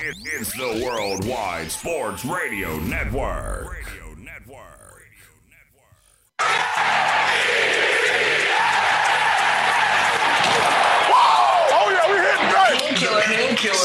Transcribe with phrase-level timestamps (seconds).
[0.00, 3.72] It, it's the Worldwide Sports Radio Network.
[3.72, 4.07] Radio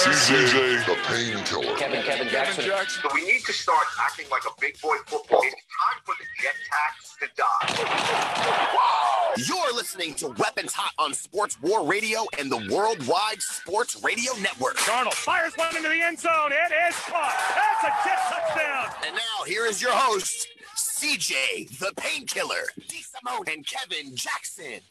[0.04, 0.48] painkiller.
[0.48, 1.76] CJ the painkiller.
[1.78, 2.66] Kevin, Kevin Jackson.
[2.66, 5.42] So we need to start acting like a big boy football.
[5.44, 8.74] It's time for the jet tax to die.
[9.38, 14.78] You're listening to Weapons Hot on Sports War Radio and the Worldwide Sports Radio Network.
[14.78, 16.52] Darnold fires one into the end zone.
[16.52, 17.36] It is caught.
[17.56, 18.94] That's a jet touchdown.
[19.08, 24.82] And now here is your host, CJ the Painkiller, D Simone, and Kevin Jackson.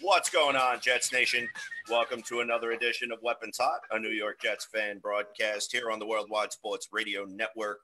[0.00, 1.48] What's going on, Jets Nation?
[1.90, 5.98] Welcome to another edition of Weapons Hot, a New York Jets fan broadcast here on
[5.98, 7.80] the Worldwide Sports Radio Network,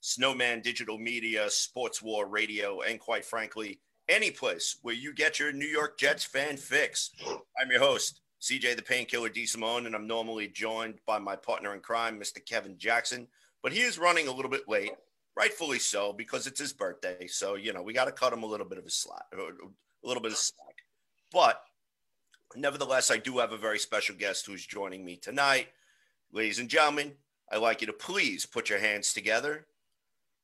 [0.00, 5.52] Snowman Digital Media, Sports War Radio, and quite frankly, any place where you get your
[5.52, 7.10] New York Jets fan fix.
[7.60, 9.44] I'm your host, CJ the Painkiller D.
[9.44, 12.44] Simone, and I'm normally joined by my partner in crime, Mr.
[12.44, 13.26] Kevin Jackson.
[13.60, 14.92] But he is running a little bit late,
[15.36, 17.26] rightfully so, because it's his birthday.
[17.26, 20.06] So, you know, we got to cut him a little bit of a slack, a
[20.06, 20.65] little bit of slack.
[21.32, 21.60] But
[22.54, 25.68] nevertheless, I do have a very special guest who's joining me tonight.
[26.32, 27.12] Ladies and gentlemen,
[27.50, 29.66] I'd like you to please put your hands together.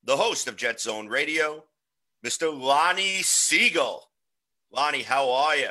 [0.05, 1.64] The host of Jet Zone Radio,
[2.25, 2.56] Mr.
[2.56, 4.08] Lonnie Siegel.
[4.72, 5.70] Lonnie, how are you?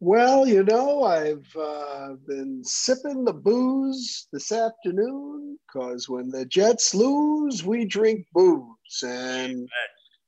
[0.00, 6.94] Well, you know, I've uh, been sipping the booze this afternoon because when the Jets
[6.94, 9.02] lose, we drink booze.
[9.02, 9.68] And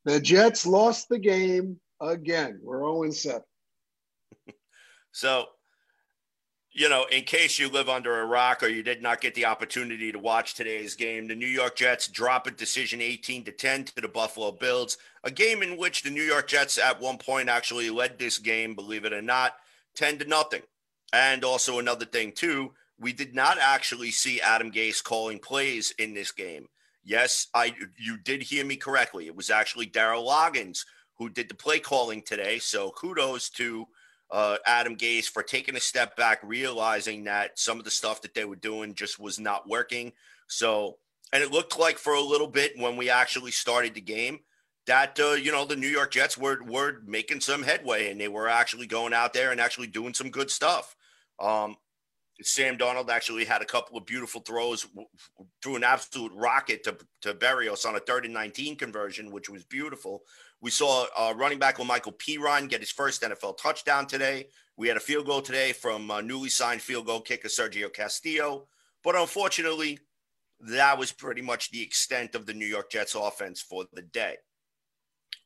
[0.05, 2.61] the Jets lost the game again.
[2.63, 3.43] We're 0 7.
[5.17, 5.47] So,
[6.73, 9.47] you know, in case you live under a rock or you did not get the
[9.47, 13.85] opportunity to watch today's game, the New York Jets drop a decision 18 to 10
[13.85, 17.49] to the Buffalo Bills, a game in which the New York Jets at one point
[17.49, 19.55] actually led this game, believe it or not,
[19.95, 20.61] 10 to nothing.
[21.15, 26.13] And also another thing too, we did not actually see Adam Gase calling plays in
[26.13, 26.67] this game.
[27.05, 29.29] Yes, I you did hear me correctly.
[29.29, 32.59] It was actually Dowell Loggains who did the play calling today.
[32.59, 33.87] So kudos to
[34.31, 38.35] uh, Adam Gase for taking a step back, realizing that some of the stuff that
[38.35, 40.13] they were doing just was not working.
[40.49, 40.99] So,
[41.33, 44.41] and it looked like for a little bit when we actually started the game
[44.87, 48.29] that uh, you know the New York Jets were were making some headway and they
[48.29, 50.97] were actually going out there and actually doing some good stuff.
[51.41, 51.77] Um,
[52.43, 54.87] Sam Darnold actually had a couple of beautiful throws
[55.63, 59.65] through an absolute rocket to, to Berrios on a third and 19 conversion, which was
[59.65, 60.23] beautiful.
[60.67, 64.49] We saw uh, running back Michael Perine get his first NFL touchdown today.
[64.77, 68.67] We had a field goal today from uh, newly signed field goal kicker Sergio Castillo.
[69.05, 70.01] But unfortunately,
[70.59, 74.39] that was pretty much the extent of the New York Jets offense for the day.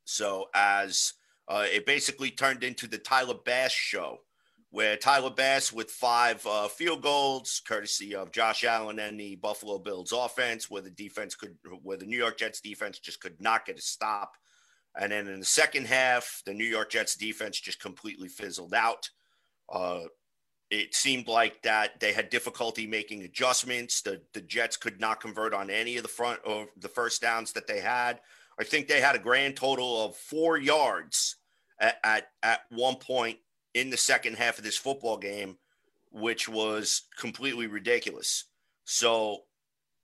[0.06, 1.12] So, as
[1.46, 4.20] uh, it basically turned into the Tyler Bass show,
[4.70, 9.80] where Tyler Bass with five uh, field goals, courtesy of Josh Allen and the Buffalo
[9.80, 13.66] Bills offense, where the defense could, where the New York Jets defense just could not
[13.66, 14.32] get a stop.
[14.98, 19.08] And then in the second half, the New York Jets defense just completely fizzled out.
[19.72, 20.00] Uh,
[20.70, 24.02] it seemed like that they had difficulty making adjustments.
[24.02, 27.52] The the Jets could not convert on any of the front of the first downs
[27.52, 28.20] that they had.
[28.58, 31.36] I think they had a grand total of four yards
[31.80, 33.38] at, at, at one point
[33.74, 35.56] in the second half of this football game,
[36.12, 38.44] which was completely ridiculous.
[38.84, 39.44] So,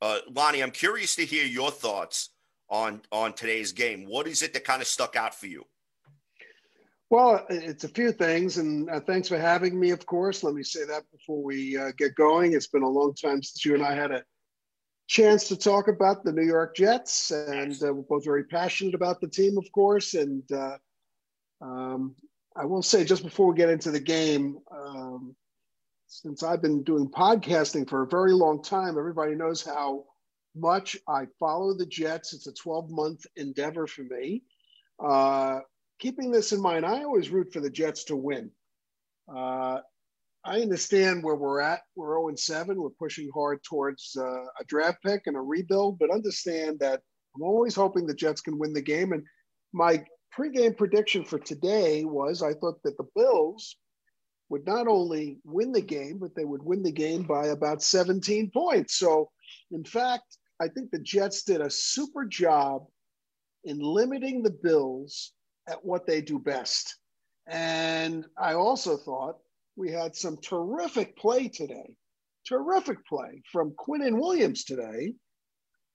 [0.00, 2.30] uh, Lonnie, I'm curious to hear your thoughts
[2.68, 4.04] on on today's game.
[4.06, 5.64] What is it that kind of stuck out for you?
[7.08, 10.42] Well, it's a few things, and uh, thanks for having me, of course.
[10.42, 12.52] Let me say that before we uh, get going.
[12.52, 14.24] It's been a long time since you and I had a
[15.06, 19.20] chance to talk about the New York Jets, and uh, we're both very passionate about
[19.20, 20.14] the team, of course.
[20.14, 20.78] And uh,
[21.60, 22.16] um,
[22.56, 25.36] I will say, just before we get into the game, um,
[26.08, 30.06] since I've been doing podcasting for a very long time, everybody knows how
[30.56, 32.34] much I follow the Jets.
[32.34, 34.42] It's a 12 month endeavor for me.
[35.02, 35.60] Uh,
[35.98, 38.50] keeping this in mind, I always root for the Jets to win.
[39.34, 39.78] Uh,
[40.44, 41.80] I understand where we're at.
[41.96, 42.80] We're 0 7.
[42.80, 47.00] We're pushing hard towards uh, a draft pick and a rebuild, but understand that
[47.34, 49.12] I'm always hoping the Jets can win the game.
[49.12, 49.24] And
[49.72, 50.04] my
[50.36, 53.76] pregame prediction for today was I thought that the Bills
[54.48, 58.50] would not only win the game, but they would win the game by about 17
[58.52, 58.96] points.
[58.96, 59.28] So,
[59.72, 62.86] in fact, I think the Jets did a super job
[63.64, 65.32] in limiting the Bills
[65.68, 66.96] at what they do best.
[67.46, 69.38] And I also thought
[69.76, 71.94] we had some terrific play today,
[72.46, 75.14] terrific play from Quinnen Williams today,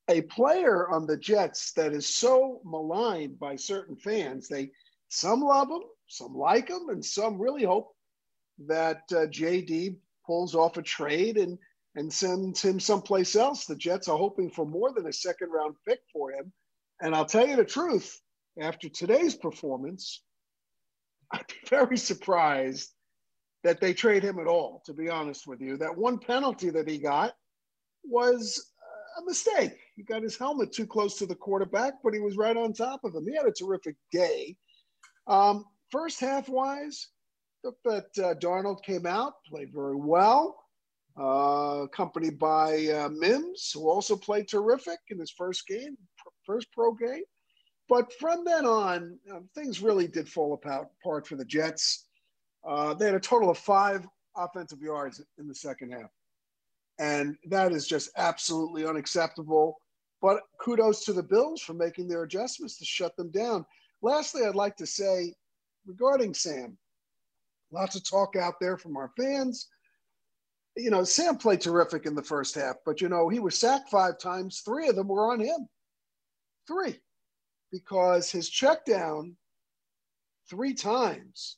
[0.09, 4.47] a player on the Jets that is so maligned by certain fans.
[4.47, 4.71] They
[5.09, 7.93] some love him, some like him, and some really hope
[8.67, 11.57] that uh, JD pulls off a trade and
[11.95, 13.65] and sends him someplace else.
[13.65, 16.51] The Jets are hoping for more than a second round pick for him.
[17.01, 18.19] And I'll tell you the truth,
[18.59, 20.23] after today's performance,
[21.33, 22.91] I'd be very surprised
[23.63, 25.77] that they trade him at all, to be honest with you.
[25.77, 27.33] That one penalty that he got
[28.03, 28.71] was
[29.19, 29.77] a mistake.
[29.95, 33.03] He got his helmet too close to the quarterback, but he was right on top
[33.03, 33.27] of him.
[33.27, 34.55] He had a terrific day.
[35.27, 37.07] Um, first half wise,
[37.63, 40.60] that uh, Darnold came out, played very well,
[41.19, 45.97] uh, accompanied by uh, Mims, who also played terrific in his first game,
[46.45, 47.23] first pro game.
[47.89, 52.07] But from then on, um, things really did fall apart, for the Jets.
[52.65, 56.09] Uh, they had a total of five offensive yards in the second half.
[56.99, 59.77] And that is just absolutely unacceptable.
[60.21, 63.65] But kudos to the Bills for making their adjustments to shut them down.
[64.01, 65.33] Lastly, I'd like to say
[65.85, 66.77] regarding Sam,
[67.71, 69.67] lots of talk out there from our fans.
[70.75, 73.89] You know, Sam played terrific in the first half, but you know, he was sacked
[73.89, 74.61] five times.
[74.61, 75.67] Three of them were on him.
[76.67, 76.99] Three.
[77.71, 79.35] Because his check down
[80.49, 81.57] three times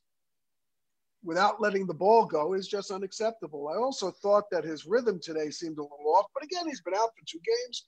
[1.24, 3.70] without letting the ball go is just unacceptable.
[3.70, 6.94] I also thought that his rhythm today seemed a little off, but again, he's been
[6.94, 7.88] out for two games.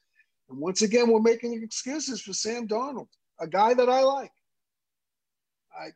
[0.49, 3.07] And once again, we're making excuses for Sam Darnold,
[3.39, 4.31] a guy that I like.
[5.77, 5.89] I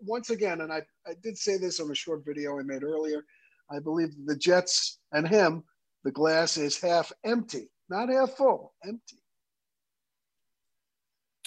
[0.00, 3.24] once again, and I, I did say this on a short video I made earlier,
[3.70, 5.64] I believe the Jets and him,
[6.04, 9.18] the glass is half empty, not half full, empty.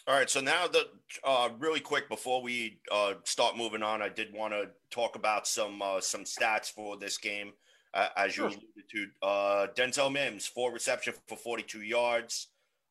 [0.07, 0.87] All right, so now the
[1.25, 5.47] uh, really quick before we uh, start moving on, I did want to talk about
[5.47, 7.51] some uh, some stats for this game.
[7.93, 8.61] Uh, as you alluded
[8.91, 12.47] to, uh, Denzel Mims four reception for 42 yards.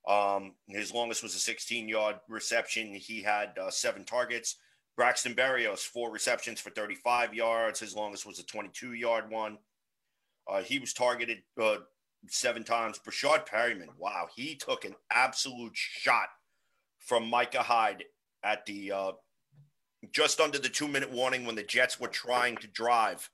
[0.06, 2.94] Um, his longest was a 16 yard reception.
[2.94, 4.56] He had uh, seven targets.
[4.96, 7.81] Braxton Berrios four receptions for 35 yards.
[7.81, 9.58] His longest was a 22 yard one.
[10.64, 11.43] he was targeted
[12.28, 12.98] seven times.
[12.98, 16.28] Breshad Perriman, wow, he took an absolute shot
[16.98, 18.04] from Micah Hyde
[18.43, 19.12] at the uh,
[20.12, 23.28] just under the two minute warning when the Jets were trying to drive.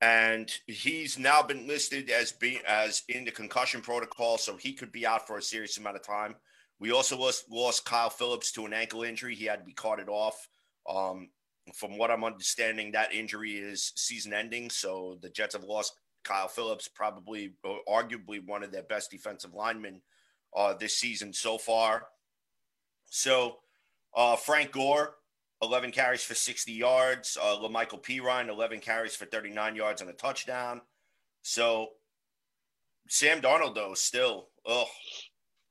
[0.00, 4.92] And he's now been listed as being as in the concussion protocol, so he could
[4.92, 6.34] be out for a serious amount of time.
[6.78, 9.34] We also lost, lost Kyle Phillips to an ankle injury.
[9.34, 10.48] He had to be carted off.
[10.88, 11.30] Um,
[11.74, 14.70] from what I'm understanding, that injury is season ending.
[14.70, 15.94] So the Jets have lost
[16.24, 17.54] Kyle Phillips, probably
[17.88, 20.02] arguably one of their best defensive linemen
[20.54, 22.06] uh, this season so far.
[23.06, 23.58] So
[24.14, 25.16] uh, Frank Gore,
[25.62, 27.38] 11 carries for 60 yards.
[27.40, 30.80] Uh, La'Mical Perine, 11 carries for 39 yards and a touchdown.
[31.42, 31.88] So
[33.08, 34.86] Sam Darnold, though, still, oh,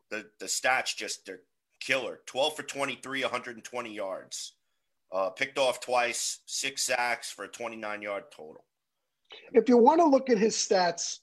[0.10, 1.42] the, the stats just, they're
[1.80, 2.22] killer.
[2.28, 4.54] 12 for 23, 120 yards.
[5.14, 8.66] Uh, picked off twice, six sacks for a 29 yard total.
[9.52, 11.20] If you want to look at his stats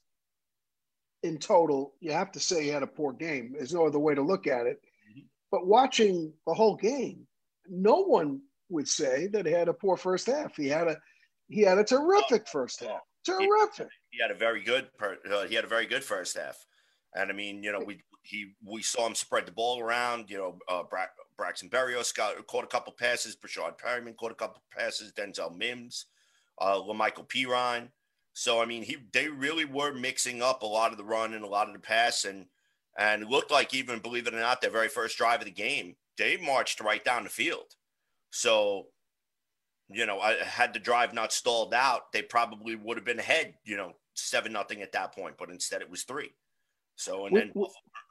[1.24, 3.54] in total, you have to say he had a poor game.
[3.56, 4.80] There's no other way to look at it.
[5.50, 7.26] But watching the whole game,
[7.68, 10.56] no one would say that he had a poor first half.
[10.56, 10.96] He had a
[11.48, 13.00] he had a terrific first half.
[13.26, 13.88] Terrific.
[14.10, 16.56] He, he had a very good uh, he had a very good first half.
[17.14, 20.30] And I mean, you know, we he we saw him spread the ball around.
[20.30, 21.06] You know, uh, Bra-
[21.40, 23.34] Braxton Berrios got caught a couple passes.
[23.34, 25.10] Breshad Perriman caught a couple passes.
[25.10, 26.04] Denzel Mims,
[26.60, 27.88] uh, La'Mical Perine.
[28.34, 31.42] So I mean, he they really were mixing up a lot of the run and
[31.42, 32.44] a lot of the pass, and
[32.98, 35.96] and looked like even believe it or not, their very first drive of the game,
[36.18, 37.74] they marched right down the field.
[38.30, 38.88] So,
[39.88, 43.54] you know, I had the drive not stalled out, they probably would have been ahead,
[43.64, 46.32] you know, seven nothing at that point, but instead it was three.
[47.00, 47.50] So, and then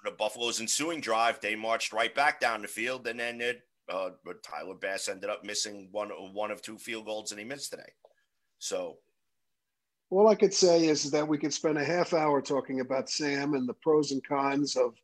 [0.04, 4.10] the Buffalo's ensuing drive, they marched right back down the field, and then it, uh,
[4.44, 7.92] Tyler Bass ended up missing one one of two field goals, and he missed today.
[8.58, 8.98] So
[10.10, 13.54] all I could say is that we could spend a half hour talking about Sam
[13.54, 14.96] and the pros and cons of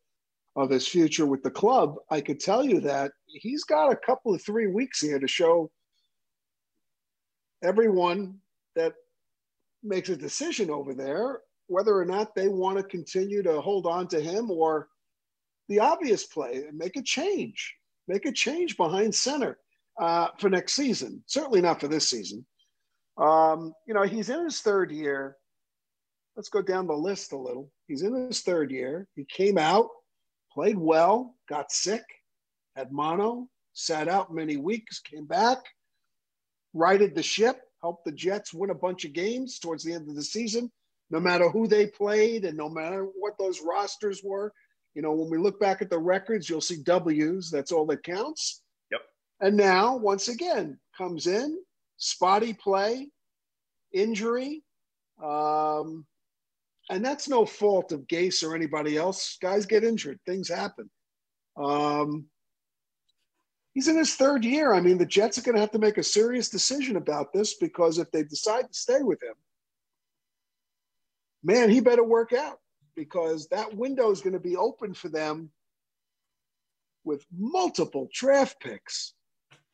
[0.56, 1.98] of his future with the club.
[2.10, 5.70] I could tell you that he's got a couple of three weeks here to show
[7.64, 8.40] everyone
[8.76, 8.94] that
[9.84, 14.08] makes a decision over there whether or not they want to continue to hold on
[14.08, 14.88] to him or
[15.68, 17.76] the obvious play and make a change,
[18.08, 19.58] make a change behind center
[20.00, 21.24] uh, for next season.
[21.26, 22.46] Certainly not for this season.
[23.18, 25.38] Um, you know, he's in his third year.
[26.36, 27.72] Let's go down the list a little.
[27.88, 29.08] He's in his third year.
[29.16, 29.88] He came out,
[30.52, 32.04] played well, got sick,
[32.76, 35.60] had mono, sat out many weeks, came back,
[36.74, 40.16] righted the ship, helped the Jets win a bunch of games towards the end of
[40.16, 40.72] the season,
[41.10, 44.52] no matter who they played and no matter what those rosters were.
[44.94, 47.52] You know, when we look back at the records, you'll see W's.
[47.52, 48.64] That's all that counts.
[48.92, 49.02] Yep.
[49.42, 51.60] And now, once again, comes in,
[51.98, 53.10] spotty play,
[53.94, 54.64] injury,
[55.24, 56.06] um,
[56.90, 59.38] and that's no fault of Gase or anybody else.
[59.42, 60.90] Guys get injured, things happen.
[61.58, 62.26] Um,
[63.74, 64.74] he's in his third year.
[64.74, 67.56] I mean, the Jets are going to have to make a serious decision about this
[67.56, 69.36] because if they decide to stay with him,
[71.46, 72.60] man, he better work out
[72.96, 75.50] because that window is going to be open for them
[77.04, 79.14] with multiple draft picks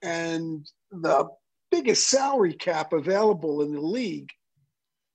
[0.02, 1.28] and the
[1.72, 4.30] biggest salary cap available in the league.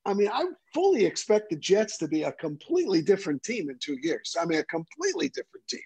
[0.06, 3.98] I mean, I fully expect the Jets to be a completely different team in two
[4.00, 4.34] years.
[4.40, 5.80] I mean, a completely different team.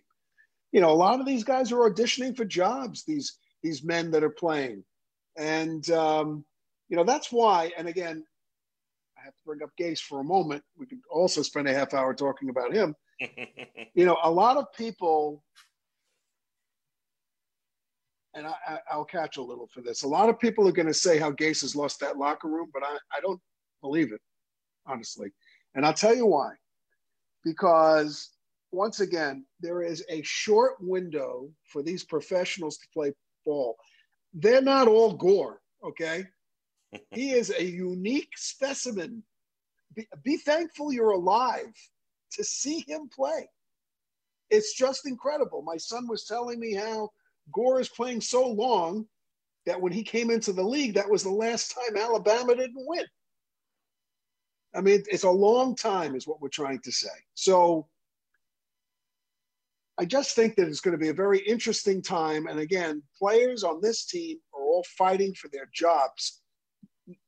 [0.73, 3.03] You know, a lot of these guys are auditioning for jobs.
[3.05, 4.85] These these men that are playing,
[5.37, 6.45] and um,
[6.89, 7.73] you know that's why.
[7.77, 8.25] And again,
[9.31, 10.63] have to bring up Gase for a moment.
[10.77, 12.95] We could also spend a half hour talking about him.
[13.95, 15.43] you know, a lot of people
[18.35, 20.03] and I, will catch a little for this.
[20.03, 22.71] A lot of people are going to say how Gase has lost that locker room,
[22.73, 23.41] but I, I don't
[23.81, 24.21] believe it,
[24.87, 25.31] honestly.
[25.75, 26.53] And I'll tell you why.
[27.45, 28.31] Because
[28.73, 33.13] once again, there is a short window for these professionals to play
[33.45, 33.77] ball.
[34.33, 36.25] They're not all Gore, okay?
[37.11, 39.23] He is a unique specimen.
[39.95, 41.73] Be, be thankful you're alive
[42.33, 43.49] to see him play.
[44.51, 45.63] It's just incredible.
[45.63, 47.11] My son was telling me how
[47.53, 49.07] Gore is playing so long
[49.67, 53.05] that when he came into the league, that was the last time Alabama didn't win.
[54.75, 57.09] I mean, it's a long time, is what we're trying to say.
[57.35, 57.89] So
[59.99, 62.47] I just think that it's going to be a very interesting time.
[62.47, 66.40] And again, players on this team are all fighting for their jobs,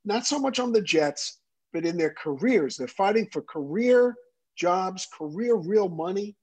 [0.04, 1.38] not so much on the Jets,
[1.72, 2.76] but in their careers.
[2.76, 4.14] They're fighting for career
[4.56, 6.36] jobs, career real money.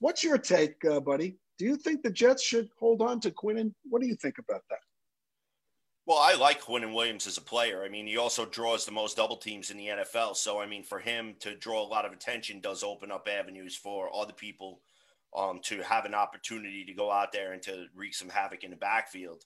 [0.00, 1.36] What's your take, uh, buddy?
[1.58, 3.72] Do you think the Jets should hold on to Quinnen?
[3.88, 4.80] What do you think about that?
[6.06, 7.82] Well, I like Quinnen Williams as a player.
[7.82, 10.36] I mean, he also draws the most double teams in the NFL.
[10.36, 13.74] So, I mean, for him to draw a lot of attention does open up avenues
[13.74, 14.80] for other people
[15.34, 18.70] um, to have an opportunity to go out there and to wreak some havoc in
[18.70, 19.44] the backfield.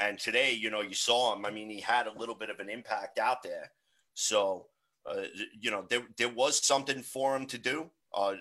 [0.00, 1.44] And today, you know, you saw him.
[1.44, 3.72] I mean, he had a little bit of an impact out there.
[4.14, 4.66] So,
[5.04, 5.24] uh,
[5.60, 7.90] you know, there, there was something for him to do.
[8.14, 8.34] Uh,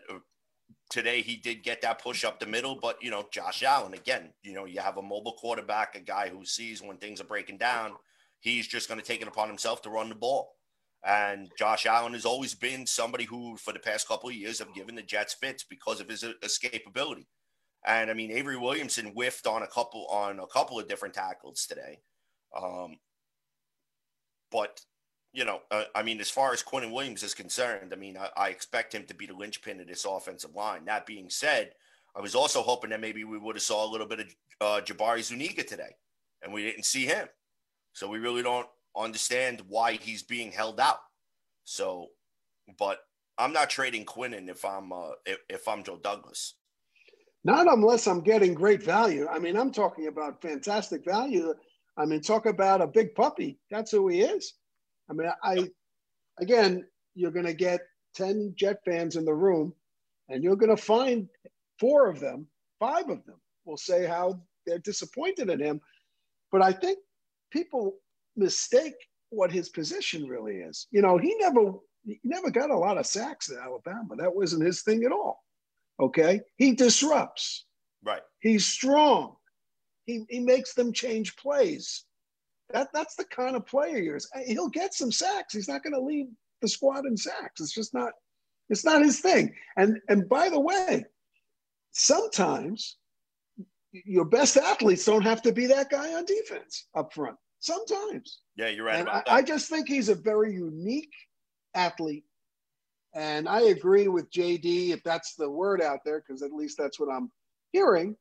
[0.90, 4.30] today he did get that push up the middle, but you know, Josh Allen again,
[4.44, 7.58] you know, you have a mobile quarterback, a guy who sees when things are breaking
[7.58, 7.94] down,
[8.40, 10.56] he's just going to take it upon himself to run the ball.
[11.06, 14.74] And Josh Allen has always been somebody who, for the past couple of years, have
[14.74, 17.26] given the Jets fits because of his escapability.
[17.86, 21.66] And I mean, Avery Williamson whiffed on a couple on a couple of different tackles
[21.68, 22.00] today.
[22.60, 22.98] Um,
[24.52, 24.82] but
[25.34, 28.30] you know, uh, I mean, as far as Quinnen Williams is concerned, I mean, I,
[28.38, 30.86] I, expect him to be the linchpin of this offensive line.
[30.86, 31.74] That being said,
[32.16, 34.82] I was also hoping that maybe we would have saw a little bit of uh,
[34.82, 35.94] Jabari Zuniga today,
[36.42, 37.28] and we didn't see him.
[37.92, 41.00] So we really don't understand why he's being held out.
[41.66, 42.08] So,
[42.78, 43.00] but
[43.38, 46.56] I'm not trading Quinnen if I'm uh, if, if I'm Joe Douglas.
[47.46, 49.28] Not unless I'm getting great value.
[49.28, 51.54] I mean, I'm talking about fantastic value.
[51.96, 53.60] I mean, talk about a big puppy.
[53.70, 54.56] That's who he is.
[55.12, 55.70] I mean, I
[56.40, 57.82] again, you're going to get
[58.16, 59.74] 10 Jet fans in the room,
[60.28, 61.30] and you're going to find
[61.80, 62.48] four of them,
[62.80, 65.80] five of them will say how they're disappointed in him.
[66.52, 66.98] But I think
[67.52, 67.98] people
[68.36, 68.96] mistake
[69.30, 70.88] what his position really is.
[70.90, 71.74] You know, he never
[72.06, 74.16] he never got a lot of sacks in Alabama.
[74.18, 75.45] That wasn't his thing at all.
[76.00, 76.42] Okay.
[76.58, 77.66] He disrupts.
[78.04, 78.22] Right.
[78.40, 79.36] He's strong.
[80.06, 82.06] He, he makes them change plays.
[82.72, 84.30] That that's the kind of player he is.
[84.48, 85.54] He'll get some sacks.
[85.54, 86.28] He's not going to lead
[86.62, 87.62] the squad in sacks.
[87.62, 88.12] It's just not.
[88.70, 89.54] It's not his thing.
[89.78, 91.06] And and by the way,
[91.92, 92.98] sometimes
[93.92, 97.38] your best athletes don't have to be that guy on defense up front.
[97.60, 98.42] Sometimes.
[98.56, 99.32] Yeah, you're right about I, that.
[99.32, 101.14] I just think he's a very unique
[101.76, 102.26] athlete.
[103.16, 107.00] And I agree with JD, if that's the word out there, because at least that's
[107.00, 107.32] what I'm
[107.72, 108.16] hearing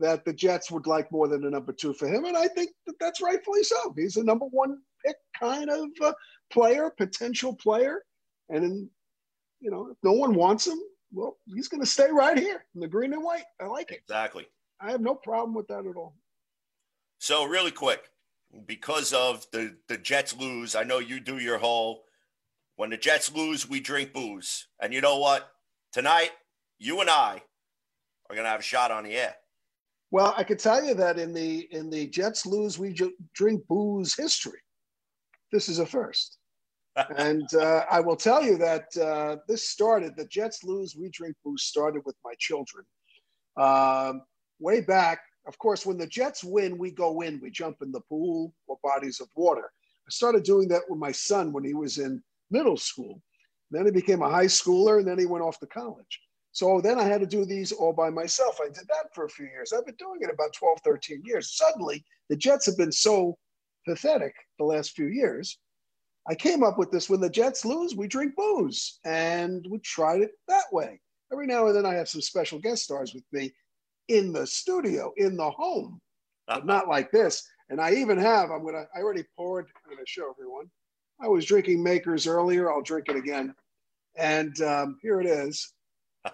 [0.00, 2.70] that the Jets would like more than a number two for him, and I think
[2.86, 3.94] that that's rightfully so.
[3.96, 6.12] He's a number one pick kind of uh,
[6.52, 8.02] player, potential player,
[8.48, 8.90] and in,
[9.60, 10.78] you know, if no one wants him,
[11.12, 13.44] well, he's going to stay right here in the green and white.
[13.60, 14.00] I like it.
[14.02, 14.46] Exactly.
[14.80, 16.16] I have no problem with that at all.
[17.20, 18.10] So really quick,
[18.66, 22.04] because of the the Jets lose, I know you do your whole.
[22.76, 25.48] When the Jets lose, we drink booze, and you know what?
[25.92, 26.30] Tonight,
[26.78, 27.40] you and I
[28.28, 29.34] are going to have a shot on the air.
[30.10, 32.96] Well, I could tell you that in the in the Jets lose, we
[33.34, 34.58] drink booze history.
[35.52, 36.38] This is a first,
[37.16, 40.16] and uh, I will tell you that uh, this started.
[40.16, 42.84] The Jets lose, we drink booze started with my children.
[43.56, 44.22] Um,
[44.58, 48.00] way back, of course, when the Jets win, we go in, we jump in the
[48.08, 49.70] pool or bodies of water.
[50.06, 52.20] I started doing that with my son when he was in
[52.54, 53.20] middle school,
[53.70, 56.14] Then he became a high schooler, and then he went off to college.
[56.52, 58.60] So then I had to do these all by myself.
[58.60, 59.72] I did that for a few years.
[59.72, 61.56] I've been doing it about 12, 13 years.
[61.56, 63.36] Suddenly, the Jets have been so
[63.86, 65.58] pathetic the last few years.
[66.30, 69.00] I came up with this when the Jets lose, we drink booze.
[69.04, 71.00] And we tried it that way.
[71.32, 73.52] Every now and then I have some special guest stars with me
[74.08, 76.00] in the studio, in the home,
[76.46, 76.66] but uh-huh.
[76.66, 77.42] not like this.
[77.68, 80.70] And I even have, I'm going to, I already poured, I'm going to show everyone.
[81.20, 82.72] I was drinking Makers earlier.
[82.72, 83.54] I'll drink it again.
[84.16, 85.72] And um, here it is.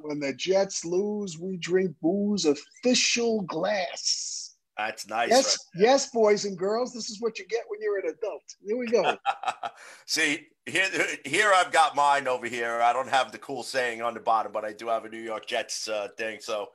[0.00, 4.56] when the Jets lose, we drink booze, official glass.
[4.76, 5.28] That's nice.
[5.28, 6.94] Yes, yes, boys and girls.
[6.94, 8.42] This is what you get when you're an adult.
[8.64, 9.16] Here we go.
[10.06, 10.88] See, here,
[11.24, 12.80] here I've got mine over here.
[12.80, 15.20] I don't have the cool saying on the bottom, but I do have a New
[15.20, 16.38] York Jets uh, thing.
[16.40, 16.70] So,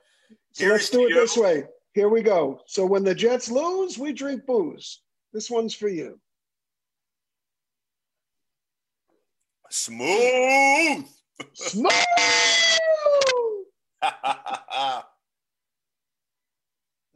[0.51, 1.15] so let's do it you.
[1.15, 1.63] this way.
[1.93, 2.59] Here we go.
[2.67, 5.01] So when the Jets lose, we drink booze.
[5.33, 6.19] This one's for you.
[9.69, 11.05] Smooth.
[11.53, 11.91] Smooth.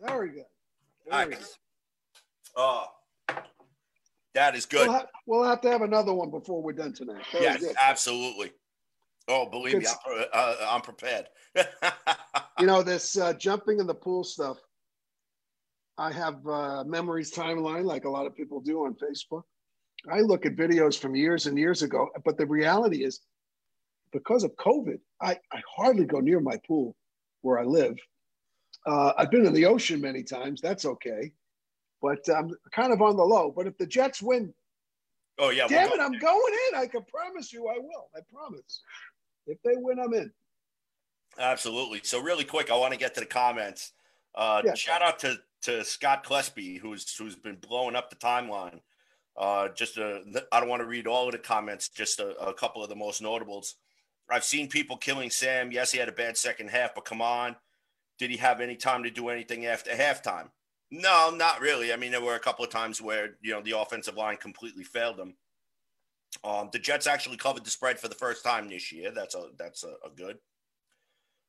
[0.01, 0.45] Very good.
[1.09, 1.45] Very good.
[2.55, 2.85] Oh,
[4.33, 4.87] that is good.
[4.87, 7.23] We'll have, we'll have, to have another one before we're done tonight.
[7.31, 7.75] Very yes, good.
[7.81, 8.51] absolutely.
[9.27, 11.27] Oh, believe me, I'm, uh, I'm prepared.
[11.55, 11.63] you
[12.65, 14.57] know, this uh, jumping in the pool stuff.
[15.97, 19.43] I have uh, memories timeline like a lot of people do on Facebook.
[20.11, 23.19] I look at videos from years and years ago, but the reality is
[24.11, 26.95] because of COVID, I, I hardly go near my pool
[27.41, 27.97] where I live.
[28.85, 30.61] Uh, I've been in the ocean many times.
[30.61, 31.31] That's okay.
[32.01, 33.51] But I'm kind of on the low.
[33.55, 34.53] But if the Jets win,
[35.37, 35.67] oh, yeah.
[35.67, 36.79] Damn we'll it, I'm going in.
[36.79, 38.09] I can promise you I will.
[38.15, 38.81] I promise.
[39.47, 40.31] If they win, I'm in.
[41.37, 41.99] Absolutely.
[42.03, 43.91] So, really quick, I want to get to the comments.
[44.33, 44.73] Uh, yeah.
[44.75, 48.79] Shout out to, to Scott Klesby, who's, who's been blowing up the timeline.
[49.39, 52.83] Uh, just I don't want to read all of the comments, just a, a couple
[52.83, 53.75] of the most notables.
[54.29, 55.71] I've seen people killing Sam.
[55.71, 57.55] Yes, he had a bad second half, but come on.
[58.19, 60.49] Did he have any time to do anything after halftime?
[60.91, 61.93] No, not really.
[61.93, 64.83] I mean, there were a couple of times where, you know, the offensive line completely
[64.83, 65.35] failed him.
[66.43, 69.11] Um, the Jets actually covered the spread for the first time this year.
[69.11, 70.37] That's a that's a, a good.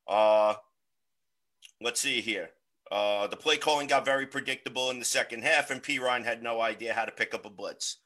[0.07, 0.55] Uh,
[1.81, 2.51] let's see here.
[2.91, 6.59] Uh, the play calling got very predictable in the second half, and Perine had no
[6.59, 7.97] idea how to pick up a blitz.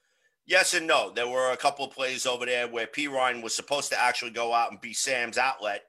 [0.46, 1.12] Yes and no.
[1.12, 4.54] There were a couple of plays over there where Perine was supposed to actually go
[4.54, 5.82] out and be Sam's outlet,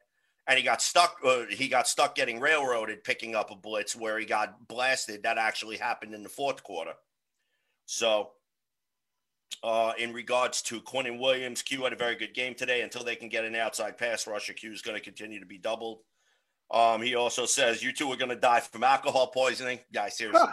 [0.46, 1.18] and he got stuck.
[1.22, 5.22] Uh, he got stuck getting railroaded picking up a blitz where he got blasted.
[5.22, 6.94] That actually happened in the fourth quarter.
[7.84, 8.30] So,
[9.62, 12.80] uh, in regards to Quinnen Williams, Q had a very good game today.
[12.80, 15.58] Until they can get an outside pass rusher, Q is going to continue to be
[15.58, 15.98] doubled.
[16.70, 19.80] Um, he also says you two are going to die from alcohol poisoning.
[19.92, 20.48] Yeah, seriously.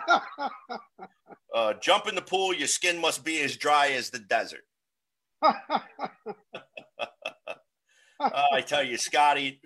[1.56, 2.54] uh, jump in the pool.
[2.54, 4.62] Your skin must be as dry as the desert.
[5.42, 5.52] uh,
[8.20, 9.60] I tell you, Scotty.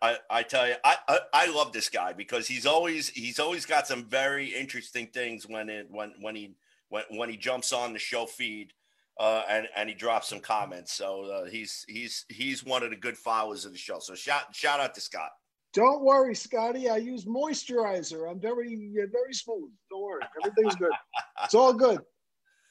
[0.00, 3.66] I, I tell you, I, I, I love this guy because he's always he's always
[3.66, 6.54] got some very interesting things when it when when he
[6.90, 8.72] when when he jumps on the show feed.
[9.20, 12.96] Uh, and and he drops some comments, so uh, he's he's he's one of the
[12.96, 13.98] good followers of the show.
[13.98, 15.28] So shout shout out to Scott.
[15.72, 16.90] Don't worry, Scotty.
[16.90, 18.30] I use moisturizer.
[18.30, 19.70] I'm very, very smooth.
[19.90, 20.22] Don't worry.
[20.42, 20.92] Everything's good.
[21.44, 22.00] it's all good.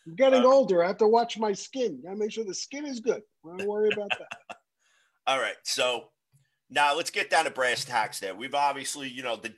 [0.05, 0.83] I'm getting uh, older.
[0.83, 2.01] I have to watch my skin.
[2.09, 3.21] I make sure the skin is good.
[3.43, 4.57] Don't worry about that.
[5.27, 5.55] all right.
[5.63, 6.09] So
[6.69, 8.35] now let's get down to brass tacks there.
[8.35, 9.49] We've obviously, you know, the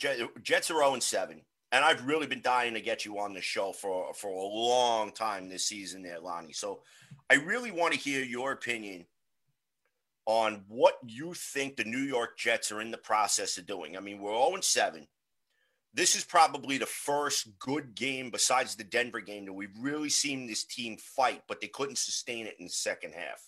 [0.42, 1.42] Jets are 0 7.
[1.72, 5.12] And I've really been dying to get you on the show for, for a long
[5.12, 6.54] time this season there, Lonnie.
[6.54, 6.82] So
[7.32, 9.06] I really want to hear your opinion
[10.26, 13.98] on what you think the New York Jets are in the process of doing.
[13.98, 15.08] I mean, we're 0 7.
[15.94, 20.48] This is probably the first good game besides the Denver game that we've really seen
[20.48, 23.48] this team fight, but they couldn't sustain it in the second half.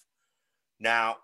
[0.79, 1.17] Now,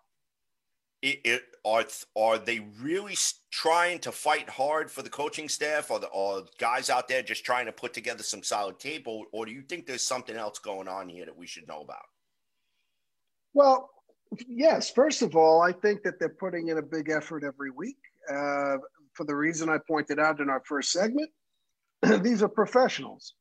[1.01, 1.85] it, it, are
[2.15, 3.15] are they really
[3.51, 7.43] trying to fight hard for the coaching staff, or the or guys out there just
[7.43, 10.59] trying to put together some solid tape, or, or do you think there's something else
[10.59, 12.05] going on here that we should know about?
[13.53, 13.89] Well,
[14.47, 17.97] Yes, first of all, I think that they're putting in a big effort every week.
[18.29, 18.77] Uh,
[19.13, 21.29] for the reason I pointed out in our first segment,
[22.23, 23.33] these are professionals,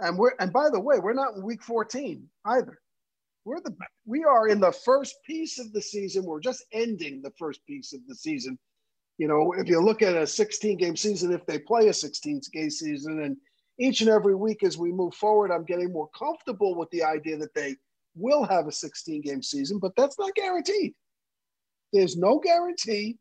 [0.00, 2.78] and we're and by the way, we're not in week 14 either.
[3.44, 3.74] We're the
[4.04, 6.24] we are in the first piece of the season.
[6.24, 8.58] We're just ending the first piece of the season.
[9.18, 12.40] You know, if you look at a 16 game season, if they play a 16
[12.52, 13.36] game season, and
[13.78, 17.36] each and every week as we move forward, I'm getting more comfortable with the idea
[17.36, 17.76] that they
[18.14, 20.94] will have a 16 game season, but that's not guaranteed.
[21.92, 23.18] There's no guarantee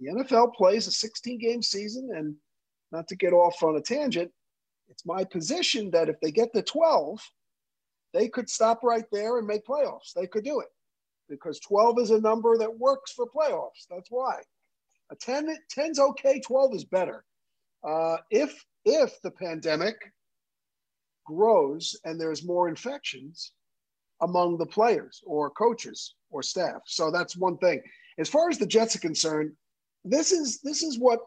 [0.00, 2.10] the NFL plays a 16 game season.
[2.14, 2.34] And
[2.92, 4.30] not to get off on a tangent,
[4.88, 7.18] it's my position that if they get the 12,
[8.12, 10.12] they could stop right there and make playoffs.
[10.14, 10.68] They could do it.
[11.28, 13.86] because 12 is a number that works for playoffs.
[13.90, 14.40] That's why.
[15.10, 17.24] A 10, 10's okay, 12 is better.
[17.84, 19.96] Uh, if if the pandemic
[21.24, 23.52] grows and there's more infections
[24.20, 26.82] among the players or coaches or staff.
[26.86, 27.82] So that's one thing.
[28.18, 29.52] As far as the Jets are concerned,
[30.04, 31.20] this is this is what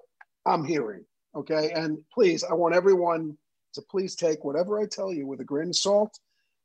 [0.45, 1.05] I'm hearing.
[1.35, 1.71] Okay.
[1.71, 3.37] And please, I want everyone
[3.73, 6.17] to please take whatever I tell you with a grain of salt.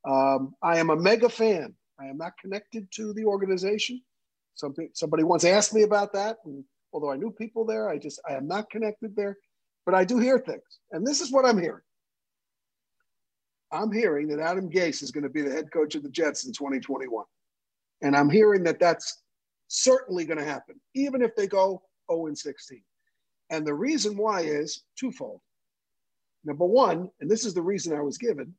[0.09, 1.75] Um, I am a mega fan.
[1.99, 4.01] I am not connected to the organization.
[4.55, 8.21] Something somebody once asked me about that, and although I knew people there, I just
[8.29, 9.37] I am not connected there.
[9.85, 11.83] But I do hear things, and this is what I'm hearing.
[13.73, 16.47] I'm hearing that Adam Gase is going to be the head coach of the Jets
[16.47, 17.25] in 2021,
[18.03, 19.23] and I'm hearing that that's
[19.69, 22.83] certainly going to happen, even if they go 0 and 16.
[23.51, 25.41] And the reason why is twofold.
[26.45, 28.55] Number one, and this is the reason I was given,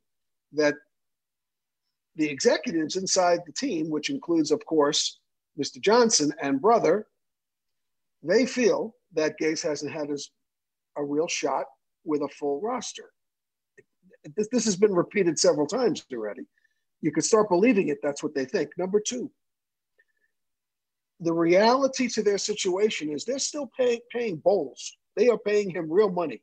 [0.52, 0.74] that
[2.16, 5.20] the executives inside the team, which includes, of course,
[5.60, 5.80] Mr.
[5.80, 7.06] Johnson and brother,
[8.22, 10.30] they feel that Gase hasn't had his,
[10.96, 11.66] a real shot
[12.04, 13.10] with a full roster.
[14.36, 16.42] This, this has been repeated several times already.
[17.00, 17.98] You could start believing it.
[18.02, 18.70] That's what they think.
[18.78, 19.30] Number two,
[21.20, 24.96] the reality to their situation is they're still pay, paying Bowles.
[25.16, 26.42] They are paying him real money.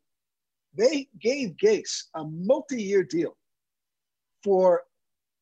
[0.76, 3.38] They gave Gase a multi-year deal
[4.44, 4.84] for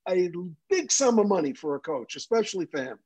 [0.09, 0.29] a
[0.69, 2.99] big sum of money for a coach, especially for him.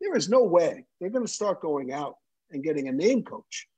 [0.00, 2.16] There is no way they're going to start going out
[2.50, 3.68] and getting a name coach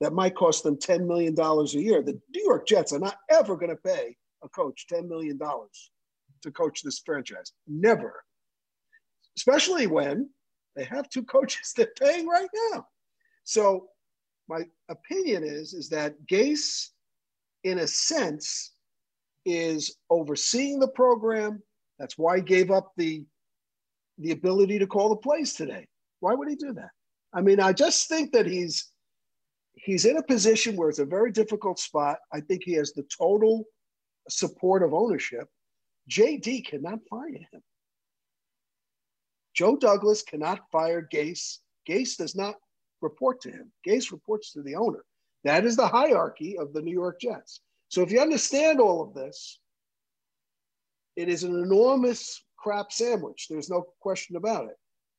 [0.00, 2.02] that might cost them $10 million a year.
[2.02, 6.50] The New York Jets are not ever going to pay a coach $10 million to
[6.50, 7.52] coach this franchise.
[7.66, 8.24] Never.
[9.36, 10.30] Especially when
[10.74, 12.86] they have two coaches they're paying right now.
[13.44, 13.88] So
[14.48, 16.90] my opinion is, is that Gase,
[17.64, 18.72] in a sense,
[19.44, 21.62] is overseeing the program.
[21.98, 23.24] That's why he gave up the
[24.18, 25.86] the ability to call the plays today.
[26.20, 26.90] Why would he do that?
[27.34, 28.92] I mean, I just think that he's
[29.74, 32.18] he's in a position where it's a very difficult spot.
[32.32, 33.64] I think he has the total
[34.28, 35.48] support of ownership.
[36.10, 37.62] JD cannot fire him.
[39.54, 41.58] Joe Douglas cannot fire Gase.
[41.88, 42.56] Gase does not
[43.00, 43.72] report to him.
[43.86, 45.04] Gase reports to the owner.
[45.44, 47.60] That is the hierarchy of the New York Jets.
[47.88, 49.60] So if you understand all of this,
[51.14, 53.46] it is an enormous crap sandwich.
[53.48, 54.76] There's no question about it.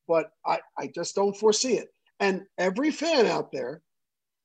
[0.07, 1.89] But I, I just don't foresee it.
[2.19, 3.81] And every fan out there,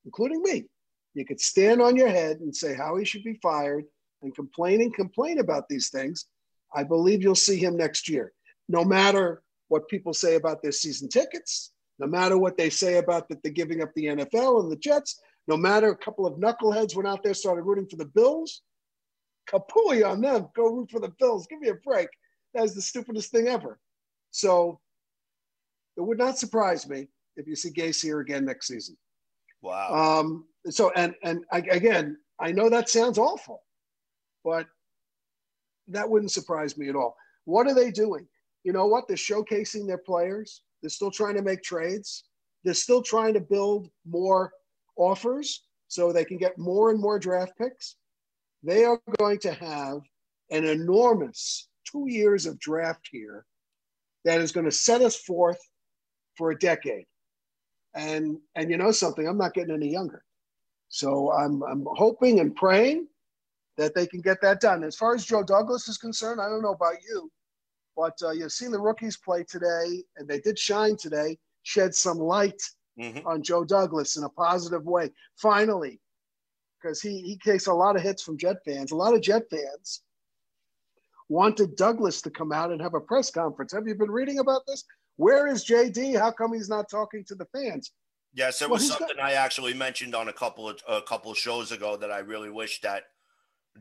[0.05, 0.65] including me,
[1.13, 3.85] you could stand on your head and say how he should be fired
[4.23, 6.25] and complain and complain about these things.
[6.75, 8.33] I believe you'll see him next year.
[8.67, 13.29] No matter what people say about their season tickets, no matter what they say about
[13.29, 16.95] that they're giving up the NFL and the Jets, no matter a couple of knuckleheads
[16.95, 18.61] went out there started rooting for the Bills,
[19.47, 20.47] kapooey on them.
[20.55, 21.47] Go root for the Bills.
[21.47, 22.07] Give me a break.
[22.53, 23.79] That is the stupidest thing ever.
[24.31, 24.79] So
[25.97, 28.97] it would not surprise me if you see Gase here again next season.
[29.61, 30.19] Wow.
[30.19, 33.63] Um, so and and I, again, I know that sounds awful,
[34.43, 34.67] but
[35.87, 37.15] that wouldn't surprise me at all.
[37.45, 38.27] What are they doing?
[38.63, 39.07] you know what?
[39.07, 40.61] They're showcasing their players.
[40.81, 42.25] They're still trying to make trades.
[42.63, 44.53] They're still trying to build more
[44.95, 47.95] offers so they can get more and more draft picks.
[48.63, 49.99] They are going to have
[50.49, 53.45] an enormous two years of draft here
[54.23, 55.59] that is going to set us forth
[56.37, 57.05] for a decade.
[57.93, 60.23] And and you know something, I'm not getting any younger.
[60.87, 63.07] So I'm I'm hoping and praying
[63.77, 64.83] that they can get that done.
[64.83, 67.31] As far as Joe Douglas is concerned, I don't know about you,
[67.95, 72.17] but uh, you've seen the rookies play today, and they did shine today, shed some
[72.17, 72.61] light
[72.99, 73.25] mm-hmm.
[73.27, 75.11] on Joe Douglas in a positive way.
[75.37, 75.99] Finally,
[76.81, 78.91] because he, he takes a lot of hits from Jet fans.
[78.91, 80.01] A lot of Jet fans
[81.29, 83.71] wanted Douglas to come out and have a press conference.
[83.71, 84.83] Have you been reading about this?
[85.15, 86.19] Where is JD?
[86.19, 87.91] How come he's not talking to the fans?
[88.33, 91.31] Yes, it was well, something got- I actually mentioned on a couple of a couple
[91.31, 93.03] of shows ago that I really wish that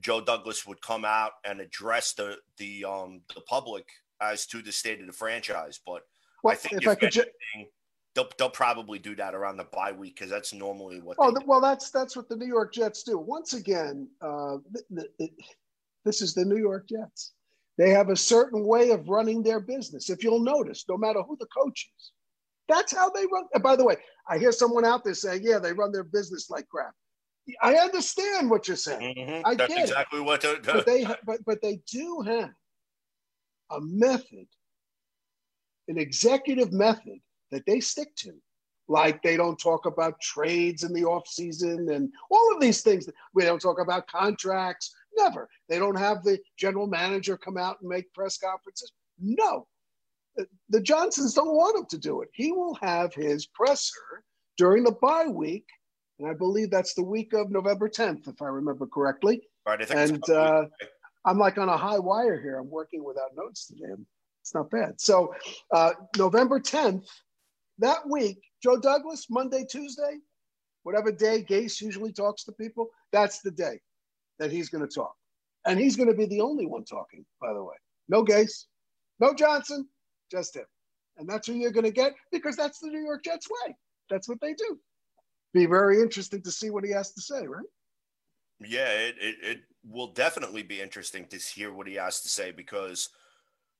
[0.01, 3.87] Joe Douglas would come out and address the the um the public
[4.21, 5.81] as to the state of the franchise.
[5.85, 6.03] But
[6.43, 7.67] well, I think if, if I could anything, ju-
[8.15, 11.17] they'll they'll probably do that around the bye week because that's normally what.
[11.21, 13.19] Oh, well, that's that's what the New York Jets do.
[13.19, 14.59] Once again, uh,
[14.91, 15.31] the, the,
[16.05, 17.33] this is the New York Jets.
[17.79, 20.11] They have a certain way of running their business.
[20.11, 22.11] If you'll notice, no matter who the coach is,
[22.69, 23.45] that's how they run.
[23.55, 23.97] And by the way,
[24.29, 26.95] I hear someone out there saying, "Yeah, they run their business like crap."
[27.61, 29.17] I understand what you're saying.
[29.17, 29.47] Mm-hmm.
[29.47, 30.25] I That's get exactly it.
[30.25, 30.45] what.
[30.65, 32.51] but they, but but they do have
[33.71, 34.47] a method,
[35.89, 37.19] an executive method
[37.51, 38.33] that they stick to.
[38.89, 43.09] Like they don't talk about trades in the off season and all of these things.
[43.33, 44.95] We don't talk about contracts.
[45.17, 45.49] Never.
[45.69, 48.93] They don't have the general manager come out and make press conferences.
[49.21, 49.67] No.
[50.71, 52.29] The Johnsons don't want him to do it.
[52.33, 54.25] He will have his presser
[54.57, 55.67] during the bye week,
[56.18, 59.42] and I believe that's the week of November 10th, if I remember correctly.
[59.66, 59.81] Right.
[59.81, 60.87] I think And, it's about a uh.
[61.25, 62.59] I'm like on a high wire here.
[62.59, 63.92] I'm working without notes today.
[64.40, 65.01] It's not bad.
[65.01, 65.33] So
[65.72, 67.07] uh, November 10th,
[67.79, 70.18] that week, Joe Douglas, Monday, Tuesday,
[70.83, 73.81] whatever day Gase usually talks to people, that's the day
[74.40, 75.14] that he's going to talk.
[75.64, 77.77] And he's going to be the only one talking, by the way.
[78.09, 78.64] No Gase,
[79.20, 79.88] no Johnson,
[80.31, 80.64] just him.
[81.18, 83.77] And that's who you're going to get because that's the New York Jets way.
[84.11, 84.79] That's what they do.
[85.53, 87.67] Be very interesting to see what he has to say, right?
[88.61, 92.53] Yeah, it, it, it will definitely be interesting to hear what he has to say
[92.53, 93.11] because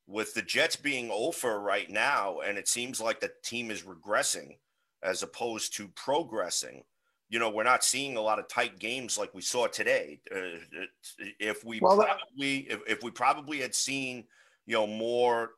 [0.07, 4.59] with the Jets being over right now, and it seems like the team is regressing
[5.03, 6.85] as opposed to progressing.
[7.29, 10.21] You know, we're not seeing a lot of tight games like we saw today.
[10.31, 10.39] Uh,
[10.73, 10.91] it-
[11.39, 14.27] if we Well, probably, if, if we probably had seen,
[14.67, 15.53] you know, more,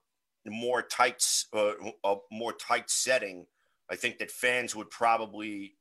[0.46, 1.72] more tight, uh,
[2.04, 3.46] a more tight setting,
[3.90, 5.76] I think that fans would probably.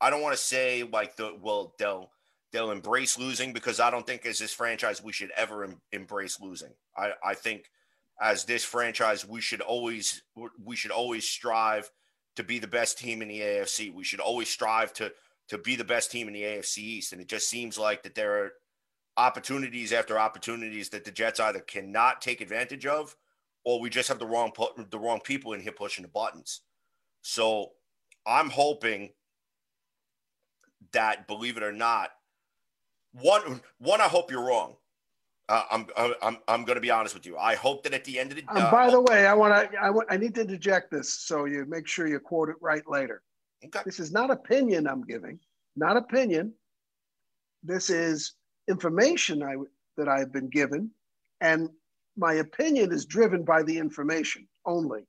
[0.00, 2.10] I don't want to say like the well they'll
[2.52, 6.40] they'll embrace losing because I don't think as this franchise we should ever em- embrace
[6.40, 6.72] losing.
[6.96, 7.70] I, I think
[8.20, 10.22] as this franchise we should always
[10.62, 11.90] we should always strive
[12.36, 13.92] to be the best team in the AFC.
[13.92, 15.12] We should always strive to
[15.48, 17.12] to be the best team in the AFC East.
[17.12, 18.52] And it just seems like that there are
[19.16, 23.14] opportunities after opportunities that the Jets either cannot take advantage of,
[23.64, 24.52] or we just have the wrong
[24.90, 26.62] the wrong people in here pushing the buttons.
[27.22, 27.72] So
[28.26, 29.10] I'm hoping
[30.94, 32.10] that, believe it or not,
[33.12, 34.74] one one I hope you're wrong.
[35.48, 37.36] Uh, I'm I'm I'm going to be honest with you.
[37.36, 39.70] I hope that at the end of the Um, uh, by the way, I want
[39.70, 39.78] to.
[39.78, 42.82] I, wa- I need to interject this so you make sure you quote it right
[42.88, 43.22] later.
[43.64, 43.80] okay.
[43.84, 45.38] This is not opinion I'm giving,
[45.76, 46.54] not opinion.
[47.62, 48.32] This is
[48.68, 49.56] information I
[49.96, 50.90] that I've been given,
[51.40, 51.68] and
[52.16, 55.02] my opinion is driven by the information only.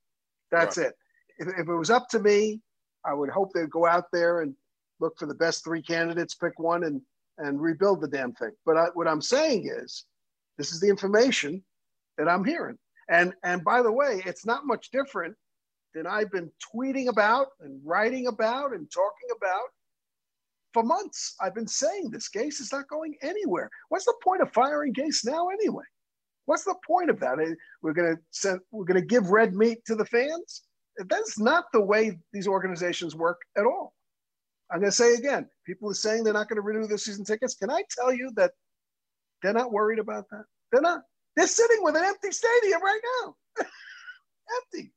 [0.52, 0.94] That's it.
[1.38, 2.62] If, if it was up to me,
[3.06, 4.54] I would hope they'd go out there and
[5.00, 7.02] look for the best three candidates, pick one, and
[7.38, 8.52] and rebuild the damn thing.
[8.66, 10.06] But I, what I'm saying is,
[10.58, 11.64] this is the information
[12.18, 12.78] that I'm hearing.
[13.10, 15.36] And and by the way, it's not much different
[15.94, 19.68] than I've been tweeting about and writing about and talking about
[20.74, 21.36] for months.
[21.42, 23.70] I've been saying this Gase is not going anywhere.
[23.90, 25.86] What's the point of firing Gase now anyway?
[26.46, 27.38] What's the point of that?
[27.82, 30.64] We're gonna send we're gonna give red meat to the fans.
[31.10, 33.94] That's not the way these organizations work at all.
[34.72, 37.56] I'm gonna say again, people are saying they're not gonna renew their season tickets.
[37.56, 38.52] Can I tell you that
[39.42, 40.46] they're not worried about that?
[40.72, 41.02] They're not.
[41.36, 43.36] They're sitting with an empty stadium right now.
[44.74, 44.92] empty.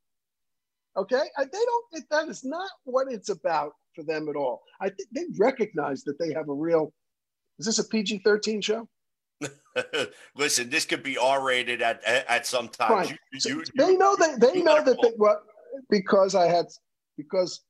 [0.96, 1.84] Okay, I, they don't.
[1.92, 4.62] It, that is not what it's about for them at all.
[4.80, 6.92] I think they recognize that they have a real.
[7.58, 8.88] Is this a PG-13 show?
[10.36, 13.04] Listen, this could be R-rated at at, at some time.
[13.04, 13.18] Fine.
[13.32, 15.40] You, So you, they know that they you know that they, well,
[15.90, 16.66] because I had
[17.16, 17.60] because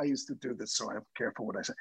[0.00, 1.74] I used to do this, so I'm careful what I say.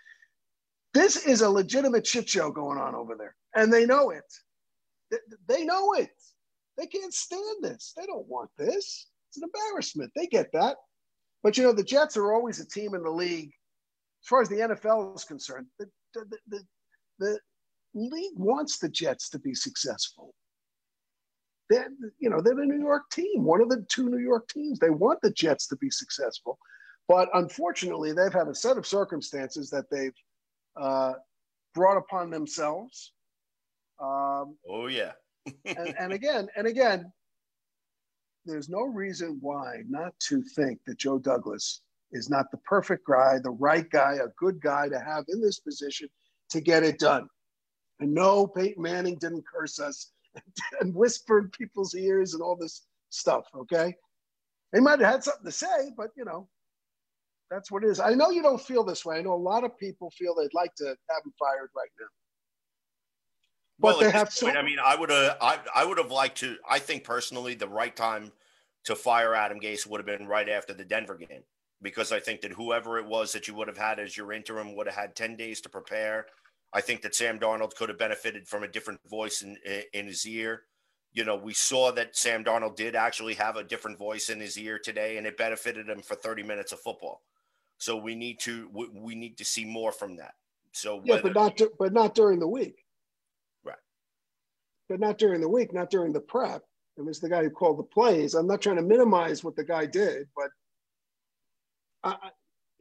[0.93, 4.25] This is a legitimate shit show going on over there, and they know it.
[5.47, 6.11] They, know it.
[6.77, 7.93] They can't stand this.
[7.97, 9.07] They don't want this.
[9.29, 10.11] It's an embarrassment.
[10.15, 10.77] They get that.
[11.41, 13.51] But you know, the Jets are always a team in the league,
[14.23, 15.67] as far as the NFL is concerned.
[15.77, 16.63] The, the, the,
[17.19, 17.39] the
[17.93, 20.33] league wants the Jets to be successful.
[21.69, 24.79] They're, you know, they're the New York team, one of the two New York teams.
[24.79, 26.57] They want the Jets to be successful.
[27.09, 30.13] But unfortunately, they've had a set of circumstances that they've
[30.79, 31.13] uh,
[31.73, 33.13] brought upon themselves.
[33.99, 35.13] Um, oh yeah.
[35.65, 37.11] and, and again, and again,
[38.45, 43.39] there's no reason why not to think that Joe Douglas is not the perfect guy,
[43.43, 46.07] the right guy, a good guy to have in this position
[46.51, 47.27] to get it done.
[47.99, 50.11] And no, Peyton Manning didn't curse us
[50.79, 53.45] and whisper in people's ears and all this stuff.
[53.55, 53.95] Okay,
[54.71, 56.47] they might have had something to say, but you know,
[57.49, 57.99] that's what it is.
[57.99, 59.17] I know you don't feel this way.
[59.17, 62.05] I know a lot of people feel they'd like to have him fired right now.
[63.79, 66.11] But Well, they have so- point, I mean, I would have, I, I would have
[66.11, 66.57] liked to.
[66.69, 68.31] I think personally, the right time
[68.85, 71.43] to fire Adam Gase would have been right after the Denver game,
[71.81, 74.75] because I think that whoever it was that you would have had as your interim
[74.75, 76.25] would have had ten days to prepare.
[76.73, 79.57] I think that Sam Darnold could have benefited from a different voice in
[79.93, 80.63] in his ear.
[81.13, 84.57] You know, we saw that Sam Darnold did actually have a different voice in his
[84.57, 87.21] ear today, and it benefited him for thirty minutes of football.
[87.79, 90.35] So we need to we, we need to see more from that.
[90.73, 92.85] So Yeah, whether- but not but not during the week.
[93.63, 93.77] Right.
[94.87, 96.61] But not during the week, not during the prep.
[96.97, 98.33] It was the guy who called the plays.
[98.35, 100.49] I'm not trying to minimize what the guy did, but
[102.03, 102.31] I, I-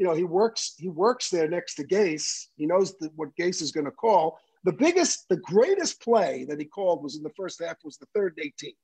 [0.01, 2.47] you know, he works he works there next to Gase.
[2.57, 4.39] He knows the, what Gase is going to call.
[4.63, 8.07] The biggest, the greatest play that he called was in the first half was the
[8.15, 8.75] third and 18.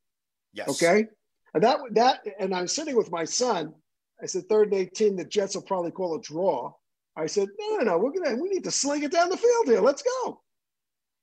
[0.54, 1.06] yes, Okay.
[1.54, 3.74] And that that and I'm sitting with my son.
[4.22, 6.72] I said, third and 18, the Jets will probably call a draw.
[7.16, 9.66] I said, no, no, no, we're gonna we need to sling it down the field
[9.66, 9.80] here.
[9.80, 10.40] Let's go.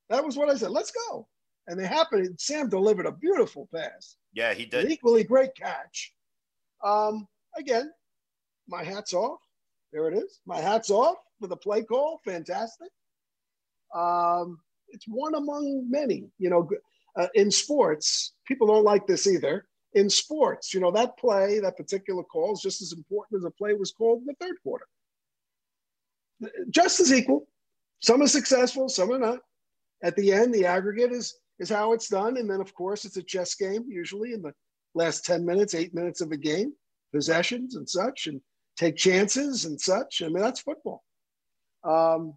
[0.09, 0.71] That was what I said.
[0.71, 1.27] Let's go.
[1.67, 2.39] And they happened.
[2.39, 4.15] Sam delivered a beautiful pass.
[4.33, 4.91] Yeah, he An did.
[4.91, 6.13] equally great catch.
[6.83, 7.27] Um,
[7.57, 7.91] again,
[8.67, 9.39] my hat's off.
[9.93, 10.39] There it is.
[10.45, 12.19] My hat's off for the play call.
[12.25, 12.89] Fantastic.
[13.93, 16.29] Um, it's one among many.
[16.39, 16.69] You know,
[17.17, 19.65] uh, in sports, people don't like this either.
[19.93, 23.51] In sports, you know, that play, that particular call is just as important as a
[23.51, 24.85] play was called in the third quarter.
[26.69, 27.47] Just as equal.
[27.99, 29.39] Some are successful, some are not.
[30.01, 32.37] At the end, the aggregate is is how it's done.
[32.37, 34.53] And then, of course, it's a chess game, usually in the
[34.95, 36.73] last 10 minutes, eight minutes of a game,
[37.13, 38.41] possessions and such, and
[38.77, 40.23] take chances and such.
[40.23, 41.03] I mean, that's football.
[41.83, 42.33] Um,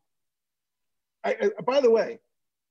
[1.24, 2.18] I, I, by the way,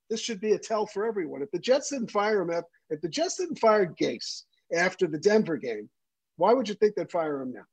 [0.08, 1.42] this should be a tell for everyone.
[1.42, 4.42] If the Jets didn't fire him, if, if the Jets didn't fire Gase
[4.72, 5.88] after the Denver game,
[6.36, 7.64] why would you think they'd fire him now?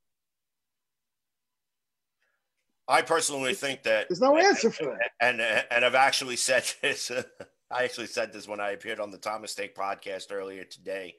[2.88, 5.10] I personally think that There's no answer for that.
[5.20, 7.10] and and I've actually said this.
[7.70, 11.14] I actually said this when I appeared on the Thomas Take podcast earlier today.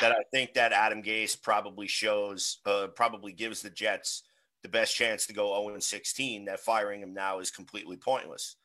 [0.00, 4.22] That I think that Adam Gase probably shows, uh, probably gives the Jets
[4.62, 6.46] the best chance to go 0 16.
[6.46, 8.56] That firing him now is completely pointless.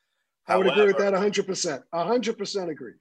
[0.47, 1.83] I would agree with that 100%.
[1.93, 2.93] 100% agree.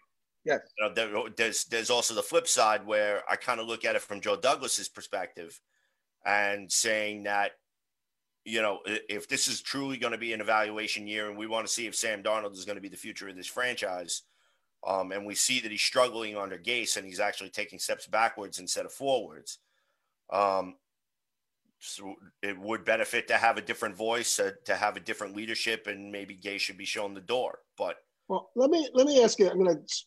[0.45, 0.61] Yes.
[0.79, 3.97] you know, there- there's there's also the flip side where I kind of look at
[3.97, 5.61] it from Joe Douglas's perspective,
[6.25, 7.53] and saying that,
[8.45, 11.67] you know, if this is truly going to be an evaluation year, and we want
[11.67, 14.23] to see if Sam Darnold is going to be the future of this franchise,
[14.87, 18.59] um, and we see that he's struggling under Gase and he's actually taking steps backwards
[18.59, 19.59] instead of forwards,
[20.31, 20.77] um,
[21.79, 25.87] so it would benefit to have a different voice, uh, to have a different leadership,
[25.87, 27.61] and maybe Gase should be shown the door.
[27.77, 27.97] But
[28.29, 29.51] Well, let me let me ask you.
[29.51, 30.05] I'm going to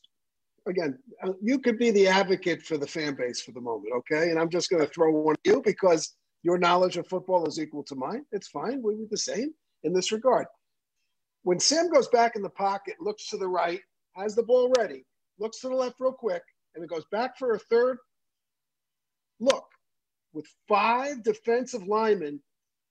[0.68, 0.98] again.
[1.24, 4.30] uh, You could be the advocate for the fan base for the moment, okay?
[4.30, 7.60] And I'm just going to throw one at you because your knowledge of football is
[7.60, 8.26] equal to mine.
[8.32, 8.82] It's fine.
[8.82, 9.54] We were the same
[9.84, 10.46] in this regard.
[11.44, 13.82] When Sam goes back in the pocket, looks to the right,
[14.16, 15.06] has the ball ready,
[15.40, 16.44] looks to the left real quick,
[16.76, 17.98] and it goes back for a third
[19.40, 19.66] look
[20.34, 22.42] with five defensive linemen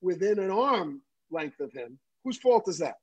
[0.00, 1.98] within an arm length of him.
[2.24, 2.96] Whose fault is that?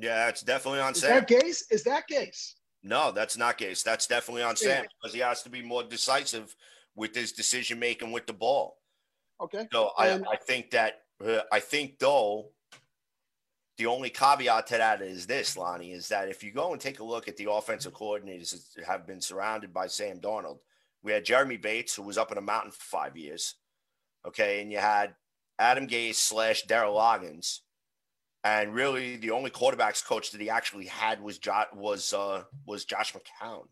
[0.00, 1.10] yeah, it's definitely on Is Sam.
[1.10, 1.62] that Gase?
[1.70, 2.54] Is that Gase?
[2.88, 3.82] No, that's not Gase.
[3.82, 4.88] That's definitely on Sam Yeah.
[5.00, 6.56] because he has to be more decisive
[6.96, 8.78] with his decision making with the ball.
[9.40, 9.68] Okay.
[9.72, 12.50] So I, I think that uh, I think though
[13.76, 16.98] the only caveat to that is this, Lonnie, is that if you go and take
[17.00, 20.58] a look at the offensive coordinators that have been surrounded by Sam Darnold,
[21.02, 23.54] we had Jeremy Bates who was up in a mountain for five years,
[24.26, 25.14] okay, and you had
[25.58, 27.60] Adam Gase slash Dowell Loggains,
[28.48, 32.84] and really the only quarterbacks coach that he actually had was jo- was uh, was
[32.84, 33.64] Josh McCown.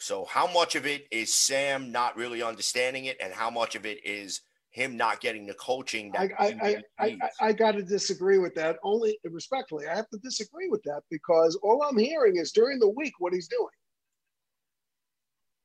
[0.00, 3.84] So how much of it is Sam not really understanding it, and how much of
[3.84, 6.12] it is him not getting the coaching?
[6.12, 7.18] That I, I, I?
[7.40, 8.76] I got to disagree with that.
[8.82, 12.88] Only respectfully, I have to disagree with that because all I'm hearing is during the
[12.88, 13.66] week what he's doing.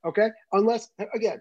[0.06, 1.40] Okay, unless again,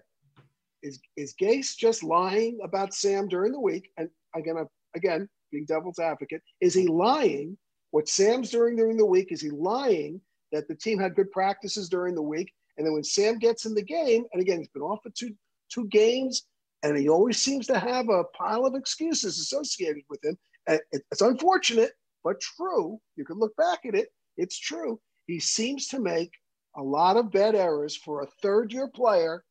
[0.81, 3.91] is is Gase just lying about Sam during the week?
[3.97, 4.65] And again,
[4.95, 7.57] again, being devil's advocate, is he lying?
[7.91, 10.19] What Sam's doing during the week is he lying
[10.51, 13.73] that the team had good practices during the week, and then when Sam gets in
[13.73, 15.33] the game, and again, he's been off for two
[15.69, 16.43] two games,
[16.83, 20.37] and he always seems to have a pile of excuses associated with him.
[20.67, 22.99] It's unfortunate, but true.
[23.15, 24.09] You can look back at it.
[24.37, 24.99] It's true.
[25.27, 26.31] He seems to make
[26.75, 29.43] a lot of bad errors for a third year player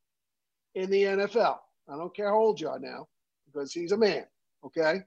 [0.74, 1.58] in the NFL.
[1.88, 3.06] I don't care how old you are now
[3.46, 4.24] because he's a man.
[4.64, 5.02] Okay.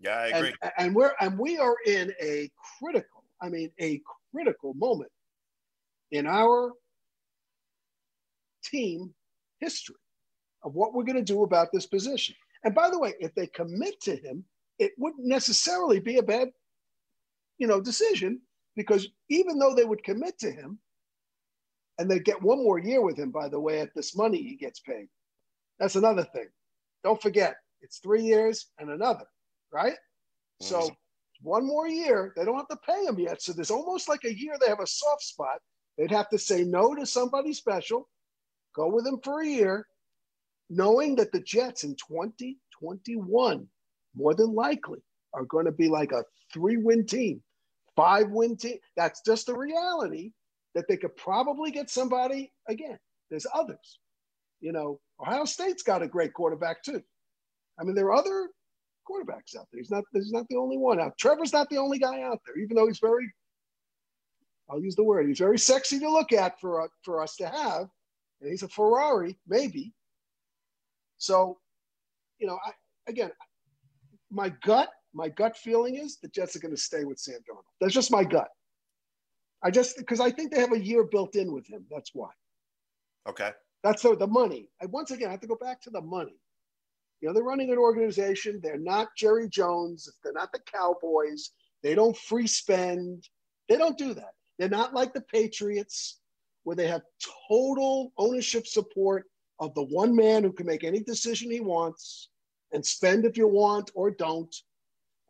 [0.00, 0.54] Yeah, I agree.
[0.62, 4.00] And, and we're and we are in a critical, I mean, a
[4.34, 5.10] critical moment
[6.10, 6.72] in our
[8.64, 9.14] team
[9.60, 9.96] history
[10.62, 12.34] of what we're going to do about this position.
[12.64, 14.44] And by the way, if they commit to him,
[14.78, 16.48] it wouldn't necessarily be a bad,
[17.58, 18.40] you know, decision
[18.74, 20.78] because even though they would commit to him,
[21.98, 24.56] and they get one more year with him, by the way, at this money he
[24.56, 25.06] gets paid.
[25.78, 26.48] That's another thing.
[27.04, 29.26] Don't forget, it's three years and another,
[29.74, 29.98] right?
[30.60, 30.96] So Mhm.
[31.42, 33.42] one more year, they don't have to pay him yet.
[33.42, 35.60] So there's almost like a year they have a soft spot.
[35.98, 38.08] They'd have to say no to somebody special,
[38.74, 39.86] go with him for a year,
[40.70, 43.68] knowing that the Jets in 2021,
[44.14, 45.00] more than likely,
[45.34, 47.42] are going to be like a three win team,
[47.96, 48.78] five win team.
[48.96, 50.32] That's just the reality
[50.74, 52.98] that they could probably get somebody again.
[53.30, 54.00] There's others.
[54.60, 57.02] You know, Ohio State's got a great quarterback too.
[57.78, 58.50] I mean, there are other
[59.08, 59.80] quarterbacks out there.
[59.80, 61.16] He's not he's not the only one out.
[61.18, 63.32] Trevor's not the only guy out there, even though he's very
[64.70, 67.48] I'll use the word, he's very sexy to look at for uh, for us to
[67.48, 67.88] have.
[68.40, 69.92] and he's a Ferrari, maybe.
[71.18, 71.58] So,
[72.38, 72.72] you know, I,
[73.06, 73.30] again,
[74.30, 77.64] my gut, my gut feeling is the Jets are going to stay with Sam Darnold.
[77.80, 78.48] That's just my gut.
[79.62, 81.86] I just because I think they have a year built in with him.
[81.90, 82.30] That's why.
[83.28, 83.50] Okay.
[83.82, 84.68] That's the, the money.
[84.80, 86.36] And once again, I have to go back to the money.
[87.24, 88.60] You know, they're running an organization.
[88.62, 90.10] They're not Jerry Jones.
[90.22, 91.52] They're not the Cowboys.
[91.82, 93.26] They don't free spend.
[93.66, 94.34] They don't do that.
[94.58, 96.20] They're not like the Patriots,
[96.64, 97.00] where they have
[97.48, 99.24] total ownership support
[99.58, 102.28] of the one man who can make any decision he wants
[102.74, 104.54] and spend if you want or don't.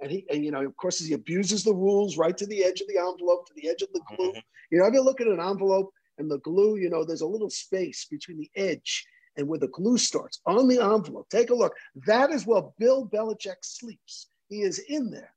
[0.00, 2.80] And he, and you know, of course, he abuses the rules right to the edge
[2.80, 4.32] of the envelope, to the edge of the glue.
[4.32, 4.42] Mhm.
[4.72, 7.26] You know, if you look at an envelope and the glue, you know, there's a
[7.28, 9.06] little space between the edge
[9.36, 11.28] and where the glue starts on the envelope.
[11.28, 11.74] Take a look.
[12.06, 14.28] That is where Bill Belichick sleeps.
[14.48, 15.32] He is in there.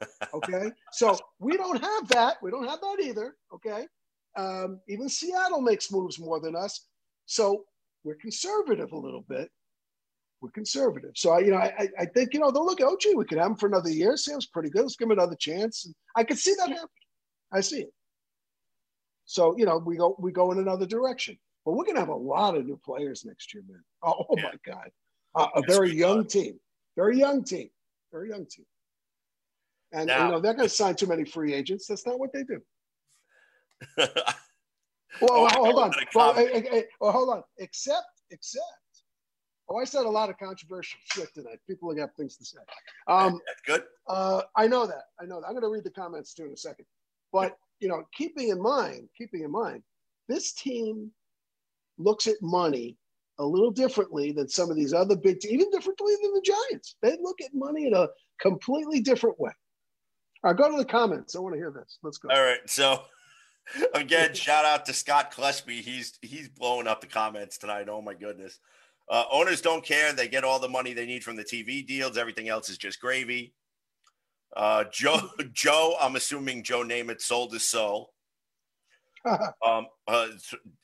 [0.34, 0.70] Okay.
[0.92, 2.36] so we don't have that.
[2.42, 3.34] We don't have that either.
[3.54, 3.86] Okay.
[4.36, 6.86] Um, even Seattle makes moves more than us.
[7.24, 7.64] So
[8.04, 9.50] we're conservative a little bit.
[10.42, 11.12] We're conservative.
[11.14, 13.24] So I, you know, I, I- I think, you know, they'll look, oh, gee, we
[13.24, 14.18] could have him for another year.
[14.18, 14.82] Sam's pretty good.
[14.82, 15.86] Let's give him another chance.
[15.86, 16.88] And I could see that happen.
[17.52, 17.92] I see it.
[19.24, 21.38] So, you know, we go, we go in another direction.
[21.66, 23.82] But we're going to have a lot of new players next year, man.
[24.02, 24.44] Oh, oh Yeah.
[24.44, 24.90] my God.
[25.34, 26.24] Uh, a very young are.
[26.24, 26.58] team.
[26.96, 27.68] Very young team.
[28.12, 28.64] Very young team.
[29.92, 31.86] And, Now- you know, they're going to sign too many free agents.
[31.88, 32.60] That's not what they do.
[35.22, 35.92] Well, Oh, hold on.
[36.14, 37.42] Well, eh, eh, well, hold on.
[37.56, 38.62] Except, except.
[39.66, 41.58] Oh, I said a lot of controversial shit tonight.
[41.66, 42.58] People have got things to say.
[43.08, 43.84] Um, That's good.
[44.08, 45.04] uh, I know that.
[45.18, 45.46] I know that.
[45.46, 46.84] I'm going to read the comments too in a second.
[47.32, 49.82] But you know, keeping in mind, keeping in mind,
[50.28, 51.10] this team
[51.98, 52.96] looks at money
[53.38, 56.96] a little differently than some of these other big teams, even differently than the Giants.
[57.02, 58.08] They look at money in a
[58.40, 59.52] completely different way.
[60.42, 61.36] All right, go to the comments.
[61.36, 61.98] I want to hear this.
[62.02, 62.28] Let's go.
[62.30, 62.60] All right.
[62.66, 63.02] So
[63.94, 65.80] again, shout out to Scott Klesby.
[65.80, 67.88] He's he's blowing up the comments tonight.
[67.88, 68.58] Oh my goodness.
[69.08, 70.12] Uh, owners don't care.
[70.12, 72.16] They get all the money they need from the TV deals.
[72.16, 73.54] Everything else is just gravy.
[74.56, 78.12] Uh, Joe, Joe, I'm assuming Joe Namath sold his soul.
[79.66, 80.28] Um, uh,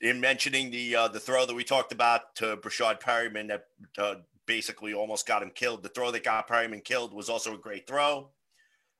[0.01, 3.65] in mentioning the uh, the throw that we talked about to Breshad Perriman that
[3.97, 4.15] uh,
[4.45, 5.81] basically almost got him killed.
[5.81, 8.31] The throw that got Perryman killed was also a great throw.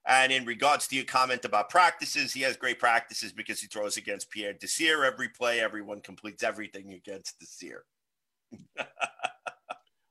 [0.08, 3.98] And in regards to your comment about practices, he has great practices because he throws
[3.98, 5.60] against Pierre Desir every play.
[5.60, 7.84] Everyone completes everything against Desir.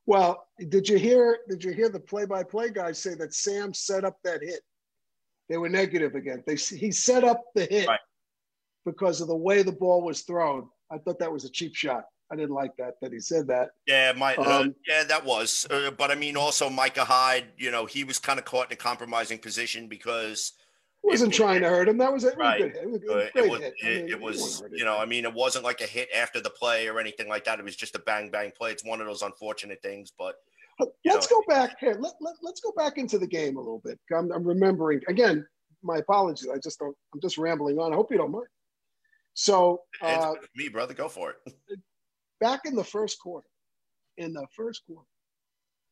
[0.07, 1.39] Well, did you hear?
[1.49, 4.61] Did you hear the play-by-play guys say that Sam set up that hit?
[5.49, 6.43] They were negative again.
[6.47, 8.01] They he set up the hit Right.
[8.85, 10.69] Because of the way the ball was thrown.
[10.91, 12.05] I thought that was a cheap shot.
[12.31, 13.71] I didn't like that that he said that.
[13.87, 15.67] Yeah, my uh, Um, yeah, that was.
[15.71, 17.45] Uh, but I mean, also Micah Hyde.
[17.59, 20.53] You know, he was kind of caught in a compromising position because
[21.03, 21.99] Wasn't It- trying to hurt him.
[21.99, 22.61] That was a, it Right.
[22.61, 23.61] It was uh, it was.
[23.61, 26.51] I mean, it was you know, I mean, it wasn't like a hit after the
[26.51, 27.59] play or anything like that.
[27.59, 28.71] It was just a bang bang play.
[28.71, 30.37] It's one of those unfortunate things, but
[31.05, 31.97] Let's know, go back here.
[32.01, 33.99] Let, let, let's go back into the game a little bit.
[34.17, 35.47] I'm, I'm remembering again.
[35.83, 36.49] My apologies.
[36.49, 36.97] I just don't.
[37.13, 37.93] I'm just rambling on.
[37.93, 38.47] I hope you don't mind.
[39.35, 41.79] So uh, me, brother, go for it.
[42.41, 43.47] back in the first quarter,
[44.19, 45.07] in the first quarter,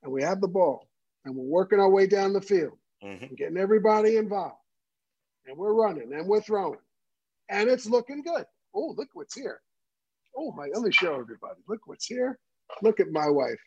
[0.03, 0.89] and we have the ball,
[1.25, 3.37] and we're working our way down the field, Mhm.
[3.37, 4.61] getting everybody involved,
[5.47, 6.81] and we're running and we're throwing,
[7.49, 8.45] and it's looking good.
[8.75, 9.61] Oh, look what's here.
[10.37, 10.69] Oh my!
[10.73, 11.61] Let me show everybody.
[11.67, 12.39] Look what's here.
[12.83, 13.61] Look at my wife.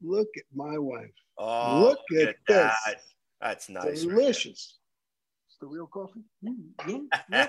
[0.00, 1.12] Look at my wife.
[1.38, 2.74] Oh, Look at this.
[2.84, 3.02] that.
[3.40, 4.02] That's nice.
[4.02, 4.78] Delicious.
[5.62, 6.24] It's the real coffee.
[6.44, 7.48] Mm, mm,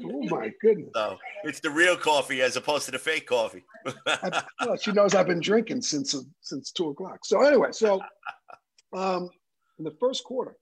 [0.04, 0.90] oh my goodness.
[0.94, 3.64] so it's the real coffee as opposed to the fake coffee.
[4.06, 7.24] I- well, she knows I've been drinking since uh, since two o'clock.
[7.24, 8.00] So anyway, so
[8.96, 9.30] um,
[9.78, 10.56] in the first quarter,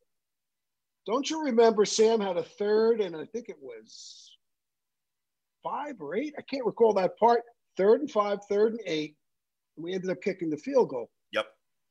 [1.06, 4.30] don't you remember Sam had a third and I think it was
[5.62, 6.34] five or eight?
[6.38, 7.40] I can't recall that part.
[7.78, 9.16] Third and five, third and eight.
[9.78, 11.08] And we ended up kicking the field goal.
[11.32, 11.46] Yep.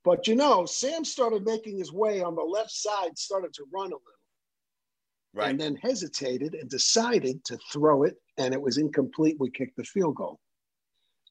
[0.06, 3.88] But you know, Sam started making his way on the left side, started to run
[3.88, 4.20] a little.
[5.36, 5.50] Right.
[5.50, 9.38] and then hesitated and decided to throw it, and it was incomplete.
[9.40, 10.40] We kicked the field goal.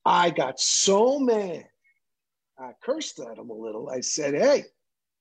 [0.04, 1.68] I got so mad.
[2.58, 3.88] I cursed at him a little.
[3.90, 4.64] I said, Hey,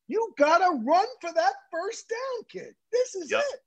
[0.08, 2.74] you got to run for that first down, kid.
[2.92, 3.44] This is Yep.
[3.54, 3.60] it.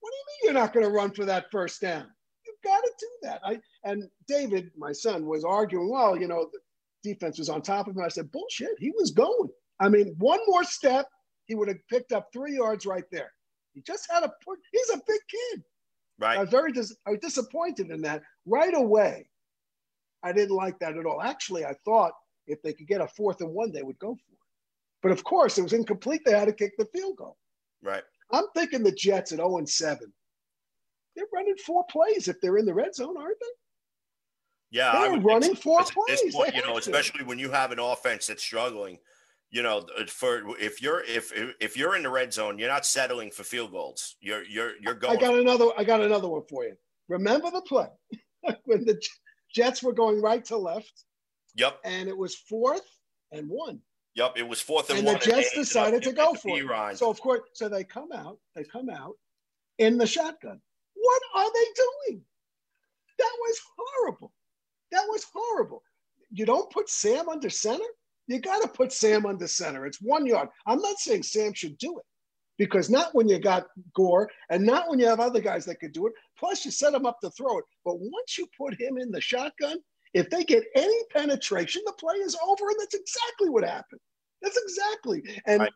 [0.00, 2.06] What do you mean you're not going to run for that first down?
[2.46, 3.40] You've got to do that.
[3.44, 6.60] I And David, my son, was arguing, Well, you know, the
[7.02, 8.02] defense was on top of him.
[8.02, 8.78] I said, Bullshit.
[8.78, 9.48] He was going.
[9.80, 11.06] I mean, one more step,
[11.46, 13.32] he would have picked up three yards right there.
[13.78, 14.32] He just had a.
[14.72, 15.62] He's a big kid.
[16.18, 16.36] Right.
[16.36, 19.28] I was very dis- I was disappointed in that right away.
[20.24, 21.22] I didn't like that at all.
[21.22, 22.10] Actually, I thought
[22.48, 24.38] if they could get a fourth and one, they would go for it.
[25.00, 26.22] But of course, it was incomplete.
[26.24, 27.36] They had to kick the field goal.
[27.84, 28.02] Right.
[28.32, 30.12] I'm thinking the Jets at 0 and 7.
[31.14, 33.46] They're running four plays if they're in the red zone, aren't they?
[34.70, 36.34] Yeah, They I were think running four because at this plays.
[36.34, 36.78] point, you know, to.
[36.80, 38.98] especially when you have an offense that's struggling.
[39.50, 42.84] You know, uh, for if you're if if you're in the red zone, you're not
[42.84, 44.16] settling for field goals.
[44.20, 45.16] You're you're you're going.
[45.16, 45.70] I got another.
[45.78, 46.74] I got another one for you.
[47.08, 47.88] Remember the play
[48.64, 49.00] when the
[49.54, 51.04] Jets were going right to left,
[51.54, 52.86] yep, and it was fourth
[53.32, 53.80] and one,
[54.14, 54.34] yep.
[54.36, 55.14] It was fourth and, and one.
[55.14, 56.94] the Jets up decided to go for B-Ryan.
[56.94, 56.98] it.
[56.98, 58.38] So of course, so they come out.
[58.54, 59.14] They come out
[59.78, 60.60] in the shotgun.
[60.94, 61.66] What are they
[62.10, 62.22] doing?
[63.18, 64.32] That was horrible.
[64.92, 65.82] That was horrible.
[66.30, 67.84] You don't put Sam under center.
[68.28, 69.86] You got to put Sam under center.
[69.86, 70.48] It's one yard.
[70.66, 72.04] I'm not saying Sam should do it
[72.58, 75.92] because not when you got Gore and not when you have other guys that could
[75.92, 76.12] do it.
[76.38, 77.64] Plus, you set him up to throw it.
[77.84, 79.78] But once you put him in the shotgun,
[80.14, 82.68] if they get any penetration, the play is over.
[82.68, 84.00] And that's exactly what happened.
[84.42, 85.22] That's exactly.
[85.46, 85.72] And Right.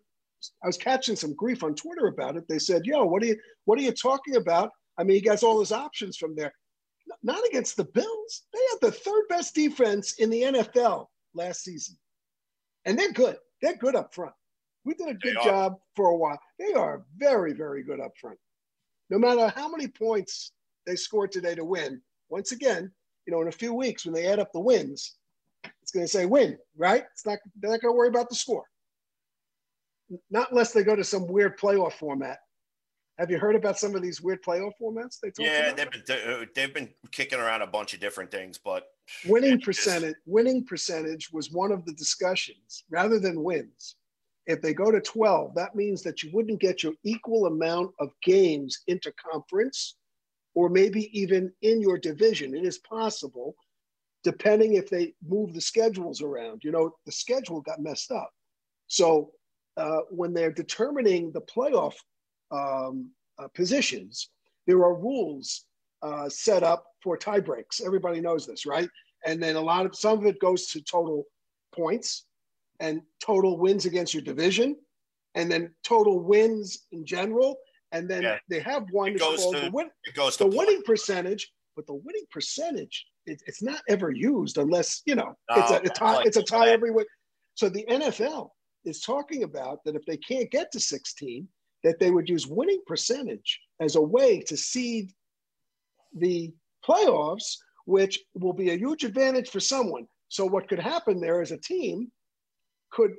[0.62, 2.48] I was catching some grief on Twitter about it.
[2.48, 5.42] They said, "Yo, what are you what are you talking about?" I mean, he gets
[5.42, 6.52] all his options from there.
[7.22, 8.42] Not against the Bills.
[8.52, 11.96] They had the third best defense in the NFL last season,
[12.84, 13.36] and they're good.
[13.60, 14.34] They're good up front.
[14.84, 16.40] We did a good job for a while.
[16.58, 18.38] They are very, very good up front.
[19.10, 20.52] No matter how many points
[20.86, 22.90] they scored today to win, once again,
[23.26, 25.16] you know, in a few weeks when they add up the wins,
[25.82, 27.04] it's going to say win, right?
[27.12, 27.38] It's not.
[27.60, 28.64] They're not going to worry about the score.
[30.30, 32.38] Not unless they go to some weird playoff format.
[33.18, 35.76] Have you heard about some of these weird playoff formats they talk yeah, about?
[35.76, 38.86] they've been they've been kicking around a bunch of different things, but
[39.26, 43.96] winning percentage winning percentage was one of the discussions rather than wins.
[44.46, 48.10] If they go to 12 that means that you wouldn't get your equal amount of
[48.22, 49.96] games into conference
[50.54, 52.54] or maybe even in your division.
[52.54, 53.54] It is possible
[54.24, 56.62] depending if they move the schedules around.
[56.64, 58.30] You know the schedule got messed up.
[58.86, 59.32] So
[59.76, 61.94] uh, when they're determining the playoff
[62.50, 64.28] um, uh, positions
[64.66, 65.64] there are rules
[66.02, 67.80] uh, set up for tie breaks.
[67.80, 68.88] Everybody knows this, right?
[69.26, 71.24] And then a lot of some of it goes to total
[71.74, 72.26] points
[72.80, 74.76] and total wins against your division,
[75.34, 77.56] and then total wins in general.
[77.92, 78.38] And then Yeah.
[78.48, 81.52] they have one It goes called to- the, win, it goes the winning percentage.
[81.76, 85.76] But the winning percentage, it, it's not ever used unless you know No, it's a,
[85.76, 86.16] a tie.
[86.16, 87.06] like- it's a tie every week.
[87.54, 88.50] So the NFL
[88.84, 91.46] is talking about that if they can't get to 16,
[91.84, 95.12] that they would use winning percentage as a way to seed
[96.16, 96.52] the
[96.86, 97.56] playoffs,
[97.86, 100.06] which will be a huge advantage for someone.
[100.28, 102.10] So what could happen there is a team
[102.90, 103.12] could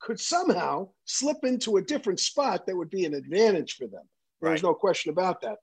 [0.00, 4.02] could somehow slip into a different spot that would be an advantage for them.
[4.42, 4.68] There's Right.
[4.68, 5.58] no question about that.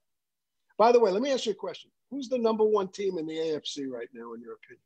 [0.78, 1.92] By the way, let me ask you a question.
[2.10, 4.82] Who's the number one team in the AFC right now, in your opinion?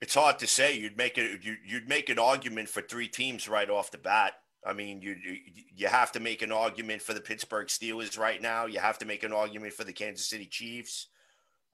[0.00, 0.76] It's hard to say.
[0.76, 1.44] You'd make it.
[1.44, 4.34] You, you'd make an argument for three teams right off the bat.
[4.64, 5.36] I mean, you, you
[5.74, 8.66] you have to make an argument for the Pittsburgh Steelers right now.
[8.66, 11.08] You have to make an argument for the Kansas City Chiefs.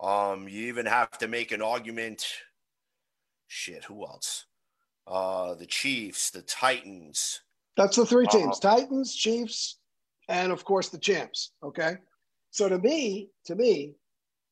[0.01, 2.25] Um, you even have to make an argument.
[3.49, 4.47] Shit, who else?
[5.07, 7.41] Uh, the Chiefs, the Titans.
[7.77, 8.77] That's the three teams: Uh-huh.
[8.77, 9.79] Titans, Chiefs,
[10.29, 11.53] and of course the champs.
[11.63, 11.97] Okay.
[12.51, 13.95] So to me, to me,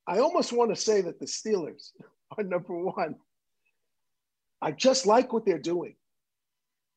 [0.06, 1.92] I almost want to say that the Steelers
[2.36, 3.16] are number one.
[4.60, 5.94] I just like what they're doing.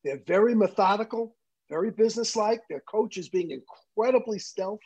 [0.07, 1.35] They're very methodical,
[1.69, 2.61] very businesslike.
[2.69, 4.79] Their coach is being incredibly stealth.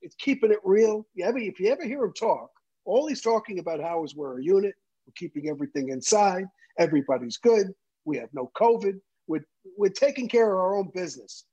[0.00, 1.06] It's keeping it real.
[1.12, 2.48] You ever, if you ever hear him talk,
[2.86, 4.72] all he's talking about how is we're a unit.
[5.06, 6.46] We're keeping everything inside.
[6.78, 7.66] Everybody's good.
[8.06, 8.98] We have no COVID.
[9.26, 9.44] We're,
[9.76, 11.44] we're taking care of our own business.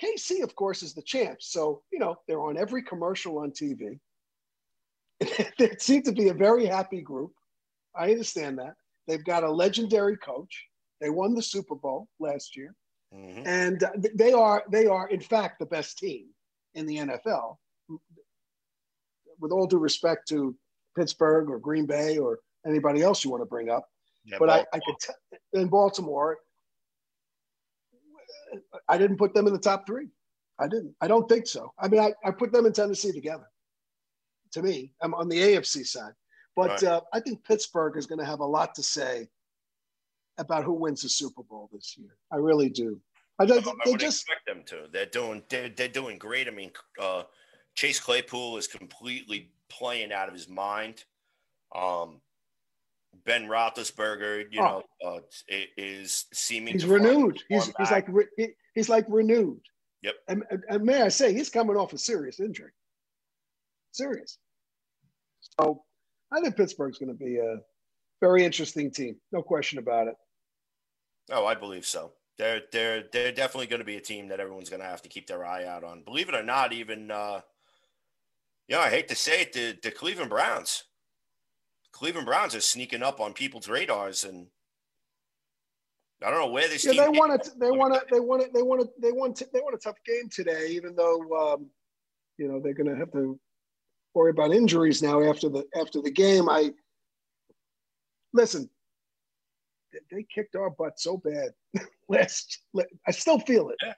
[0.00, 1.50] KC, of course, is the champs.
[1.50, 3.98] So, you know, they're on every commercial on TV.
[5.58, 7.32] they seem to be a very happy group.
[7.96, 8.74] I understand that.
[9.08, 10.67] They've got a legendary coach.
[11.00, 12.74] They won the Super Bowl last year.
[13.14, 13.46] Mhm.
[13.46, 16.28] And uh, they are, they are, in fact, the best team
[16.74, 17.56] in the NFL.
[19.40, 20.56] With all due respect to
[20.96, 23.88] Pittsburgh or Green Bay or anybody else you want to bring up.
[24.24, 25.14] Yeah, but I, I could tell
[25.54, 26.38] in Baltimore,
[28.88, 30.08] I didn't put them in the top three.
[30.58, 30.94] I didn't.
[31.00, 31.72] I don't think so.
[31.78, 33.48] I mean, I, I put them in Tennessee together.
[34.52, 36.14] To me, I'm on the AFC side,
[36.56, 36.84] but Right.
[36.84, 39.28] uh, I think Pittsburgh is going to have a lot to say
[40.38, 42.16] about who wins the Super Bowl this year.
[42.32, 43.00] I really do.
[43.38, 44.88] I, Um, I they would just expect them to.
[44.92, 45.42] They're doing.
[45.48, 46.48] They're, they're doing great.
[46.48, 46.70] I mean,
[47.00, 47.24] uh,
[47.74, 51.04] Chase Claypool is completely playing out of his mind.
[51.74, 52.20] Um,
[53.24, 54.82] Ben Roethlisberger, you Oh.
[55.02, 55.20] know, uh,
[55.76, 57.42] is seeming he's to renewed.
[57.48, 59.60] He's he's like re- he- he's like renewed.
[60.02, 60.14] Yep.
[60.28, 62.70] And, and, and may I say, he's coming off a serious injury.
[63.92, 64.38] Serious.
[65.60, 65.82] So
[66.32, 67.56] I think Pittsburgh's going to be a
[68.20, 69.16] very interesting team.
[69.32, 70.14] No question about it.
[71.30, 72.12] Oh, I believe so.
[72.38, 75.08] They're they're they're definitely going to be a team that everyone's going to have to
[75.08, 76.02] keep their eye out on.
[76.02, 77.40] Believe it or not, even uh,
[78.68, 80.84] Yeah, I hate to say it, the, the Cleveland Browns.
[81.92, 84.46] Cleveland Browns are sneaking up on people's radars, and
[86.24, 86.84] I don't know where this.
[86.84, 87.50] Yeah, they want it.
[87.58, 88.04] They want it.
[88.10, 88.52] They want it.
[88.52, 88.88] They want it.
[89.00, 89.42] They want.
[89.52, 91.66] They want a tough game today, even though um,
[92.36, 93.38] you know they're going to have to
[94.14, 96.48] worry about injuries now after the after the game.
[96.48, 96.70] I
[98.32, 98.70] listen.
[100.10, 101.50] They kicked our butt so bad
[102.08, 102.62] last.
[103.06, 103.76] I still feel it.
[103.82, 103.94] Yeah.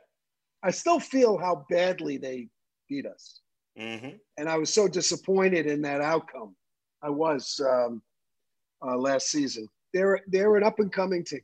[0.63, 2.49] I still feel how badly they
[2.89, 3.41] beat us,
[3.79, 4.17] Mm-hmm.
[4.37, 6.55] and I was so disappointed in that outcome.
[7.03, 8.03] I was um,
[8.85, 9.67] uh, last season.
[9.95, 11.41] They're they're an up and coming team.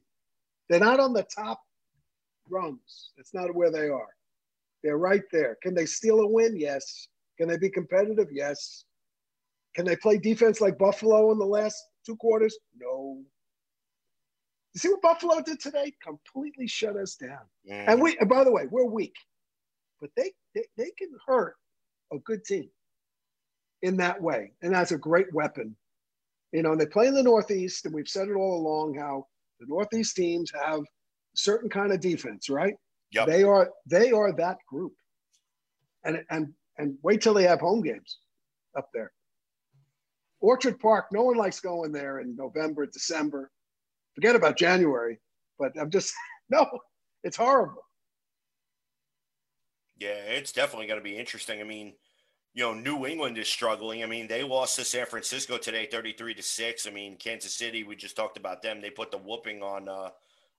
[0.68, 1.61] They're not on the top
[2.51, 3.11] rungs.
[3.16, 4.09] It's not where they are.
[4.82, 5.57] They're right there.
[5.62, 6.57] Can they steal a win?
[6.59, 7.09] Yes.
[7.38, 8.28] Can they be competitive?
[8.30, 8.84] Yes.
[9.74, 12.57] Can they play defense like Buffalo in the last two quarters?
[12.78, 13.22] No.
[14.77, 15.91] You see what Buffalo did today?
[16.05, 17.39] Completely shut us down.
[17.66, 17.91] Mm-hmm.
[17.91, 19.14] And we, and by the way, we're weak,
[20.03, 21.55] but they, they they can hurt
[22.12, 22.68] a good team
[23.81, 25.74] in that way, and that's a great weapon.
[26.53, 29.27] You know, and they play in the Northeast, and we've said it all along how
[29.61, 30.85] the Northeast teams have a
[31.35, 32.74] certain kind of defense, right?
[33.12, 33.29] Yep.
[33.29, 34.93] They are they are that group,
[36.05, 38.18] and and and wait till they have home games
[38.77, 39.11] up there.
[40.41, 43.51] Orchard Park, no one likes going there in November, December.
[44.16, 45.20] Forget about January,
[45.58, 46.12] but I'm just
[46.50, 46.66] no,
[47.22, 47.82] it's horrible.
[49.98, 51.60] Yeah, it's definitely going to be interesting.
[51.60, 51.94] I mean,
[52.54, 54.02] you know, New England is struggling.
[54.02, 56.86] I mean, they lost to San Francisco today, thirty-three to six.
[56.86, 58.80] I mean, Kansas City, we just talked about them.
[58.80, 60.10] They put the whooping on uh,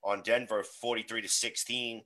[0.04, 2.04] on Denver, forty-three to sixteen.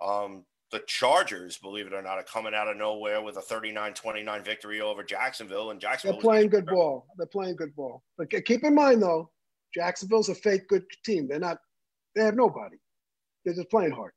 [0.00, 4.44] Um, the Chargers, believe it or not, are coming out of nowhere with a 39-29
[4.44, 7.06] victory over Jacksonville, and Jacksonville, They're playing good ball.
[7.16, 8.02] They're playing good ball.
[8.18, 9.30] But keep in mind though,
[9.76, 11.28] Jacksonville's a fake good team.
[11.28, 11.58] They're not.
[12.14, 12.76] They have nobody.
[13.44, 14.12] They're just playing hard.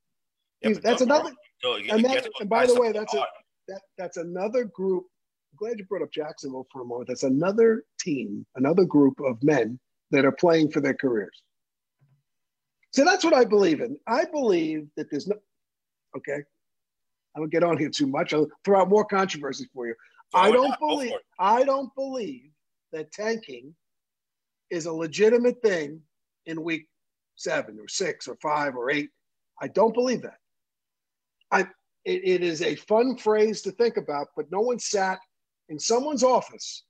[0.62, 1.32] Yeah, that's another.
[1.62, 3.26] so you and and by the way, that's a-
[3.68, 5.06] that that's another group.
[5.52, 7.08] I'm glad you brought up Jacksonville for a moment.
[7.10, 9.80] That's another team, another group of men
[10.12, 11.44] that are playing for their careers.
[12.92, 13.98] So that's what I believe in.
[14.08, 15.36] I believe that there's no.
[16.18, 16.42] Okay,
[17.36, 18.34] I don't get on here too much.
[18.34, 19.94] I'll throw out more controversy for you.
[20.32, 21.14] Throw I don't believe.
[21.38, 22.50] I don't believe
[22.92, 23.76] that tanking
[24.70, 26.02] is a legitimate thing
[26.46, 26.88] in week
[27.36, 29.10] seven or six or five or eight.
[29.62, 30.38] I don't believe that.
[31.52, 31.62] I
[32.06, 35.20] it, it is a fun phrase to think about, but no one sat
[35.70, 36.84] in someone's office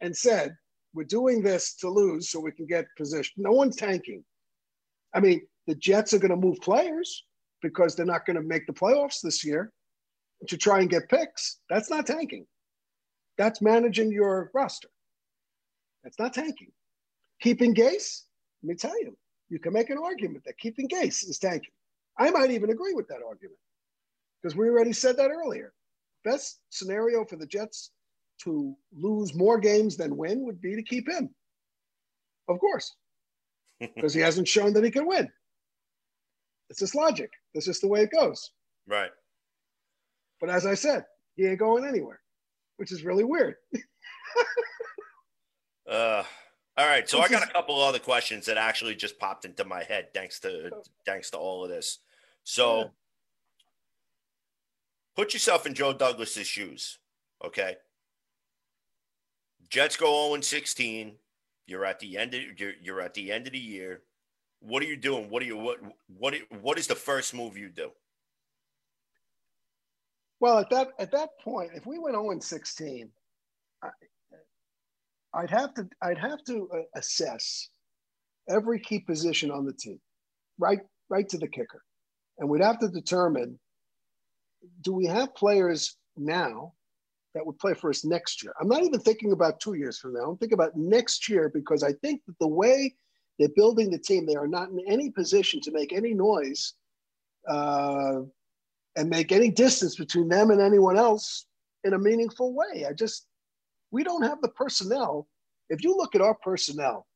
[0.00, 0.56] and said,
[0.94, 4.24] "We're doing this to lose so we can get position." No one's tanking.
[5.14, 7.24] I mean, the Jets are going to move players
[7.60, 9.72] because they're not going to make the playoffs this year
[10.48, 11.60] to try and get picks.
[11.70, 12.46] That's not tanking.
[13.38, 14.88] That's managing your roster.
[16.02, 16.72] That's not tanking.
[17.42, 18.22] Keeping Gase,
[18.62, 19.16] let me tell you,
[19.48, 21.72] you can make an argument that keeping Gase is tanking.
[22.16, 23.58] I might even agree with that argument
[24.40, 25.72] because we already said that earlier.
[26.24, 27.90] Best scenario for the Jets
[28.44, 31.30] to lose more games than win would be to keep him.
[32.48, 32.94] Of course,
[33.80, 35.28] because he hasn't shown that he can win.
[36.70, 37.30] It's just logic.
[37.54, 38.52] That's just the way it goes.
[38.86, 39.10] Right.
[40.40, 42.20] But as I said, he ain't going anywhere,
[42.76, 43.56] which is really weird.
[45.90, 46.22] Uh,
[46.76, 47.08] all right.
[47.08, 50.40] So I got a couple other questions that actually just popped into my head thanks
[50.40, 50.82] to oh.
[51.04, 51.98] thanks to all of this.
[52.44, 52.90] So
[55.14, 56.98] put yourself in Joe Douglas's shoes.
[57.44, 57.76] Okay.
[59.68, 61.12] Jets go 0 16.
[61.66, 64.02] You're at the end of you're, you're at the end of the year.
[64.60, 65.28] What are you doing?
[65.28, 65.78] What are you what
[66.18, 67.90] what what is the first move you do?
[70.40, 73.08] Well, at that at that point, if we went 0 and 16,
[73.82, 73.88] I,
[75.34, 77.68] I'd have to I'd have to uh, assess
[78.48, 80.00] every key position on the team,
[80.58, 81.82] right right to the kicker,
[82.38, 83.58] and we'd have to determine:
[84.82, 86.74] do we have players now
[87.34, 88.52] that would play for us next year?
[88.60, 90.30] I'm not even thinking about two years from now.
[90.30, 92.94] I'm thinking about next year because I think that the way
[93.38, 96.74] they're building the team, they are not in any position to make any noise.
[97.48, 98.20] Uh,
[98.96, 101.46] and make any distance between them and anyone else
[101.84, 102.84] in a meaningful way.
[102.88, 103.26] I just,
[103.92, 105.28] we don't have the personnel.
[105.68, 107.06] If you look at our personnel,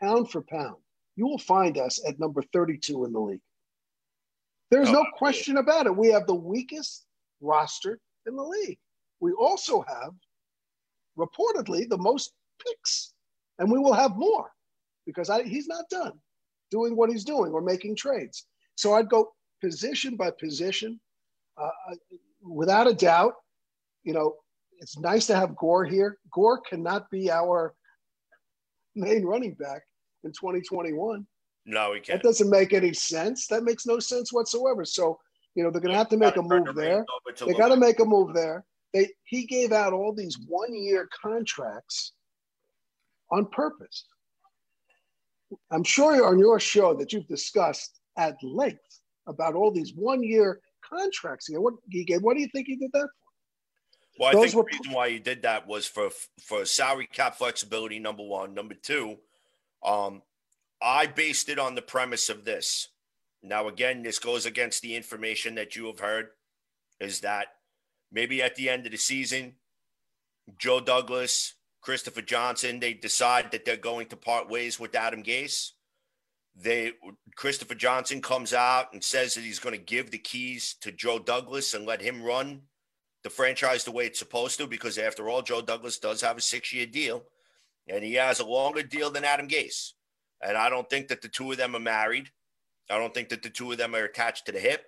[0.00, 0.76] pound for pound,
[1.16, 3.40] you will find us at number 32 in the league.
[4.70, 5.96] There's Oh, no question about it.
[5.96, 7.06] We have the weakest
[7.40, 8.78] roster in the league.
[9.20, 10.12] We also have,
[11.18, 13.14] reportedly, the most picks,
[13.58, 14.50] and we will have more
[15.06, 16.12] because I, he's not done
[16.70, 18.46] doing what he's doing or making trades.
[18.76, 21.00] So I'd go position by position.
[21.56, 21.70] Uh,
[22.42, 23.34] without a doubt,
[24.04, 24.36] you know,
[24.80, 26.18] it's nice to have Gore here.
[26.32, 27.74] Gore cannot be our
[28.94, 29.82] main running back
[30.24, 31.26] in 2021.
[31.66, 32.22] No, That can't.
[32.22, 33.46] That doesn't make any sense.
[33.48, 34.84] That makes no sense whatsoever.
[34.84, 35.18] So,
[35.54, 37.04] you know, they're going to have to make a move there.
[37.46, 38.64] They got to make a move there.
[38.94, 42.14] They he gave out all these one-year contracts
[43.30, 44.06] on purpose.
[45.70, 51.48] I'm sure on your show that you've discussed at length about all these one-year contracts.
[51.50, 52.22] What he gave?
[52.22, 53.17] What do you think he did that for?
[54.18, 56.10] Well, I Those think were- the reason why he did that was for
[56.42, 57.98] for salary cap flexibility.
[57.98, 59.20] Number one, number two,
[59.82, 60.22] um,
[60.82, 62.88] I based it on the premise of this.
[63.42, 66.30] Now, again, this goes against the information that you have heard.
[67.00, 67.46] Is that
[68.10, 69.56] maybe at the end of the season,
[70.58, 75.70] Joe Douglas, Christopher Johnson, they decide that they're going to part ways with Adam Gase.
[76.56, 76.94] They
[77.36, 81.20] Christopher Johnson comes out and says that he's going to give the keys to Joe
[81.20, 82.62] Douglas and let him run
[83.24, 86.40] the franchise the way it's supposed to, because after all, Joe Douglas does have a
[86.40, 87.24] six year deal
[87.88, 89.92] and he has a longer deal than Adam Gase.
[90.42, 92.28] And I don't think that the two of them are married.
[92.90, 94.84] I don't think that the two of them are attached to the hip.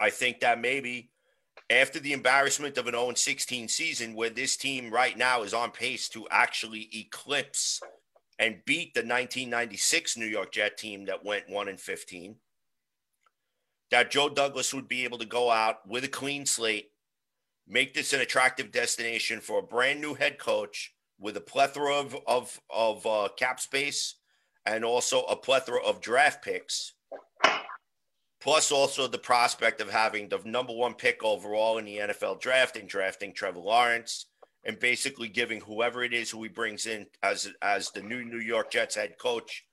[0.00, 1.10] I think that maybe
[1.70, 5.70] after the embarrassment of an 0 16 season, where this team right now is on
[5.70, 7.80] pace to actually eclipse
[8.38, 12.36] and beat the 1996 New York Jet team that went 1 and 15,
[13.90, 16.90] that Joe Douglas would be able to go out with a clean slate,
[17.66, 22.16] make this an attractive destination for a brand new head coach with a plethora of
[22.26, 24.16] of, of uh, cap space
[24.64, 26.94] and also a plethora of draft picks,
[28.40, 32.76] plus also the prospect of having the number one pick overall in the NFL draft
[32.76, 34.26] and drafting Trevor Lawrence
[34.64, 38.40] and basically giving whoever it is who he brings in as as the new New
[38.40, 39.64] York Jets head coach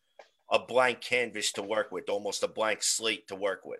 [0.52, 3.80] a blank canvas to work with, almost a blank slate to work with.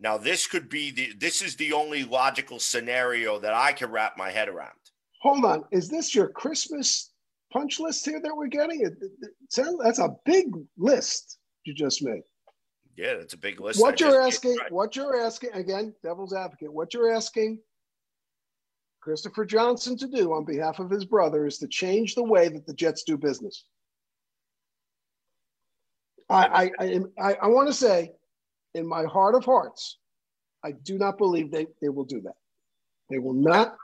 [0.00, 4.16] Now, this could be the this is the only logical scenario that I can wrap
[4.16, 4.72] my head around.
[5.20, 7.12] Hold on, is this your Christmas
[7.52, 8.80] punch list here that we're getting?
[8.80, 10.46] It, it, it that's a big
[10.78, 12.22] list you just made.
[12.96, 13.80] Yeah, that's a big list.
[13.80, 14.72] what I you're asking, right.
[14.72, 17.60] what you're asking, again, devil's advocate, what you're asking
[19.00, 22.66] Christopher Johnson to do on behalf of his brother is to change the way that
[22.66, 23.64] the Jets do business.
[26.28, 28.12] I, I, I, I, I want to say,
[28.74, 29.98] in my heart of hearts,
[30.64, 32.36] I do not believe they, they will do that.
[33.08, 33.76] They will not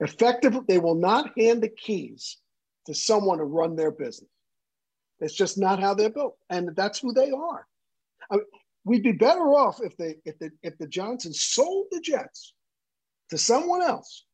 [0.00, 2.38] effectively, They will not hand the keys
[2.86, 4.30] to someone to run their business.
[5.20, 7.66] It's just not how they're built, and that's who they are.
[8.30, 8.44] I mean,
[8.84, 12.54] we'd be better off if they if the if the Johnsons sold the Jets
[13.28, 14.24] to someone else.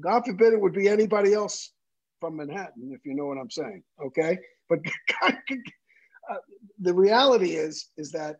[0.00, 1.72] God forbid it would be anybody else
[2.20, 3.82] from Manhattan, if you know what I'm saying.
[4.02, 4.38] Okay,
[4.70, 4.78] but
[5.22, 6.36] uh,
[6.80, 8.36] the reality is is that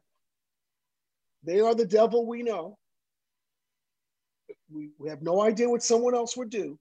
[1.42, 2.78] they are the devil we know.
[4.70, 6.78] We, we have no idea what someone else would do,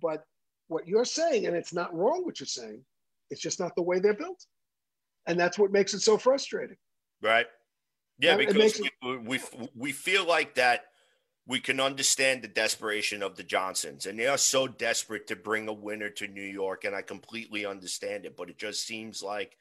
[0.00, 0.24] but
[0.68, 2.82] what you're saying, and it's not wrong what you're saying,
[3.30, 4.46] it's just not the way they're built,
[5.26, 6.76] and that's what makes it so frustrating.
[7.20, 7.46] Right.
[8.18, 9.40] Yeah, it because we, we
[9.74, 10.86] we feel like that
[11.46, 15.68] we can understand the desperation of the Johnsons, and they are so desperate to bring
[15.68, 18.36] a winner to New York, and I completely understand it.
[18.36, 19.56] But it just seems like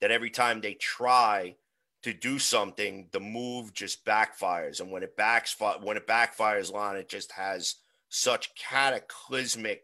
[0.00, 1.56] that every time they try
[2.02, 6.96] to do something, the move just backfires, and when it backs when it backfires on,
[6.96, 7.76] it just has
[8.08, 9.82] such cataclysmic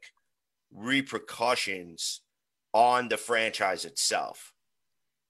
[0.73, 2.23] repercussions
[2.73, 4.53] on the franchise itself.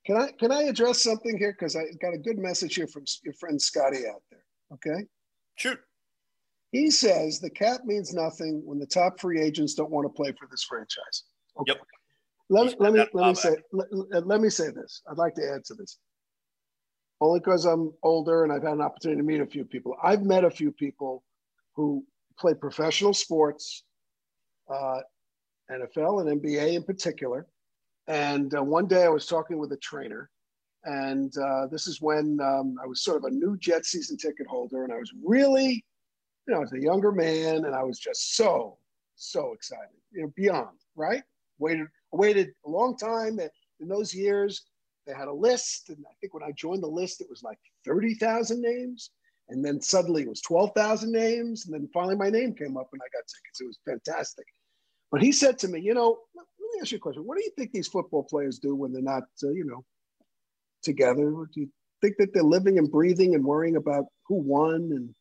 [0.07, 3.05] Can I can I address something here because I got a good message here from
[3.25, 4.45] your friend Scotty out there.
[4.73, 5.05] Okay,
[5.57, 5.79] Shoot.
[6.71, 10.33] he says the cap means nothing when the top free agents don't want to play
[10.39, 11.25] for this franchise.
[11.61, 11.73] Okay.
[11.73, 11.81] Yep.
[12.49, 15.03] Let let me let me say let- let me say this.
[15.11, 15.99] I'd like to add to this.
[17.21, 19.97] Only because I'm older and I've had an opportunity to meet a few people.
[20.03, 21.25] I've met a few people
[21.75, 22.05] who
[22.39, 23.85] play professional sports,
[24.69, 25.01] uh,
[25.71, 27.47] NFL and NBA in particular.
[28.07, 30.31] And uh, one day I was talking with a trainer,
[30.85, 34.47] and uh, this is when um, I was sort of a new Jet season ticket
[34.47, 35.85] holder, and I was really,
[36.47, 38.79] you know, I was a younger man, and I was just so,
[39.17, 41.23] so excited, you know, beyond right.
[41.59, 43.41] Waited, waited a long time.
[43.81, 44.67] In those years,
[45.07, 47.59] they had a list, and I think when I joined the list, it was like
[47.85, 49.11] thirty thousand names,
[49.49, 52.89] and then suddenly it was twelve thousand names, and then finally my name came up,
[52.93, 53.61] and I got tickets.
[53.61, 54.47] It was fantastic.
[55.13, 56.45] But he said to me, you know, let
[56.75, 57.23] me ask you a question.
[57.23, 59.85] What do you think these football players do when they're not, uh, you know,
[60.83, 61.31] together?
[61.31, 61.69] Do you
[62.03, 65.15] think that they're living and breathing and worrying about who won and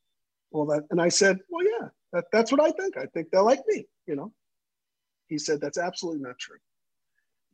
[0.51, 0.83] all that?
[0.89, 2.97] And I said, well, yeah, that, that's what I think.
[2.97, 4.33] I think they're like me, you know.
[5.27, 6.57] He said, that's absolutely not true.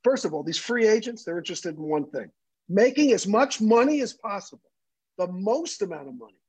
[0.04, 2.32] First of all, these free agents, they're interested in one thing
[2.70, 4.72] making as much money as possible,
[5.18, 6.40] the most amount of money.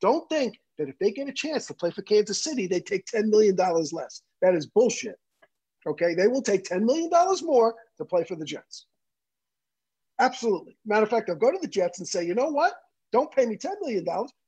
[0.00, 3.04] Don't think that if they get a chance to play for Kansas City, they take
[3.06, 4.22] $10 million less.
[4.42, 5.16] That is bullshit.
[5.86, 6.14] Okay.
[6.14, 7.10] They will take $10 million
[7.42, 8.86] more to play for the Jets.
[10.20, 10.76] Absolutely.
[10.86, 12.74] Matter of fact, they'll go to the Jets and say, you know what?
[13.12, 14.04] Don't pay me $10 million,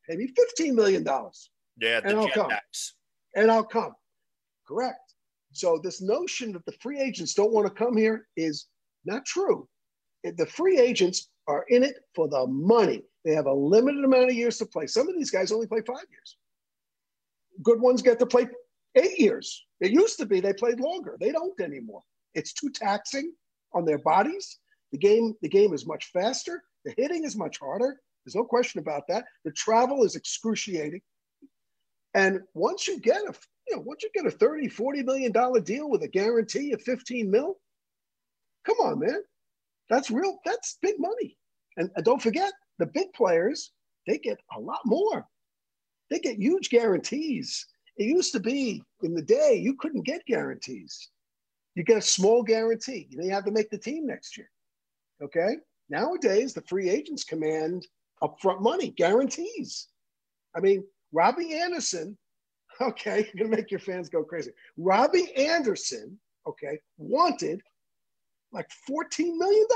[0.08, 1.04] pay me $15 million.
[1.04, 2.50] Yeah, the And I'll jet come.
[3.34, 3.92] and I'll come.
[4.68, 5.05] Correct.
[5.56, 8.66] So this notion that the free agents don't want to come here is
[9.06, 9.66] not true.
[10.22, 13.02] The free agents are in it for the money.
[13.24, 14.86] They have a limited amount of years to play.
[14.86, 16.36] Some of these guys only play five years.
[17.62, 18.48] Good ones get to play
[18.96, 19.64] eight years.
[19.80, 21.16] It used to be they played longer.
[21.18, 22.02] They don't anymore.
[22.34, 23.32] It's too taxing
[23.72, 24.58] on their bodies.
[24.92, 26.62] The game, the game is much faster.
[26.84, 27.98] The hitting is much harder.
[28.24, 29.24] There's no question about that.
[29.46, 31.00] The travel is excruciating.
[32.12, 33.34] And once you get a,
[33.68, 36.82] you know, once you get a 30, 40 million dollar deal with a guarantee of
[36.82, 37.56] 15 mil,
[38.64, 39.22] come on, man.
[39.88, 41.36] That's real, that's big money.
[41.76, 43.72] And, and don't forget, the big players,
[44.06, 45.26] they get a lot more.
[46.10, 47.66] They get huge guarantees.
[47.96, 51.10] It used to be in the day, you couldn't get guarantees.
[51.74, 53.06] You get a small guarantee.
[53.10, 54.50] You know, you have to make the team next year.
[55.22, 55.56] Okay.
[55.88, 57.86] Nowadays, the free agents command
[58.22, 59.88] upfront money, guarantees.
[60.56, 62.16] I mean, Robbie Anderson,
[62.80, 64.50] okay, you're gonna make your fans go crazy.
[64.76, 67.60] Robbie Anderson, okay, wanted
[68.52, 69.66] like $14 million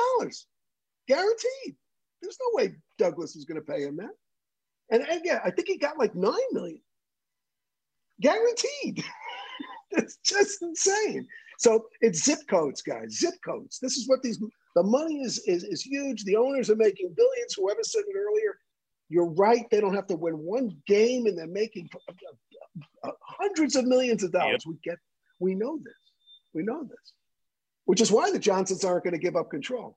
[1.08, 1.76] guaranteed.
[2.22, 4.14] There's no way Douglas is gonna pay him that.
[4.90, 6.80] And again, I think he got like nine million
[8.20, 9.04] guaranteed.
[9.92, 11.26] it's just insane.
[11.58, 13.18] So it's zip codes, guys.
[13.18, 13.78] Zip codes.
[13.80, 14.38] This is what these
[14.76, 16.24] the money is is is huge.
[16.24, 17.54] The owners are making billions.
[17.56, 18.58] Whoever said it earlier,
[19.08, 19.68] you're right.
[19.70, 21.88] They don't have to win one game, and they're making
[23.22, 24.64] hundreds of millions of dollars.
[24.66, 24.98] We get,
[25.38, 25.94] we know this.
[26.52, 27.12] We know this,
[27.84, 29.96] which is why the Johnsons aren't going to give up control.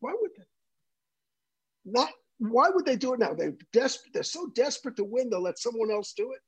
[0.00, 1.92] Why would they?
[1.92, 2.10] Not.
[2.38, 3.32] Why would they do it now?
[3.32, 4.12] They're desperate.
[4.12, 5.30] They're so desperate to win.
[5.30, 6.40] They'll let someone else do it.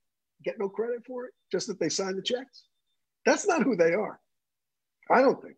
[0.43, 2.65] Get no credit for it, just that they signed the checks.
[3.25, 4.19] That's not who they are.
[5.09, 5.55] I don't think.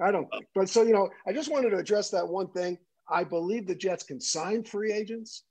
[0.00, 0.46] I don't think.
[0.54, 2.78] But so, you know, I just wanted to address that one thing.
[3.08, 5.44] I believe the Jets can sign free agents,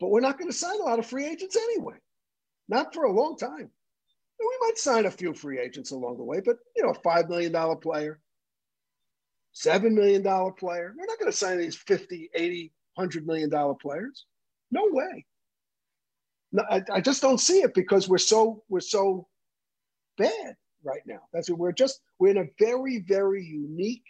[0.00, 1.96] but we're not going to sign a lot of free agents anyway.
[2.68, 3.70] Not for a long time.
[4.38, 7.28] We might sign a few free agents along the way, but, you know, a $5
[7.28, 8.20] million player,
[9.54, 10.94] $7 million player.
[10.96, 14.26] We're not going to sign these 50, 80, $100 million players.
[14.70, 15.24] No way.
[16.52, 19.26] No, I, I just don't see it because we're so, we're so
[20.18, 21.20] bad right now.
[21.32, 24.04] That's we're just we're in a very very unique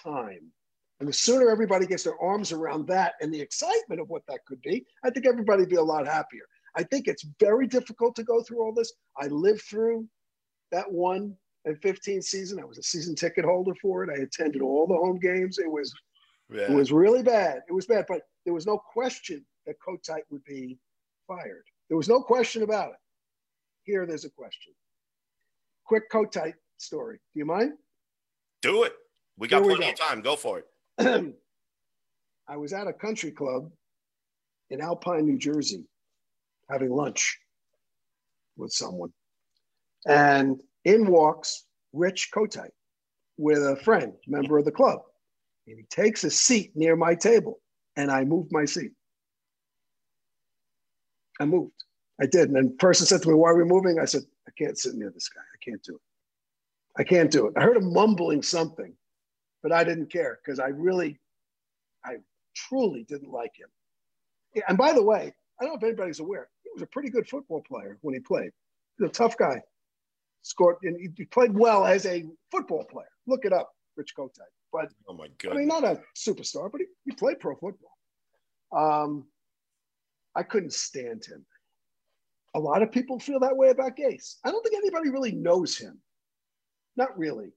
[0.00, 0.52] time,
[1.00, 4.44] and the sooner everybody gets their arms around that and the excitement of what that
[4.46, 6.42] could be, I think everybody would be a lot happier.
[6.76, 8.92] I think it's very difficult to go through all this.
[9.18, 10.06] I lived through
[10.70, 11.34] that one
[11.64, 12.60] and 15 season.
[12.60, 14.10] I was a season ticket holder for it.
[14.10, 15.58] I attended all the home games.
[15.58, 15.92] It was
[16.52, 16.70] Yeah.
[16.70, 17.62] it was really bad.
[17.68, 20.78] It was bad, but there was no question that Kotite would be
[21.26, 21.64] fired.
[21.88, 22.98] There was no question about it.
[23.84, 24.74] Here, there's a question.
[25.84, 27.18] Quick Kotite story.
[27.32, 27.72] Do you mind?
[28.62, 28.94] Do it.
[29.38, 30.02] We got Here we plenty go.
[30.02, 30.20] of time.
[30.22, 30.69] Go for it.
[31.00, 33.70] I was at a country club
[34.70, 35.84] in Alpine, New Jersey,
[36.68, 37.38] having lunch
[38.56, 39.12] with someone.
[40.06, 42.72] And in walks Rich Kotite
[43.36, 45.00] with a friend, member of the club.
[45.66, 47.60] And he takes a seat near my table,
[47.96, 48.92] and I moved my seat.
[51.40, 51.84] I moved.
[52.20, 52.48] I did.
[52.48, 53.98] And then the person said to me, Why are we moving?
[53.98, 55.40] I said, I can't sit near this guy.
[55.40, 56.00] I can't do it.
[56.98, 57.54] I can't do it.
[57.56, 58.92] I heard him mumbling something,
[59.62, 61.18] but I didn't care because I really,
[62.04, 62.16] I
[62.54, 63.68] truly didn't like him.
[64.54, 67.10] Yeah, And by the way, I don't know if anybody's aware, he was a pretty
[67.10, 68.50] good football player when he played.
[68.98, 69.62] He's a tough guy.
[70.42, 73.10] Scored and he- played well as a football player.
[73.26, 74.40] Look it up, Rich Kotite.
[74.72, 77.96] But Oh my god, I mean, not a superstar, but he, he played pro football.
[78.72, 79.26] Um,
[80.34, 81.44] I couldn't stand him.
[82.54, 84.36] A lot of people feel that way about Gase.
[84.44, 86.00] I don't think anybody really knows him.
[86.96, 87.52] Not really.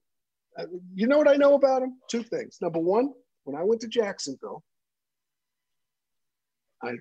[0.94, 1.98] You know what I know about him?
[2.10, 2.58] Two things.
[2.60, 3.12] Number one,
[3.44, 4.62] when I went to Jacksonville,
[6.82, 6.94] I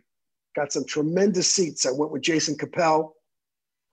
[0.55, 1.85] got some tremendous seats.
[1.85, 3.15] I went with Jason Capel,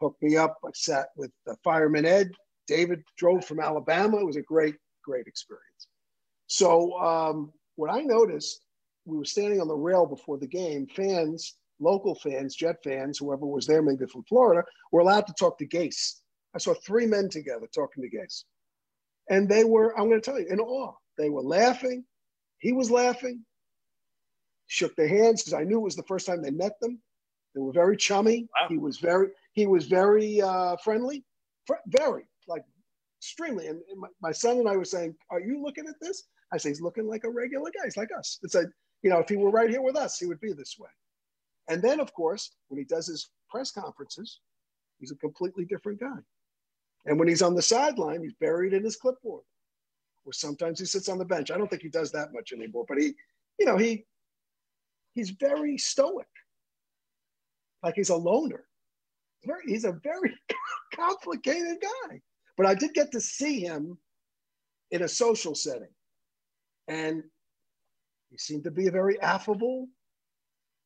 [0.01, 0.59] hooked me up.
[0.65, 2.31] I sat with uh, Fireman Ed.
[2.67, 4.19] David drove from Alabama.
[4.19, 5.89] It was a great, great experience.
[6.47, 8.63] So um, what I noticed,
[9.05, 10.87] we were standing on the rail before the game.
[10.95, 15.59] Fans, local fans, Jet fans, whoever was there, maybe from Florida, were allowed to talk
[15.59, 16.21] to Gase.
[16.55, 18.45] I saw three men together talking to Gase,
[19.31, 20.93] and they were, I'm going to tell you, in awe.
[21.17, 22.05] They were laughing.
[22.59, 23.45] He was laughing.
[24.67, 27.01] Shook their hands because I knew it was the first time they met them.
[27.55, 28.49] They were very chummy.
[28.61, 28.69] Wow.
[28.69, 31.25] He was very, he was very uh, friendly,
[31.67, 32.63] Fr- very like
[33.19, 33.69] extremely.
[33.69, 36.59] And, and my, my son and I were saying, "Are you looking at this?" I
[36.59, 37.85] say, "He's looking like a regular guy.
[37.85, 38.69] He's like us." It's like,
[39.03, 40.91] you know, if he were right here with us, he would be this way.
[41.69, 44.41] And then, of course, when he does his press conferences,
[45.01, 46.19] he's a completely different guy.
[47.07, 49.43] And when he's on the sideline, he's buried in his clipboard.
[50.25, 51.51] Or sometimes he sits on the bench.
[51.51, 53.15] I don't think he does that much anymore, but he,
[53.59, 54.05] you know, he
[55.15, 56.27] he's very stoic.
[57.83, 58.65] like he's a loner.
[59.67, 60.35] He's a very
[60.95, 62.21] complicated guy.
[62.57, 63.97] But I did get to see him
[64.91, 65.89] in a social setting.
[66.89, 67.23] And
[68.31, 69.89] he seemed to be a very affable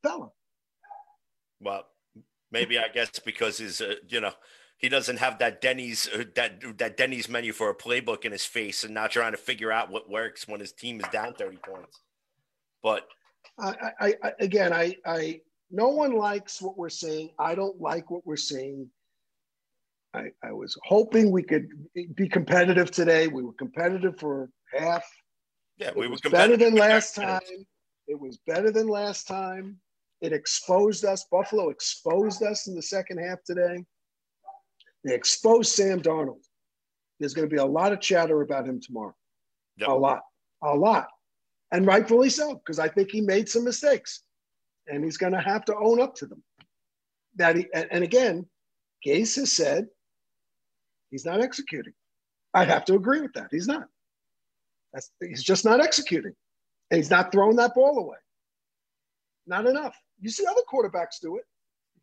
[0.02, 0.30] fella.
[1.60, 1.86] Well,
[2.52, 4.32] maybe I guess because he's, uh, you know,
[4.84, 8.44] he doesn't have that Denny's uh, that that Denny's menu for a playbook in his
[8.44, 11.56] face, and not trying to figure out what works when his team is down thirty
[11.56, 12.00] points.
[12.82, 13.06] But
[13.58, 17.30] I, I, I again, I, I, no one likes what we're seeing.
[17.38, 18.90] I don't like what we're seeing.
[20.12, 21.66] I, I was hoping we could
[22.14, 23.26] be competitive today.
[23.26, 25.02] We were competitive for half.
[25.78, 27.40] yeah, we it were was better than last time.
[28.06, 29.78] It was better than last time.
[30.20, 31.24] It exposed us.
[31.32, 33.82] Buffalo exposed us in the second half today.
[35.04, 36.42] They exposed Sam Darnold.
[37.20, 39.14] There's going to be a lot of chatter about him tomorrow.
[39.76, 39.88] Yep.
[39.88, 40.22] A lot,
[40.62, 41.08] a lot,
[41.72, 44.22] and rightfully so, because I think he made some mistakes,
[44.86, 46.42] and he's going to have to own up to them.
[47.36, 48.46] That he and, and again,
[49.04, 49.86] Gase has said
[51.10, 51.92] he's not executing.
[52.54, 53.48] I have to agree with that.
[53.50, 53.88] He's not.
[54.92, 56.34] That's, he's just not executing.
[56.90, 58.18] And he's not throwing that ball away.
[59.46, 59.96] Not enough.
[60.20, 61.44] You see other quarterbacks do it.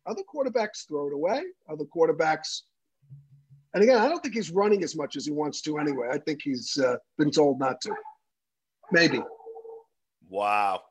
[0.06, 1.42] Other quarterbacks throw it away.
[1.70, 2.62] Other quarterbacks.
[3.74, 6.08] And again, I don't think he's running as much as he wants to anyway.
[6.10, 7.94] I think he's uh, been told not to.
[8.90, 9.22] Maybe.
[10.28, 10.82] Wow.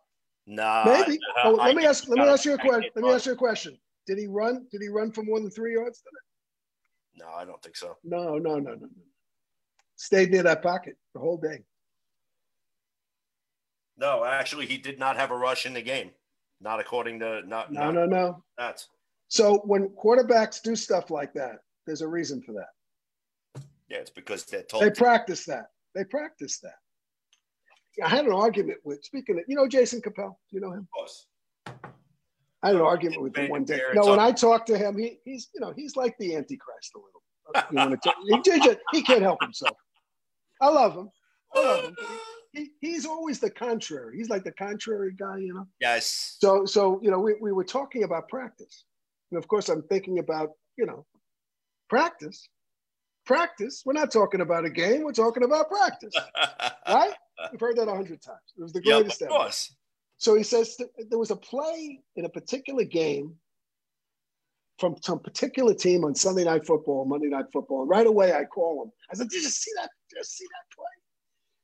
[0.48, 0.84] Nah.
[0.86, 1.20] Maybe.
[1.38, 2.08] uh, oh, I let me ask.
[2.08, 2.90] Let me ask you a question.
[2.96, 3.78] Let me ask you a question.
[4.08, 4.66] Did he run?
[4.72, 7.26] Did he run for more than three yards today?
[7.26, 7.98] No, I don't think so.
[8.04, 8.90] No, no, no, no, no.
[9.96, 11.64] Stayed near that pocket the whole day.
[13.98, 16.10] No, actually, he did not have a rush in the game.
[16.60, 18.44] Not according to not No, not no, no.
[18.58, 18.88] That's
[19.28, 23.64] So when quarterbacks do stuff like that, there's a reason for that.
[23.90, 23.98] yeah.
[23.98, 24.84] It's because they're told.
[24.84, 24.96] They to.
[24.96, 25.68] practice that.
[25.96, 26.76] They practice that.
[28.04, 30.40] I had an argument with speaking of, you know, Jason Capel.
[30.50, 30.80] Do you know him?
[30.80, 31.28] Of course.
[32.64, 33.82] I had an argument with him one day.
[33.94, 37.00] No, when I talked to him, he, he's you know he's like the Antichrist a
[37.00, 37.90] little.
[37.90, 38.16] You talk-
[38.46, 39.76] he, just- he can't help himself.
[40.62, 41.10] I love him.
[41.56, 41.96] I love him.
[42.54, 44.18] He, he's always the contrary.
[44.18, 45.68] He's like the contrary guy, you know.
[45.82, 46.38] Yes.
[46.40, 48.86] So so you know we, we were talking about practice,
[49.32, 51.06] and of course I'm thinking about you know
[51.92, 52.48] practice.
[53.26, 53.84] Practice.
[53.86, 55.04] We're not talking about a game.
[55.04, 56.14] We're talking about practice,
[56.88, 57.14] right?
[57.52, 58.40] We've heard that a hundred times.
[58.58, 59.38] It was the greatest of ever.
[59.38, 59.76] course.
[60.18, 63.36] So he says th- there was a play in a particular game
[64.80, 67.82] from some particular team on Sunday Night Football, Monday Night Football.
[67.82, 68.92] And right away I call him.
[69.12, 69.90] I said, Did you see that?
[70.10, 70.86] Did you see that play?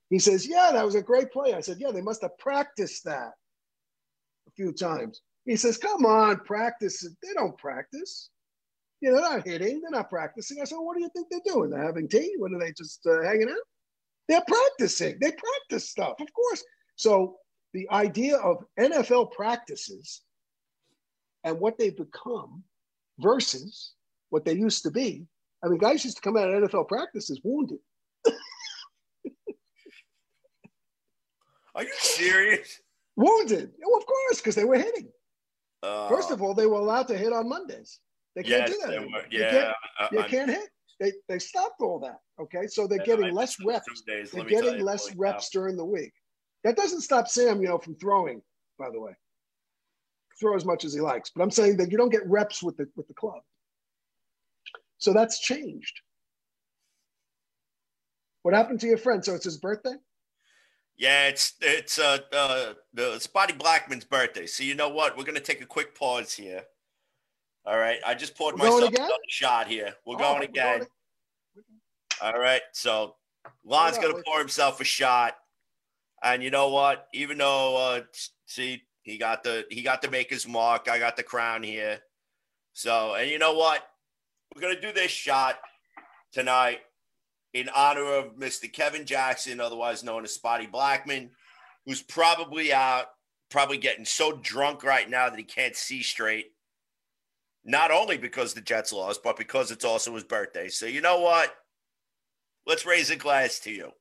[0.10, 1.54] He says, Yeah, that was a great play.
[1.54, 3.32] I said, Yeah, they must have practiced that
[4.48, 5.22] a few times.
[5.46, 7.02] He says, Come on, practice.
[7.24, 8.30] They don't practice.
[9.02, 10.60] You know, they're not hitting, they're not practicing.
[10.60, 11.70] I said, well, What do you think they're doing?
[11.70, 12.34] They're having tea?
[12.38, 13.56] What are they just uh, hanging out?
[14.28, 15.18] They're practicing.
[15.22, 16.64] They practice stuff, of course.
[16.96, 17.38] So
[17.74, 20.22] the idea of NFL practices
[21.44, 22.64] and what they've become
[23.20, 23.94] versus
[24.30, 25.26] what they used to be.
[25.64, 27.80] I mean, guys used to come out of NFL practices wounded.
[31.76, 32.82] Are you serious?
[33.16, 33.72] Wounded.
[33.86, 35.10] Oh, of course, because they were hitting.
[35.84, 38.00] Uh, First of all, they were allowed to hit on Mondays.
[38.38, 38.88] They can't yes, do that.
[38.92, 39.22] they anymore.
[39.22, 39.52] were- You yeah.
[39.52, 40.70] can't, I- you can't hit.
[41.00, 42.20] They, they stopped all that.
[42.40, 42.68] Okay.
[42.68, 44.02] So they're getting less reps.
[44.06, 46.14] days, They're let me tell getting less reps during the week.
[46.64, 48.44] That doesn't stop Sam, you know, from throwing,
[48.78, 49.14] by the way.
[50.40, 51.32] Throw as much as he likes.
[51.36, 53.42] But I'm saying that you don't get reps with the with the club.
[55.00, 56.00] So that's changed.
[58.44, 59.26] What happened to your friend?
[59.26, 59.96] So it's his birthday?
[60.96, 64.46] Yeah, it's it's uh, uh the Spotty Blackman's birthday.
[64.46, 65.18] So you know what?
[65.18, 66.66] We're gonna take a quick pause here.
[67.68, 68.00] All right.
[68.06, 69.94] I just poured We're myself another shot here.
[70.06, 70.80] We're Oh, going again.
[70.80, 70.90] going-
[72.22, 72.62] All right.
[72.72, 73.18] So
[73.66, 75.38] Lon's Hold gonna pour himself a shot.
[76.24, 77.10] And you know what?
[77.14, 78.02] Even though uh
[78.46, 82.00] see he got the he got to make his mark, I got the crown here.
[82.72, 83.86] So and you know what?
[84.56, 85.60] We're gonna do this shot
[86.32, 86.80] tonight
[87.54, 88.72] in honor of Mr.
[88.72, 91.32] Kevin Jackson, otherwise known as Spotty Blackman,
[91.86, 93.08] who's probably out,
[93.50, 96.54] probably getting so drunk right now that he can't see straight.
[97.68, 100.70] Not only because the Jets lost, but because it's also his birthday.
[100.70, 101.54] So you know what?
[102.66, 103.92] Let's raise a glass to you.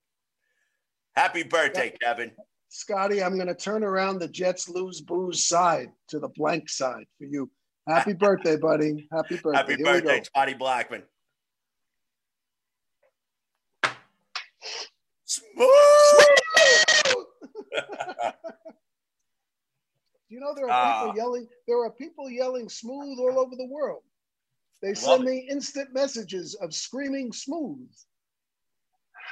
[1.17, 2.31] Happy birthday, Kevin.
[2.69, 7.07] Scotty, I'm going to turn around the Jets lose booze side to the blank side
[7.19, 7.51] for you.
[7.89, 9.09] Happy birthday, buddy.
[9.11, 9.57] Happy birthday.
[9.59, 10.23] Happy Here birthday, go.
[10.25, 11.03] Spotty Blackman.
[15.25, 15.69] Smooth.
[20.29, 21.01] you know there are Ah.
[21.03, 21.49] people yelling.
[21.67, 24.03] There are people yelling smooth all over the world.
[24.83, 25.27] They send it.
[25.31, 27.91] me instant messages of screaming smooth.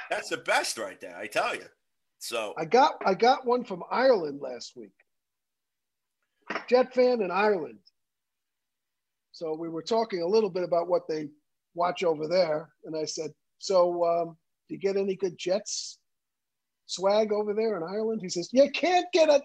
[0.09, 1.65] That's the best right there, I tell you.
[2.19, 4.91] So I got I got one from Ireland last week.
[6.67, 7.79] Jet fan in Ireland.
[9.31, 11.29] So we were talking a little bit about what they
[11.73, 14.37] watch over there, and I said, "So, um,
[14.67, 15.99] do you get any good Jets
[16.85, 19.41] swag over there in Ireland?" He says, "You can't get a."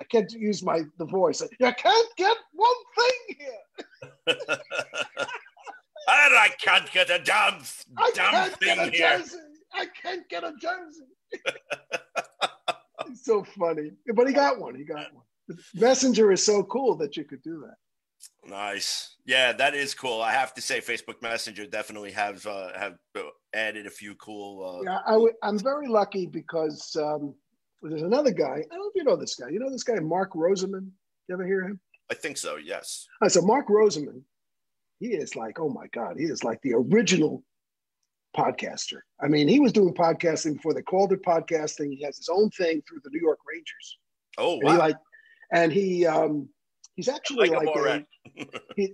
[0.00, 1.40] I can't use my the voice.
[1.60, 4.36] You can't get one thing here.
[4.36, 7.60] and I can't get a damn,
[7.96, 9.18] I damn can't thing get a here.
[9.18, 9.38] jersey.
[9.72, 11.06] I can't get a jersey.
[13.06, 14.74] it's so funny, but he got one.
[14.74, 15.24] He got one.
[15.74, 17.76] Messenger is so cool that you could do that.
[18.50, 19.16] Nice.
[19.26, 20.22] Yeah, that is cool.
[20.22, 22.96] I have to say, Facebook Messenger definitely have uh, have
[23.54, 24.80] added a few cool.
[24.80, 27.34] Uh, Yeah, I w- I'm very lucky because um,
[27.90, 28.64] there's another guy.
[28.70, 29.48] I don't know if you know this guy.
[29.50, 30.88] You know this guy, Mark Roseman?
[31.28, 31.80] You ever hear him?
[32.10, 32.56] I think so.
[32.56, 33.06] Yes.
[33.28, 34.22] So Mark Roseman,
[35.00, 37.42] he is like, oh my God, he is like the original
[38.36, 38.98] podcaster.
[39.22, 41.92] I mean, he was doing podcasting before they called it podcasting.
[41.92, 43.98] He has his own thing through the New York Rangers.
[44.36, 44.96] Oh And he like,
[45.52, 46.48] and he um,
[46.96, 48.06] he's actually like like a, already.
[48.76, 48.92] he,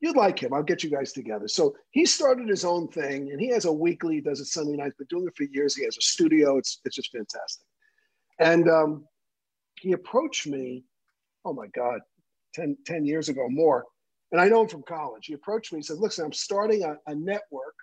[0.00, 0.52] you'd like him.
[0.52, 1.48] I'll get you guys together.
[1.48, 4.16] So he started his own thing, and he has a weekly.
[4.16, 4.96] He does it Sunday nights.
[4.96, 5.76] Been doing it for years.
[5.76, 6.58] He has a studio.
[6.58, 7.66] It's it's just fantastic.
[8.42, 9.04] And um,
[9.80, 10.84] he approached me.
[11.44, 12.00] Oh my God,
[12.54, 13.84] 10, 10 years ago more.
[14.32, 15.26] And I know him from college.
[15.26, 15.78] He approached me.
[15.78, 17.74] He said, "Listen, I'm starting a, a network,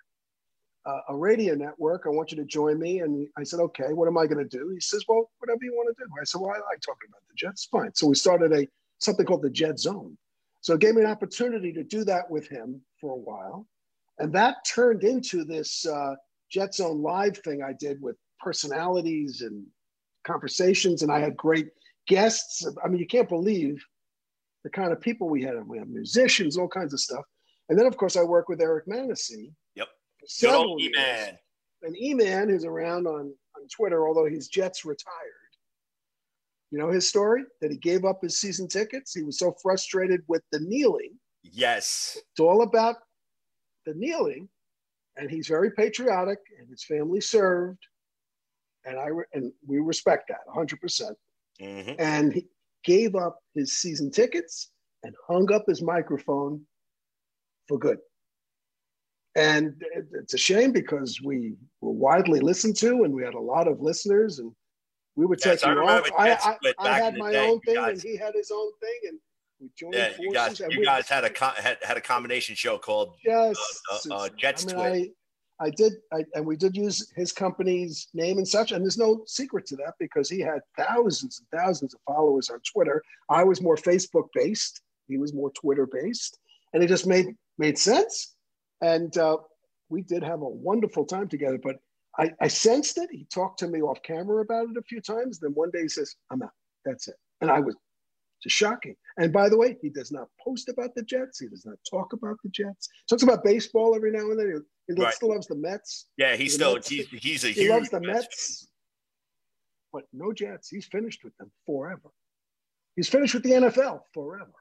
[0.84, 2.02] uh, a radio network.
[2.06, 3.92] I want you to join me." And I said, "Okay.
[3.92, 6.24] What am I going to do?" He says, "Well, whatever you want to do." I
[6.24, 7.68] said, "Well, I like talking about the Jets.
[7.70, 8.66] Fine." So we started a
[8.98, 10.18] something called the Jet Zone.
[10.60, 13.66] So it gave me an opportunity to do that with him for a while.
[14.18, 16.14] And that turned into this uh,
[16.50, 19.64] Jet Zone live thing I did with personalities and
[20.30, 21.02] conversations.
[21.02, 21.68] And I had great
[22.06, 22.66] guests.
[22.84, 23.84] I mean, you can't believe
[24.64, 25.66] the kind of people we had.
[25.66, 27.24] We had musicians, all kinds of stuff.
[27.68, 29.52] And then, of course, I work with Eric Manesey.
[29.76, 29.88] Yep.
[30.40, 30.80] Good old.
[30.80, 31.38] E-Man.
[31.82, 35.14] And E-Man, who's around on, on Twitter, although he's Jets retired.
[36.70, 37.42] You know his story?
[37.60, 39.14] That he gave up his season tickets.
[39.14, 41.12] He was so frustrated with the kneeling.
[41.42, 42.18] Yes.
[42.18, 42.96] It's all about
[43.86, 44.48] the kneeling,
[45.16, 47.78] and he's very patriotic, and his family served,
[48.84, 50.80] and I re- and we respect that 100.
[50.80, 51.16] percent
[51.60, 52.46] hmm And he
[52.84, 54.70] gave up his season tickets
[55.02, 56.62] and hung up his microphone
[57.68, 57.98] for good.
[59.36, 59.80] And
[60.12, 63.80] it's a shame because we were widely listened to, and we had a lot of
[63.80, 64.50] listeners, and
[65.14, 66.10] we were Yes, taking I off.
[66.18, 68.02] I, I, I had my day, own thing, guys.
[68.02, 69.18] and he had his own thing, and
[69.60, 70.20] we joined Yeah, forces.
[70.20, 73.56] you guys, you we- guys had a co- had, had a combination show called Yes,
[73.92, 74.28] uh, uh.
[74.36, 75.14] Jets I mean.
[75.60, 78.72] I, did, I, and we did use his company's name and such.
[78.72, 82.60] And there's no secret to that because he had thousands and thousands of followers on
[82.60, 83.02] Twitter.
[83.28, 84.80] I was more Facebook based.
[85.06, 86.38] He was more Twitter based,
[86.72, 88.36] and it just made made sense.
[88.80, 89.38] And uh,
[89.88, 91.58] we did have a wonderful time together.
[91.62, 91.76] But
[92.18, 93.10] I, I sensed it.
[93.10, 95.40] He talked to me off camera about it a few times.
[95.40, 96.52] Then one day he says, "I'm out.
[96.84, 97.76] That's it." And I was
[98.42, 98.94] just shocking.
[99.18, 101.40] And by the way, he does not post about the Jets.
[101.40, 102.88] He does not talk about the Jets.
[103.08, 104.64] Talks about baseball every now and then.
[104.96, 105.14] He, Right.
[105.14, 106.06] still loves the Mets.
[106.16, 108.68] Yeah, he's still Mets- he's, he's a He huge loves the Mets Mets.
[109.92, 110.68] But no Jets.
[110.68, 112.10] He's finished with them forever.
[112.96, 114.52] He's finished with the NFL forever.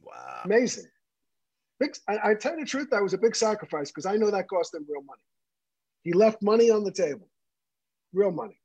[0.00, 0.40] Wow.
[0.44, 0.86] Amazing.
[1.78, 4.30] Big, I, I tell you the truth, that was a big sacrifice because I know
[4.30, 5.20] that cost him real money.
[6.02, 7.28] He left money on the table,
[8.14, 8.58] real money.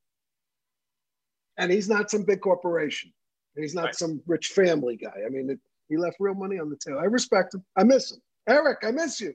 [1.57, 3.11] And he's not some big corporation.
[3.55, 3.95] He's not Right.
[3.95, 5.23] some rich family guy.
[5.25, 5.59] I mean, it,
[5.89, 6.99] he left real money on the table.
[6.99, 7.65] I respect him.
[7.75, 8.21] I miss him.
[8.47, 9.33] Eric, I miss you.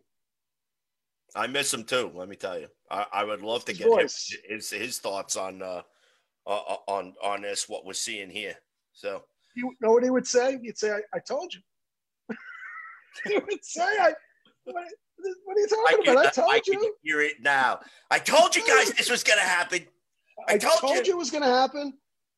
[1.36, 2.10] I miss him too.
[2.14, 4.36] Let me tell you, I, I would love to His get voice.
[4.48, 5.82] his his thoughts on uh,
[6.46, 8.54] uh on on this what we're seeing here.
[8.92, 9.22] So
[9.54, 10.58] You know what he would say?
[10.62, 11.60] He'd say, I, I told you.
[13.26, 14.12] he would say, I,
[14.64, 14.74] what,
[15.44, 16.26] what are you I talking can, about?
[16.26, 16.94] I told I can you.
[17.02, 17.80] hear it now.
[18.10, 19.80] I told you guys this was gonna happen.
[20.48, 21.02] I I told told, you.
[21.04, 21.12] you.
[21.12, 21.94] it was going to happen.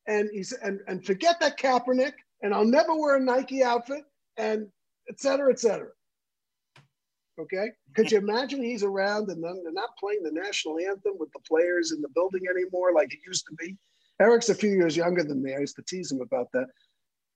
[0.07, 4.03] And he's and and forget that Kaepernick, and I'll never wear a Nike outfit,
[4.37, 4.67] and
[5.09, 5.89] et cetera, et cetera.
[7.39, 11.31] Okay, could you imagine he's around and then they're not playing the national anthem with
[11.31, 13.77] the players in the building anymore like it used to be?
[14.19, 15.55] Eric's a few years younger than me.
[15.55, 16.67] I used to tease him about that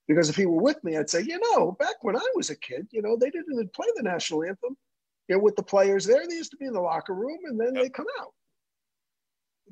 [0.06, 2.56] because if he were with me, I'd say, you know, back when I was a
[2.56, 4.76] kid, you know, they didn't even play the national anthem.
[5.28, 7.58] You know, with the players there, they used to be in the locker room and
[7.58, 8.32] then they come out.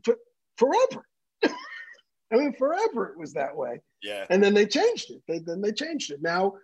[0.03, 0.17] For,
[0.57, 1.05] forever.
[1.45, 3.83] I mean, forever it was that way.
[4.03, 4.25] Yeah.
[4.31, 5.23] And then they changed it.
[5.29, 6.23] They, then they changed it.
[6.23, 6.55] Now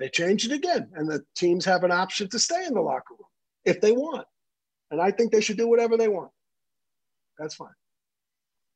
[0.00, 0.90] they changed it again.
[0.94, 3.28] And the teams have an option to stay in the locker room
[3.64, 4.26] if they want.
[4.90, 6.32] And I think they should do whatever they want.
[7.38, 7.74] That's fine.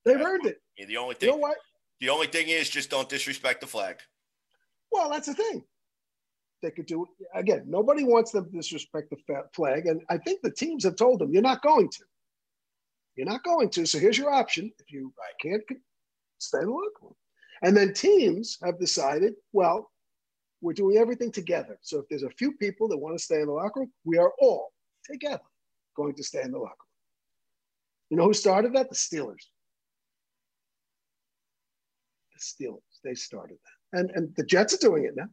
[0.05, 0.27] They've Yeah.
[0.27, 0.63] earned it.
[0.77, 1.59] Yeah, The only thing, You know what?
[1.99, 4.01] the only thing is just don't disrespect the flag.
[4.93, 5.67] Well, that's the thing.
[6.63, 7.65] They could do it again.
[7.67, 11.33] Nobody wants them to disrespect the flag, and I think the teams have told them
[11.33, 12.05] you're not going to.
[13.17, 13.87] You're not going to.
[13.87, 14.73] So here's your option.
[14.79, 15.63] If you I can't,
[16.39, 17.17] stay in the locker room.
[17.63, 19.91] And then teams have decided, well,
[20.65, 21.78] we're doing everything together.
[21.82, 24.16] So if there's a few people that want to stay in the locker room, we
[24.16, 24.73] are all
[25.05, 25.45] together
[25.95, 28.09] going to stay in the locker room.
[28.09, 28.89] You know who started that?
[28.89, 29.45] The Steelers.
[32.32, 32.81] The Steelers.
[33.05, 33.99] They started that.
[34.01, 35.28] And and the Jets are doing it now.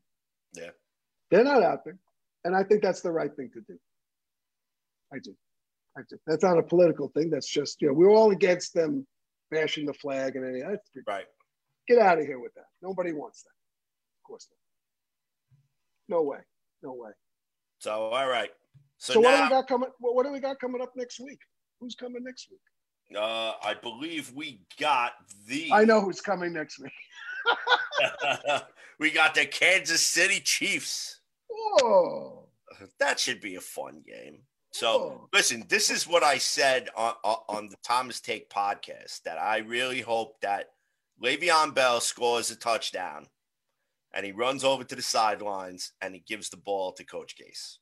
[0.53, 0.71] Yeah.
[1.29, 1.97] They're not out there.
[2.43, 3.79] And I think that's the right thing to do.
[5.13, 5.33] I do.
[5.97, 6.17] I do.
[6.27, 7.29] That's not a political thing.
[7.29, 9.07] That's just, you know, we're all against them
[9.49, 10.69] bashing the flag and anything.
[10.69, 11.25] That's Right.
[11.87, 12.65] Get out of here with that.
[12.81, 13.49] Nobody wants that.
[13.49, 14.60] Of course not.
[16.11, 16.39] No way.
[16.83, 17.11] No way.
[17.79, 18.51] So all right.
[18.97, 19.89] So, So, what do we got coming?
[19.99, 21.39] What, do we got coming up next week?
[21.79, 22.59] Who's coming next week?
[23.17, 25.13] uh, I believe we got
[25.47, 26.91] the I know who's coming next week.
[28.99, 31.19] we got the Kansas City Chiefs.
[31.51, 32.43] Oh,
[32.99, 34.39] That should be a fun game.
[34.73, 35.29] So Oh.
[35.33, 39.57] listen, this is what I said on, on on the Thomas Take podcast that I
[39.59, 40.67] really hope that
[41.23, 43.27] Le'Veon Bell scores a touchdown
[44.13, 47.77] and he runs over to the sidelines and he gives the ball to Coach Gase.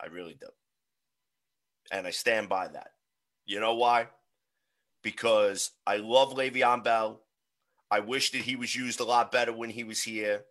[0.00, 0.48] I really do.
[1.92, 2.90] And I stand by that.
[3.46, 4.08] You know why?
[5.02, 7.20] Because I love Le'Veon Bell.
[7.90, 10.44] I wish that he was used a lot better when he was here.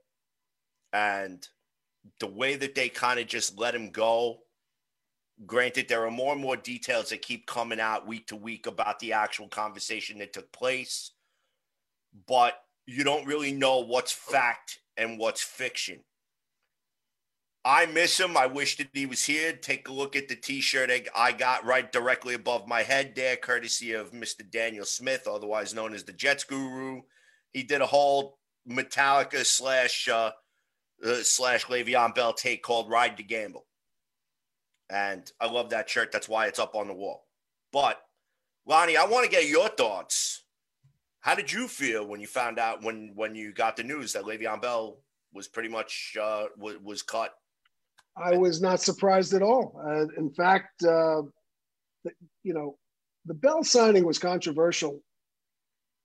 [0.93, 1.45] And
[2.19, 4.39] the way that they kind of just let him go,
[5.45, 8.99] granted, there are more and more details that keep coming out week to week about
[8.99, 11.11] the actual conversation that took place,
[12.27, 12.53] but
[12.85, 16.01] you don't really know what's fact and what's fiction.
[17.65, 18.35] I miss him.
[18.35, 19.53] I wish that he was here.
[19.53, 23.37] Take a look at the t-shirt I- I got right directly above my head there,
[23.37, 24.49] courtesy of Mr.
[24.49, 27.03] Daniel Smith, otherwise known as the Jets Guru.
[27.53, 28.37] He did a whole
[28.69, 30.31] Metallica slash uh,
[31.05, 33.65] uh, slash Le'Veon Bell take called "Ride to Gamble,"
[34.89, 36.11] and I love that shirt.
[36.11, 37.27] That's why it's up on the wall.
[37.71, 38.01] But
[38.65, 40.42] Lonnie, I want to get your thoughts.
[41.23, 44.25] How did you feel when you found out when when you got the news that
[44.25, 44.97] Le'Veon Bell
[45.33, 47.33] was pretty much uh, was, was cut?
[48.17, 49.81] I was not surprised at all.
[49.81, 51.23] Uh, in fact, uh,
[52.03, 52.11] the,
[52.43, 52.77] you know,
[53.25, 55.01] the Bell signing was controversial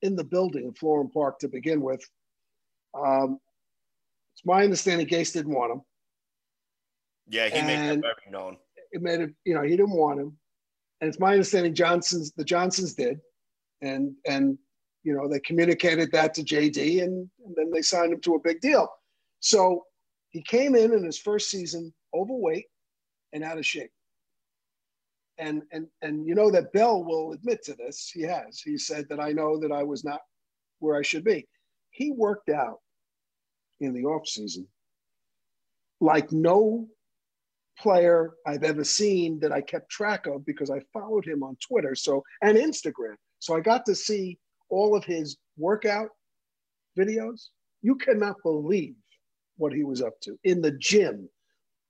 [0.03, 2.01] in the building in Florham Park to begin with.
[2.95, 3.41] Um,
[4.35, 5.83] it's my understanding Gase didn't want him.
[7.29, 8.57] Yeah, he made that very known.
[8.93, 10.39] It made it, you know, he didn't want him.
[11.01, 13.19] And it's my understanding Johnson's the Johnsons did,
[13.83, 14.59] and and
[15.09, 18.41] you know they communicated that to JD, and, and then they signed him to a
[18.41, 18.87] big deal.
[19.41, 19.85] So
[20.29, 22.67] he came in in his first season overweight
[23.33, 23.91] and out of shape.
[25.39, 28.11] And and and you know that Bell will admit to this.
[28.13, 28.61] He has.
[28.61, 30.21] He said that I know that I was not
[30.81, 31.49] where I should be.
[31.91, 32.81] He worked out
[33.81, 34.67] in the off season
[36.01, 36.87] like no
[37.79, 41.95] player I've ever seen that I kept track of because I followed him on Twitter
[41.95, 43.17] so and Instagram.
[43.39, 44.39] So I got to see
[44.69, 46.11] all of his workout
[46.97, 47.49] videos.
[47.83, 48.95] You cannot believe
[49.57, 51.29] what he was up to in the gym,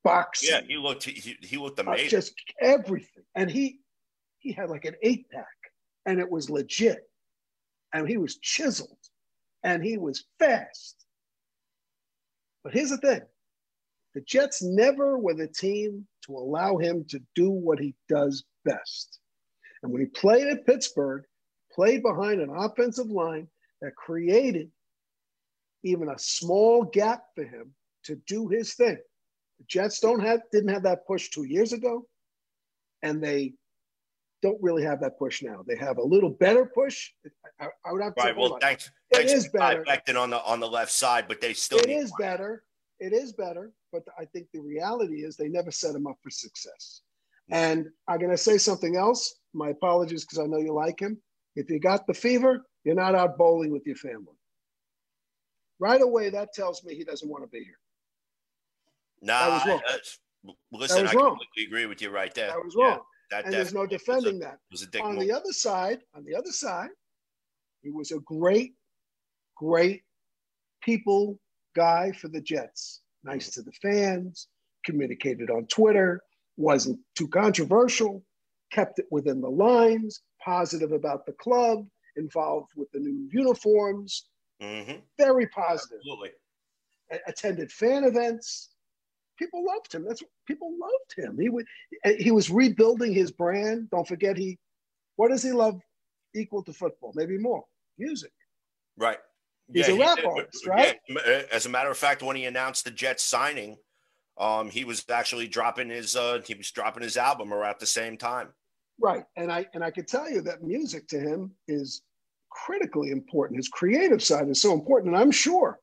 [0.05, 2.09] boxing, Yeah, he looked he, he looked uh, amazing.
[2.10, 3.24] just everything.
[3.34, 3.80] And he
[4.38, 5.46] he had like an eight pack,
[6.06, 7.00] and it was legit.
[7.94, 8.98] And he was chiseled,
[9.62, 11.06] and he was fast.
[12.62, 13.22] But here's the thing:
[14.14, 19.20] the Jets never were the team to allow him to do what he does best.
[19.82, 21.24] And when he played at Pittsburgh,
[21.72, 23.48] played behind an offensive line
[23.80, 24.70] that created
[25.82, 27.74] even a small gap for him
[28.04, 28.98] to do his thing.
[29.58, 32.06] The Jets don't have didn't have that push two years ago,
[33.02, 33.54] and they
[34.42, 35.64] don't really have that push now.
[35.66, 37.10] They have a little better push.
[37.60, 38.36] I, I would have to right.
[38.36, 38.60] Well, on.
[38.60, 38.90] thanks.
[39.10, 39.84] It thanks is better.
[39.84, 42.64] Becton on the on the left side, but they still It is better.
[43.00, 46.30] It is better, but I think the reality is they never set him up for
[46.30, 47.02] success.
[47.50, 47.54] Mm-hmm.
[47.54, 49.36] And I'm going to say something else.
[49.54, 51.20] My apologies because I know you like him.
[51.59, 54.36] If you got the fever, you're not out bowling with your family.
[55.80, 57.78] Right away, that tells me he doesn't want to be here.
[59.22, 59.80] Nah, was wrong.
[59.89, 61.30] uh, listen, was I wrong.
[61.30, 62.47] completely agree with you right there.
[62.47, 63.01] That was Yeah, wrong.
[63.32, 64.59] that and there's no defending a, that.
[64.70, 65.24] was a dick on move.
[65.26, 66.90] the other side, on the other side,
[67.82, 68.74] he was a great,
[69.56, 70.02] great
[70.80, 71.40] people
[71.74, 73.01] guy for the Jets.
[73.24, 74.47] Nice to the fans,
[74.85, 76.20] communicated on Twitter,
[76.56, 78.24] wasn't too controversial,
[78.70, 81.86] kept it within the lines, positive about the club,
[82.16, 84.28] involved with the new uniforms,
[84.60, 85.02] Mhm.
[85.16, 85.98] very positive.
[85.98, 86.32] Absolutely.
[87.10, 88.70] A- attended fan events.
[89.39, 90.05] People loved him.
[90.05, 91.39] That's people loved him.
[91.39, 91.66] He would
[92.19, 93.89] he was rebuilding his brand.
[93.90, 94.59] Don't forget he
[95.16, 95.81] what does he love
[96.35, 97.12] equal to football?
[97.15, 97.65] Maybe more.
[97.98, 98.32] Music.
[98.97, 99.19] Right.
[99.73, 100.24] He's Yeah, a rap did.
[100.27, 101.01] artist, Yeah, right?
[101.52, 103.78] As a matter of fact, when he announced the Jets signing,
[104.39, 108.16] um, he was actually dropping his uh, he was dropping his album around the same
[108.16, 108.55] time.
[109.00, 109.24] Right.
[109.36, 112.02] And I and I could tell you that music to him is
[112.50, 113.58] critically important.
[113.58, 115.14] His creative side is so important.
[115.14, 115.78] And I'm sure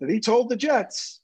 [0.00, 1.20] that he told the Jets,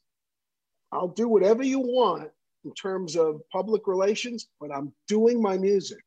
[0.92, 2.30] I'll do whatever you want
[2.64, 6.02] in terms of public relations, but I'm doing my music,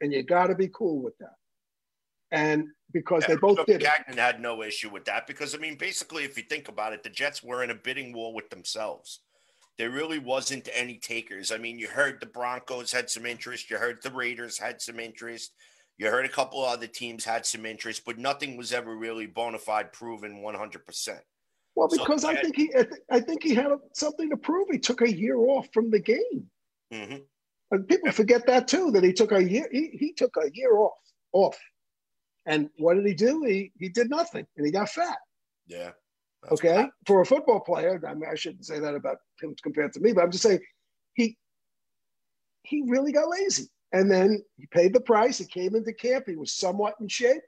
[0.00, 1.34] and you got to be cool with that.
[2.30, 3.80] And because they both did.
[3.80, 7.02] Gagnon had no issue with that because I mean, basically, if you think about it,
[7.02, 9.20] the Jets were in a bidding war with themselves.
[9.78, 11.52] There really wasn't any takers.
[11.52, 14.98] I mean, you heard the Broncos had some interest, you heard the Raiders had some
[14.98, 15.52] interest,
[15.98, 19.58] you heard a couple other teams had some interest, but nothing was ever really bona
[19.58, 21.18] fide proven 100%.
[21.76, 22.72] Well, So because I that- think he,
[23.10, 24.66] I, think he had something to prove.
[24.70, 26.50] He took a year off from the game.
[26.92, 27.16] hmm
[27.70, 28.90] And people forget that too.
[28.90, 29.68] That he took a year.
[29.70, 30.98] He, he took a year off.
[31.32, 31.58] Off.
[32.46, 33.44] And what did he do?
[33.44, 35.18] He he did nothing, and he got fat.
[35.66, 35.90] Yeah.
[36.42, 39.54] That's Okay, what for a football player, I mean, I shouldn't say that about him
[39.62, 40.60] compared to me, but I'm just saying
[41.14, 41.36] he
[42.62, 45.38] he really got lazy, and then he paid the price.
[45.38, 46.24] He came into camp.
[46.26, 47.42] He was somewhat in shape,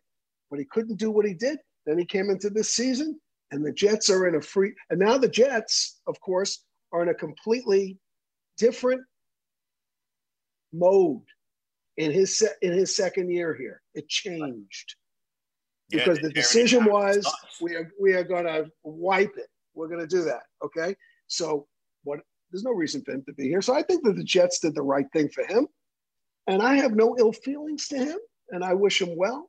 [0.50, 1.58] but he couldn't do what he did.
[1.86, 4.72] Then he came into this season, and the Jets are in a free.
[4.90, 7.98] And now the Jets, of course, are in a completely
[8.58, 9.02] different
[10.72, 11.22] mode
[11.96, 13.82] in his se- in his second year here.
[13.94, 14.96] It changed
[15.90, 17.26] because the the decision was
[17.60, 19.48] we are we are going to wipe it.
[19.74, 20.42] We're going to do that.
[20.64, 20.94] Okay.
[21.26, 21.66] So
[22.04, 22.20] what?
[22.50, 23.62] There's no reason for him to be here.
[23.62, 25.68] So I think that the Jets did the right thing for him,
[26.48, 28.18] and I have no ill feelings to him,
[28.50, 29.48] and I wish him well.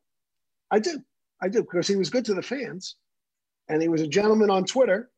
[0.69, 0.99] I do.
[1.41, 2.95] I do because he was good to the fans,
[3.69, 5.09] and he was a gentleman on Twitter,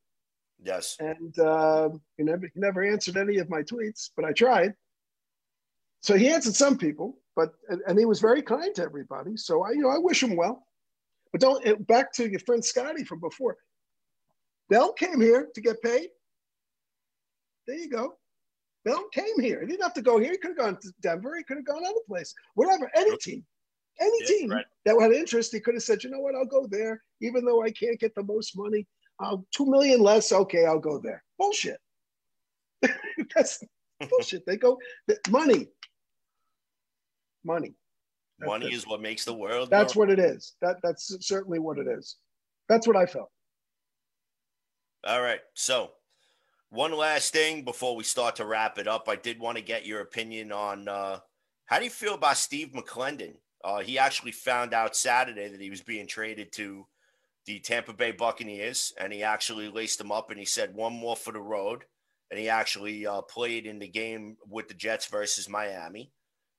[0.64, 0.96] Yes.
[1.00, 4.74] and uh, he never he never answered any of my tweets, but I tried.
[6.02, 9.36] So he answered some people, but and, and he was very kind to everybody.
[9.38, 10.66] So I, you know, I wish him well.
[11.34, 13.58] But don't eh, back to your friend Scotty from before.
[14.70, 16.10] Bell came here to get paid.
[17.68, 18.14] There you go.
[18.86, 19.62] Bell came here.
[19.62, 20.32] He didn't have to go here.
[20.32, 21.36] He could have gone to Denver.
[21.36, 22.34] He could have gone other place.
[22.56, 22.90] Whatever.
[22.96, 23.44] Any team.
[24.00, 24.66] Any Yeah, team right.
[24.86, 27.02] that had interest, he could have said, you know what, I'll go there.
[27.22, 28.88] Even though I can't get the most money.
[29.20, 30.32] I'll two million less.
[30.32, 31.24] Okay, I'll go there.
[31.38, 31.80] Bullshit.
[33.36, 33.64] That's
[34.10, 34.46] bullshit.
[34.46, 34.78] They go
[35.08, 35.68] the, money.
[37.46, 37.76] Money.
[38.40, 38.74] That's Money it.
[38.74, 39.70] is what makes the world.
[39.70, 40.56] That's what it is.
[40.62, 42.18] That that's certainly what it is.
[42.68, 43.30] That's what I felt.
[45.06, 45.42] All right.
[45.54, 45.92] So,
[46.70, 49.86] one last thing before we start to wrap it up, I did want to get
[49.86, 51.20] your opinion on uh,
[51.66, 53.36] how do you feel about Steve McLendon?
[53.64, 56.86] Uh, he actually found out Saturday that he was being traded to
[57.46, 61.16] the Tampa Bay Buccaneers, and he actually laced them up and he said one more
[61.16, 61.84] for the road.
[62.32, 66.12] And he actually uh, played in the game with the Jets versus Miami.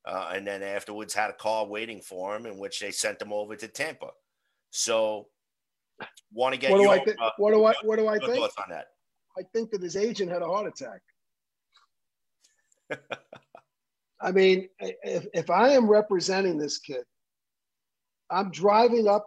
[0.06, 3.32] Uh, and then afterwards had a call waiting for him in which they sent him
[3.32, 4.10] over to Tampa.
[4.70, 5.28] So,
[6.32, 7.16] want to get What do your, I think?
[7.20, 8.36] uh, What do I what do I think?
[8.36, 8.88] thoughts on that.
[9.38, 11.00] I think that his agent had a heart attack.
[14.20, 17.04] I mean, if, if I am representing this kid,
[18.30, 19.26] I'm driving up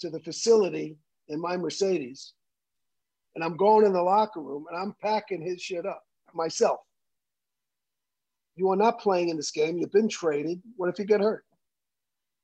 [0.00, 0.96] to the facility
[1.28, 2.34] in my Mercedes
[3.34, 6.02] and I'm going in the locker room and I'm packing his shit up
[6.34, 6.80] myself.
[8.56, 9.78] You are not playing in this game.
[9.78, 10.60] You've been traded.
[10.76, 11.44] What if you get hurt?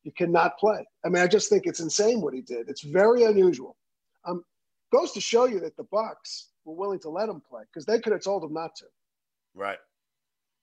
[0.05, 0.87] You cannot play.
[1.05, 2.69] I mean, I just think it's insane what he did.
[2.69, 3.77] It's very unusual.
[4.25, 4.45] Um,
[4.91, 8.01] goes to show you that the Bucs were willing to let him play because they
[8.01, 8.87] could have told him not to.
[9.55, 9.79] Right.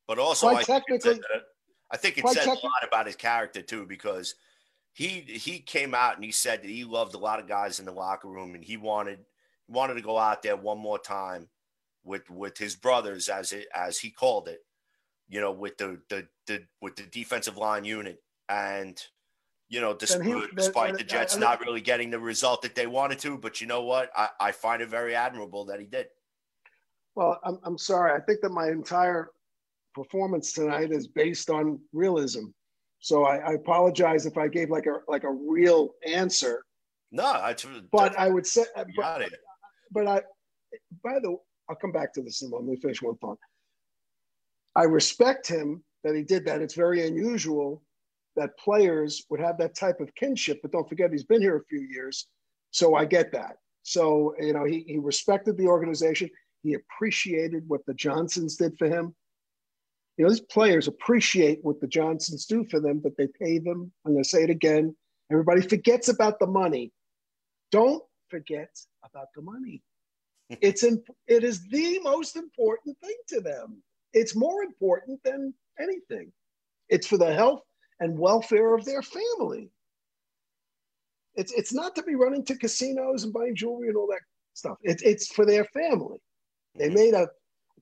[0.07, 1.45] But also, Quite I think it said, technically- that-
[1.91, 4.33] I think it said a lot about his character too, because
[4.93, 7.85] he he came out and he said that he loved a lot of guys in
[7.85, 9.23] the locker room, and he wanted
[9.67, 11.47] wanted to go out there one more time
[12.03, 14.65] with with his brothers, as it as he called it,
[15.29, 19.01] you know, with the the, the with the defensive line unit, and
[19.69, 22.61] you know, Then he- despite, the uh, Jets I- I- not really getting the result
[22.61, 25.79] that they wanted to, but you know what, I, I find it very admirable that
[25.79, 26.07] he did.
[27.15, 28.11] Well, I'm, I'm sorry.
[28.13, 29.31] I think that my entire
[29.95, 32.45] performance tonight is based on realism.
[32.99, 36.63] So I, I apologize if I gave like a like a real answer.
[37.11, 37.55] No, I,
[37.91, 38.65] But I would say,
[38.97, 39.33] but, it.
[39.91, 40.21] but I,
[41.03, 41.37] by the,
[41.69, 42.67] I'll come back to this in a moment.
[42.69, 43.37] Let me finish one thought.
[44.75, 46.61] I respect him that he did that.
[46.61, 47.81] It's very unusual
[48.35, 51.65] that players would have that type of kinship, but don't forget he's been here a
[51.65, 52.27] few years.
[52.71, 53.57] So I get that.
[53.83, 56.29] So, you know, he, he respected the organization.
[56.63, 59.15] He appreciated what the Johnsons did for him.
[60.17, 63.91] You know, these players appreciate what the Johnsons do for them, but they pay them.
[64.05, 64.95] I'm going to say it again.
[65.31, 66.91] Everybody forgets about the money.
[67.71, 68.69] Don't forget
[69.03, 69.81] about the money.
[70.61, 73.81] it's in, it is the most important thing to them.
[74.15, 76.31] It's more important than anything.
[76.89, 77.61] It's for the health
[77.99, 79.69] and welfare of their family.
[81.35, 84.21] It's it's not to be running to casinos and buying jewelry and all that
[84.53, 84.77] stuff.
[84.83, 86.19] It's it's for their family.
[86.75, 86.95] They mm-hmm.
[86.95, 87.27] made a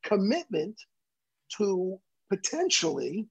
[0.03, 0.75] commitment
[1.57, 1.99] to
[2.29, 3.27] potentially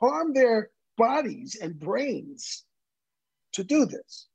[0.00, 2.64] harm their bodies and brains
[3.52, 4.26] to do this.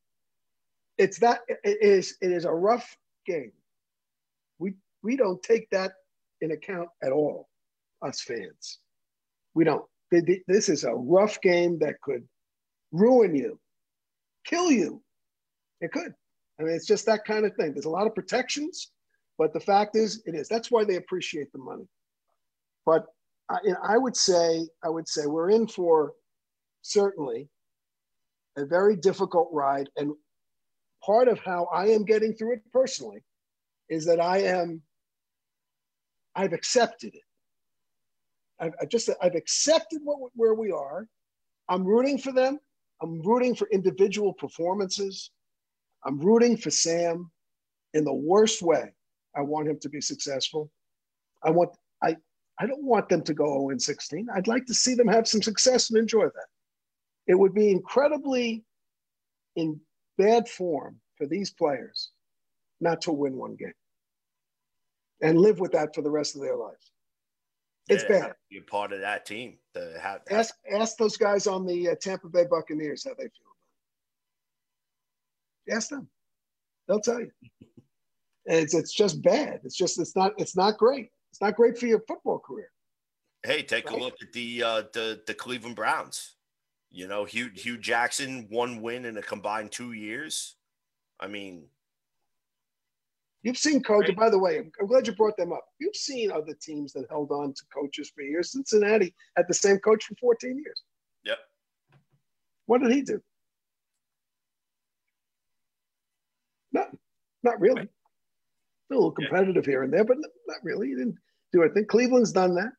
[0.98, 3.52] It's that it is it is a rough game.
[4.58, 5.92] We we don't take that
[6.40, 7.50] in account at all,
[8.06, 8.80] us fans.
[9.54, 9.84] We don't.
[10.12, 12.24] This is a rough game that could
[12.92, 13.60] ruin you,
[14.46, 15.02] kill you.
[15.82, 16.14] It could.
[16.60, 17.74] I mean, it's just that kind of thing.
[17.74, 18.92] There's a lot of protections,
[19.38, 20.48] but the fact is, it is.
[20.48, 21.88] That's why they appreciate the money.
[22.86, 23.06] But
[23.50, 26.14] I, I would say, I would say we're in for
[26.82, 27.50] certainly
[28.58, 29.90] a very difficult ride.
[29.98, 30.14] And
[31.04, 33.24] part of how I am getting through it personally
[33.90, 34.82] is that I am,
[36.36, 37.22] I've accepted it.
[38.60, 41.08] I've, i just, I've accepted what, where we are.
[41.70, 42.60] I'm rooting for them.
[43.02, 45.32] I'm rooting for individual performances.
[46.06, 47.32] I'm rooting for Sam
[47.94, 48.94] in the worst way.
[49.36, 50.72] I want him to be successful.
[51.44, 51.72] I want,
[52.04, 52.16] I,
[52.60, 54.28] I don't want them to go 0 16.
[54.34, 56.48] I'd like to see them have some success and enjoy that.
[57.28, 58.64] It would be incredibly
[59.56, 59.80] in
[60.18, 62.12] bad form for these players
[62.80, 63.74] not to win one game
[65.22, 66.92] and live with that for the rest of their lives.
[67.88, 68.34] It's yeah, bad.
[68.50, 69.58] You're part of that team.
[69.74, 73.30] To have, ask ask those guys on the uh, Tampa Bay Buccaneers how they feel
[75.68, 75.76] about it.
[75.76, 76.08] Ask them.
[76.88, 77.32] They'll tell you.
[78.46, 79.60] it's it's just bad.
[79.64, 81.10] It's just it's not it's not great.
[81.32, 82.72] It's not great for your football career.
[83.44, 84.00] Hey, take right?
[84.00, 86.36] a look at the uh, the the Cleveland Browns.
[86.90, 90.56] You know, Hue Hue Jackson, one win in a combined two years.
[91.20, 91.66] I mean,
[93.46, 94.10] you've seen coaches.
[94.10, 94.26] Right?
[94.26, 95.64] By the way, I'm glad you brought them up.
[95.80, 98.52] You've seen other teams that held on to coaches for years.
[98.52, 100.84] Cincinnati had the same coach for 14 years.
[101.24, 101.38] Yep.
[102.66, 103.22] What did he do?
[106.74, 106.90] Not,
[107.44, 107.84] not really.
[107.84, 107.88] A
[108.90, 109.72] little competitive yeah.
[109.72, 110.18] here and there, but
[110.48, 110.90] not really.
[110.90, 111.18] He didn't
[111.54, 112.72] do think Cleveland's done that.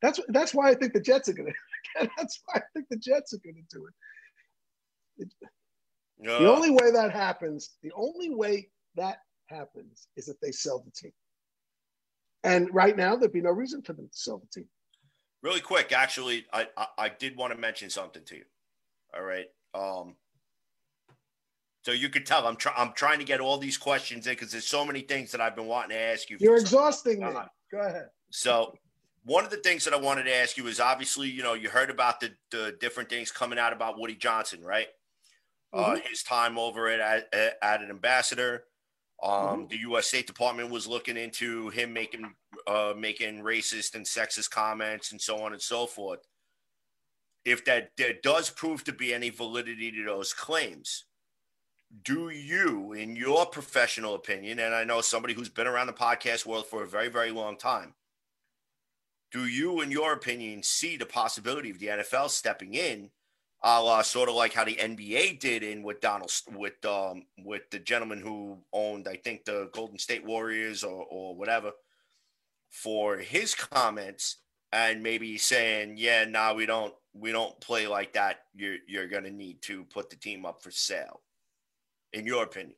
[0.00, 1.52] That's that's why I think the Jets are going
[2.00, 5.26] to That's why I think the Jets are going to do it.
[5.26, 6.38] it uh.
[6.38, 10.90] The only way that happens, the only way that happens is that they sell the
[10.90, 11.12] team.
[12.42, 14.68] And right now, there'd be no reason for them to sell the team.
[15.42, 18.44] Really quick, actually, I, I, I did want to mention something to you.
[19.14, 19.46] All right.
[19.74, 20.16] Um,
[21.84, 24.50] so you could tell I'm trying I'm trying to get all these questions in because
[24.50, 26.38] there's so many things that I've been wanting to ask you.
[26.40, 27.30] You're exhausting me.
[27.70, 28.08] Go ahead.
[28.30, 28.74] So
[29.24, 31.68] one of the things that I wanted to ask you is obviously, you know, you
[31.68, 34.88] heard about the, the different things coming out about Woody Johnson, right?
[35.72, 35.92] Uh, mm-hmm.
[35.92, 38.64] Uh, his time over at, at, at an ambassador.
[39.24, 39.66] Um, mm-hmm.
[39.68, 40.06] The U.S.
[40.06, 42.34] State Department was looking into him making
[42.66, 46.20] uh, making racist and sexist comments and so on and so forth.
[47.44, 51.04] If that there does prove to be any validity to those claims,
[52.02, 56.44] do you, in your professional opinion, and I know somebody who's been around the podcast
[56.44, 57.94] world for a very, very long time,
[59.30, 63.10] do you, in your opinion, see the possibility of the NFL stepping in,
[63.64, 67.62] a la sort of like how the NBA did in with Donald with um with
[67.70, 71.72] the gentleman who owned, I think, the Golden State Warriors or or whatever,
[72.70, 74.36] for his comments
[74.70, 78.40] and maybe saying, yeah, no, nah, we don't we don't play like that.
[78.54, 81.22] You're you're gonna need to put the team up for sale.
[82.12, 82.76] In your opinion.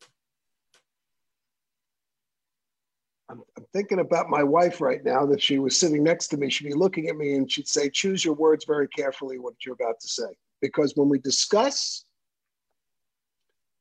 [3.28, 6.48] I'm, I'm, thinking about my wife right now that she was sitting next to me.
[6.48, 9.74] She'd be looking at me and she'd say, Choose your words very carefully what you're
[9.74, 10.28] about to say.
[10.60, 12.04] Because when we discuss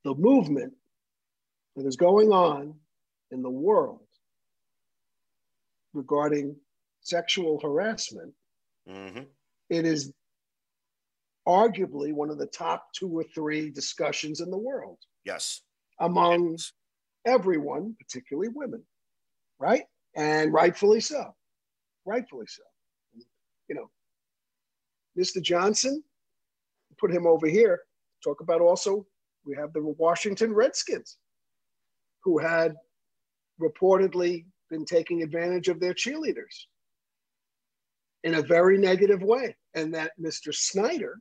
[0.03, 0.73] the movement
[1.75, 2.75] that is going on
[3.31, 4.01] in the world
[5.93, 6.55] regarding
[7.01, 8.33] sexual harassment,
[8.89, 9.23] mm-hmm.
[9.69, 10.11] it is
[11.47, 14.97] arguably one of the top two or three discussions in the world.
[15.23, 15.61] Yes.
[15.99, 16.71] Among yes.
[17.25, 18.83] everyone, particularly women
[19.59, 19.83] right?
[20.15, 21.35] And rightfully so.
[22.05, 22.63] Rightfully so.
[23.67, 23.89] You know,
[25.17, 25.41] Mr.
[25.41, 26.03] Johnson,
[26.99, 27.81] put him over here.
[28.23, 29.05] Talk about also,
[29.45, 31.17] we have the Washington Redskins,
[32.23, 32.75] who had
[33.61, 36.65] reportedly been taking advantage of their cheerleaders
[38.23, 39.55] in a very negative way.
[39.75, 40.53] And that Mr.
[40.53, 41.19] Snyder,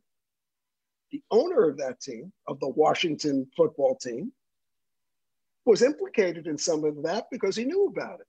[1.11, 4.33] the owner of that team, of the Washington football team,
[5.67, 8.27] was implicated in some of that because he knew about it.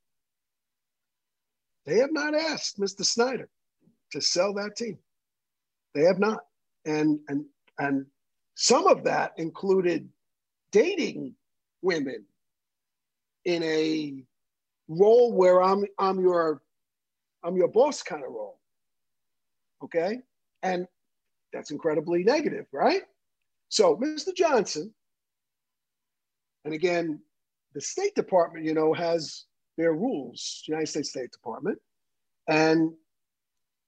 [1.86, 3.06] They have not asked Mr.
[3.06, 3.50] Snyder
[4.12, 4.98] to sell that team.
[5.94, 6.40] They have not.
[6.86, 7.46] And and
[7.80, 8.06] and
[8.56, 10.10] some of that included
[10.72, 11.36] dating
[11.82, 12.26] women
[13.46, 14.24] in a
[14.88, 16.62] role where I'm I'm your
[17.44, 18.60] I'm your boss kind of role.
[19.84, 20.20] Okay?
[20.64, 20.88] And
[21.54, 23.04] that's incredibly negative, right?
[23.70, 24.36] So, Mr.
[24.36, 24.94] Johnson,
[26.66, 27.22] and again,
[27.74, 29.46] the State Department, you know, has
[29.78, 31.78] their rules, United States State Department,
[32.48, 32.94] and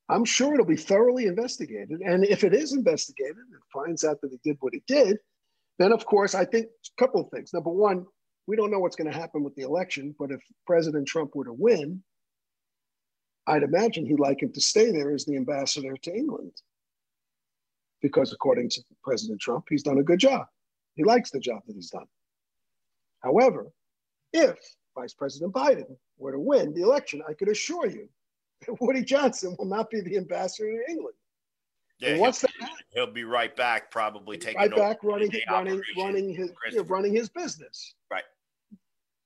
[0.09, 1.99] I'm sure it'll be thoroughly investigated.
[2.01, 5.17] And if it is investigated and finds out that he did what he did,
[5.79, 7.53] then of course I think a couple of things.
[7.53, 8.05] Number one,
[8.47, 11.45] we don't know what's going to happen with the election, but if President Trump were
[11.45, 12.01] to win,
[13.45, 16.53] I'd imagine he'd like him to stay there as the ambassador to England.
[18.01, 20.45] Because according to President Trump, he's done a good job.
[20.95, 22.05] He likes the job that he's done.
[23.21, 23.67] However,
[24.31, 24.57] if
[24.95, 28.07] Vice President Biden were to win the election, I could assure you
[28.81, 31.15] Woody Johnson will not be the ambassador to England.
[31.99, 32.71] Yeah, And what's he'll, that?
[32.93, 37.13] he'll be right back, probably taking right back running running running his you know, running
[37.13, 37.95] his business.
[38.11, 38.23] Right.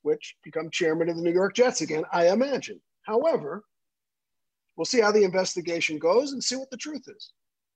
[0.04, 2.80] Which become chairman of the New York Jets again, I imagine.
[3.04, 3.66] However,
[4.78, 7.32] we'll see how the investigation goes and see what the truth is.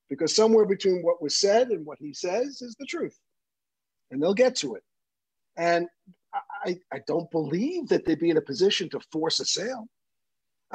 [0.09, 3.17] Because somewhere between what was said and what he says is the truth.
[4.11, 4.83] And they'll get to it.
[5.57, 5.87] And
[6.65, 9.87] I, I don't believe that they'd be in a position to force a sale.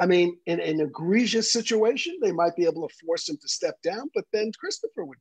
[0.01, 3.75] I mean, in an egregious situation, they might be able to force him to step
[3.83, 5.19] down, but then Christopher would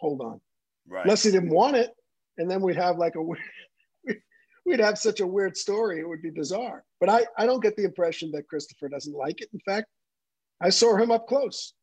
[0.00, 0.40] hold on
[0.88, 1.04] Right.
[1.04, 1.92] unless he didn't want it,
[2.36, 3.22] and then we'd have like a
[4.66, 6.00] we'd have such a weird story.
[6.00, 6.84] It would be bizarre.
[7.00, 9.48] But I I don't get the impression that Christopher doesn't like it.
[9.52, 9.86] In fact,
[10.60, 11.74] I saw him up close,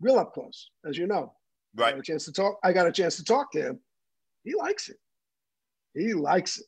[0.00, 1.34] real up close, as you know.
[1.78, 1.90] I right.
[1.92, 2.58] got a chance to talk.
[2.62, 3.80] I got a chance to talk to him.
[4.44, 4.98] He likes it.
[5.94, 6.66] He likes it,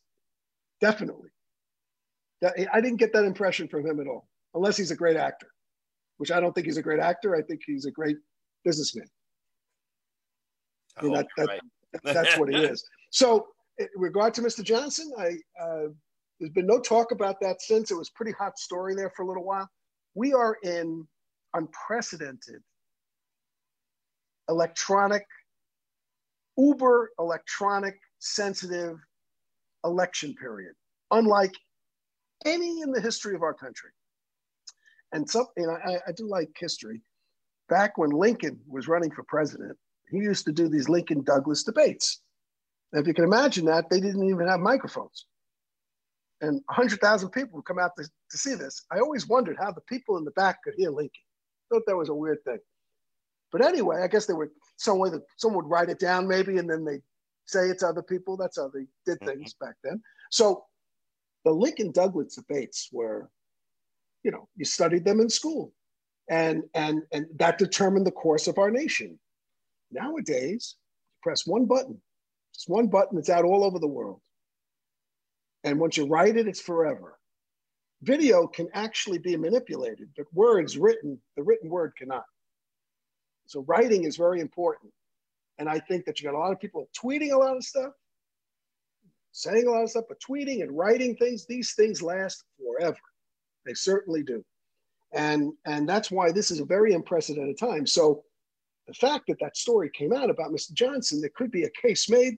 [0.81, 1.31] definitely.
[2.45, 5.49] That I didn't get that impression from him at all, unless he's a great actor,
[6.19, 7.35] which I don't think he's a great actor.
[7.35, 8.19] I think he's a great
[8.67, 9.07] businessman.
[11.03, 11.61] Mean, hope that- right.
[12.05, 12.87] that's what he is.
[13.11, 13.47] So,
[13.79, 14.63] in regard to Mr.
[14.63, 15.89] Johnson, I uh,
[16.39, 17.91] there's been no talk about that since.
[17.91, 19.67] It was pretty hot story there for a little while.
[20.15, 21.09] We are in
[21.55, 22.61] unprecedented
[24.51, 25.25] electronic,
[26.59, 28.99] uber electronic sensitive
[29.83, 30.75] election period,
[31.11, 31.55] unlike
[32.45, 33.91] any in the history of our country.
[35.13, 37.01] And some, you know, I, I do like history.
[37.69, 39.77] Back when Lincoln was running for president,
[40.11, 42.21] he used to do these Lincoln Douglas debates.
[42.93, 45.27] And if you can imagine that, they didn't even have microphones.
[46.41, 48.85] And 100,000 people would come out to, to see this.
[48.93, 51.23] I always wondered how the people in the back could hear Lincoln.
[51.71, 52.59] I thought that was a weird thing.
[53.51, 56.59] But anyway, I guess they would some way that someone would write it down maybe,
[56.59, 57.01] and then they
[57.47, 58.37] say it to other people.
[58.37, 59.39] That's how they did mm-hmm.
[59.39, 60.03] things back then.
[60.31, 60.65] So
[61.45, 63.31] the Lincoln Douglas debates were,
[64.23, 65.73] you know, you studied them in school,
[66.31, 69.19] and and and that determined the course of our nation.
[69.91, 70.77] Nowadays,
[71.13, 72.01] you press one button,
[72.55, 74.21] just one button, it's out all over the world.
[75.65, 77.19] And once you write it, it's forever.
[78.03, 82.25] Video can actually be manipulated, but words written, the written word cannot.
[83.47, 84.93] So writing is very important.
[85.59, 87.93] And I think that you got a lot of people tweeting a lot of stuff,
[89.35, 92.97] saying a lot of stuff, but tweeting and writing things, these things last forever.
[93.67, 94.45] They certainly do.
[95.13, 97.85] And, and that's why this is a very unprecedented time.
[97.87, 98.23] So
[98.87, 100.73] the fact that that story came out about Mr.
[100.73, 102.37] Johnson, there could be a case made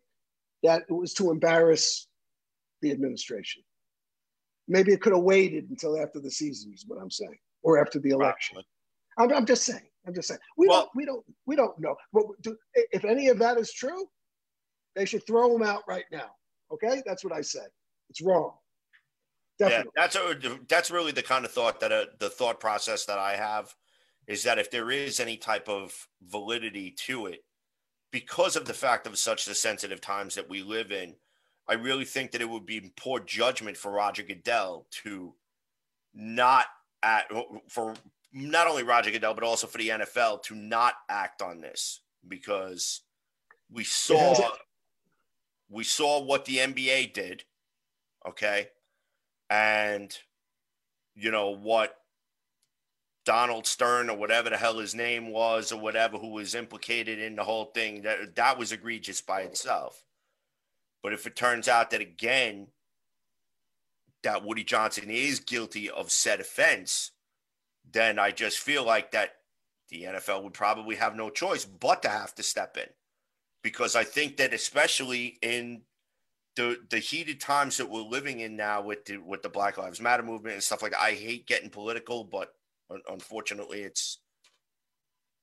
[0.63, 2.09] that it was to embarrass
[2.81, 3.63] the administration.
[4.67, 7.99] Maybe it could have waited until after the season, is what I'm saying, or after
[7.99, 8.59] the election.
[9.19, 9.87] I'm, I'm just saying.
[10.07, 10.41] I'm just saying.
[10.57, 10.91] We Well- don't.
[10.95, 11.25] We don't.
[11.47, 11.95] We don't know.
[12.13, 14.09] But do, if any of that is true,
[14.95, 16.31] they should throw him out right now.
[16.73, 17.69] Okay, that's what I said.
[18.11, 18.53] It's wrong.
[19.59, 20.37] Yeah, that's a,
[20.69, 23.75] that's really the kind of thought that uh the thought process that I have
[24.27, 27.45] is that if there is any type of validity to it,
[28.11, 31.15] because of the fact of such the sensitive times that we live in,
[31.69, 35.35] I really think that it would be poor judgment for Roger Goodell to
[36.15, 36.67] not
[37.03, 37.27] at
[37.69, 37.95] for
[38.33, 43.03] not only Roger Goodell but also for the NFL to not act on this because
[43.71, 44.35] we saw
[45.69, 47.45] we saw what the NBA did,
[48.27, 48.69] okay,
[49.51, 50.17] and
[51.15, 51.97] you know what
[53.25, 57.37] Donald Stern or whatever the hell his name was or whatever who was implicated in
[57.37, 60.05] the whole thing that that was egregious by itself.
[61.03, 62.69] But if it turns out that again
[64.23, 67.13] that Woody Johnson is guilty of said offense,
[67.91, 69.37] then I just feel like that
[69.89, 72.89] the NFL would probably have no choice but to have to step in.
[73.67, 75.83] Because I think that especially in
[76.55, 80.01] the the heated times that we're living in now with the with the Black Lives
[80.01, 82.53] Matter movement and stuff like that, I hate getting political, but
[83.09, 84.21] unfortunately it's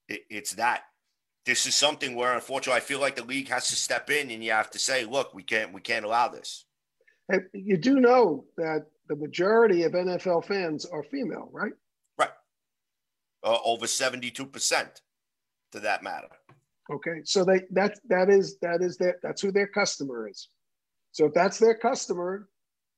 [0.07, 0.83] it, it's that
[1.45, 4.41] this is something where unfortunately I feel like the league has to step in and
[4.41, 6.63] you have to say, look, we can't we can't allow this.
[7.51, 11.73] You do know that the majority of NFL fans are female, right?
[12.17, 12.31] Right.
[13.43, 15.01] Uh, over 72%
[15.73, 16.29] to that matter.
[16.91, 20.49] Okay, so they that that is that is their that's who their customer is.
[21.11, 22.49] So if that's their customer,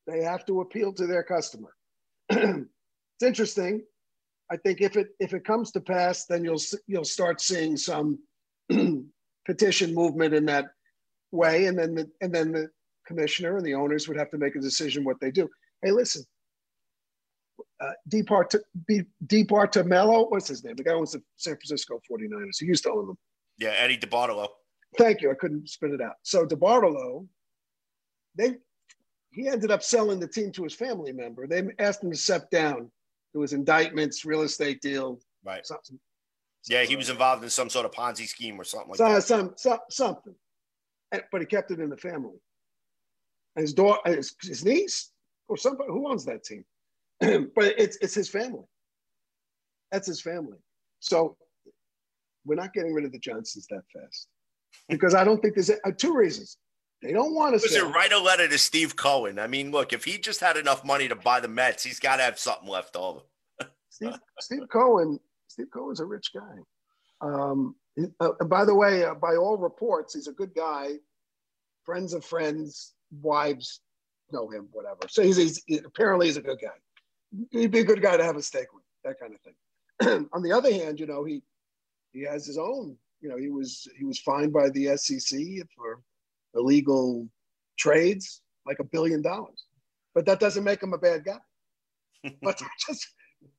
[0.07, 1.75] they have to appeal to their customer.
[2.29, 2.67] it's
[3.23, 3.83] interesting.
[4.51, 8.19] I think if it if it comes to pass, then you'll you'll start seeing some
[9.45, 10.65] petition movement in that
[11.31, 12.69] way, and then the and then the
[13.05, 15.47] commissioner and the owners would have to make a decision what they do.
[15.83, 16.23] Hey, listen,
[17.79, 18.53] uh, Depart
[19.27, 20.75] DeBartolomeo, what's his name?
[20.75, 22.57] The guy owns the San Francisco 49ers.
[22.59, 23.17] He used to own them.
[23.57, 24.47] Yeah, Eddie DeBartolo.
[24.97, 25.31] Thank you.
[25.31, 26.15] I couldn't spit it out.
[26.23, 27.27] So DeBartolo,
[28.35, 28.55] they
[29.31, 31.45] he ended up selling the team to his family member.
[31.47, 32.89] They asked him to step down.
[33.33, 35.65] There was indictments, real estate deal, Right.
[35.65, 35.99] something.
[36.69, 39.21] Yeah, he was involved in some sort of Ponzi scheme or something like some, that.
[39.21, 40.35] some, some, something.
[41.31, 42.39] But he kept it in the family.
[43.55, 45.11] And his daughter, his, his niece,
[45.47, 46.65] or somebody who owns that team.
[47.19, 48.65] but it's it's his family.
[49.91, 50.57] That's his family.
[50.99, 51.37] So
[52.45, 54.27] we're not getting rid of the Johnsons that fast
[54.89, 56.57] because I don't think there's uh, two reasons.
[57.01, 59.37] They don't want to Was it write a letter to Steve Cohen?
[59.37, 62.17] I mean, look, if he just had enough money to buy the Mets, he's got
[62.17, 63.19] to have something left over.
[63.89, 65.19] Steve, Steve Cohen.
[65.47, 66.57] Steve Cohen's a rich guy.
[67.21, 67.75] Um,
[68.19, 70.93] uh, by the way, uh, by all reports, he's a good guy.
[71.83, 73.81] Friends of friends, wives
[74.31, 75.01] know him, whatever.
[75.07, 77.47] So he's, he's apparently he's a good guy.
[77.51, 80.29] He'd be a good guy to have a steak with, that kind of thing.
[80.33, 81.43] On the other hand, you know, he
[82.15, 82.97] he has his own.
[83.21, 85.39] You know, he was he was fined by the SEC
[85.75, 86.01] for
[86.53, 87.27] illegal
[87.77, 89.65] trades, like a billion dollars.
[90.13, 91.39] But that doesn't make him a bad guy.
[92.41, 93.07] but just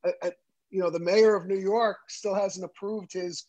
[0.04, 0.32] I, I,
[0.70, 3.46] you know, the mayor of New York still hasn't approved his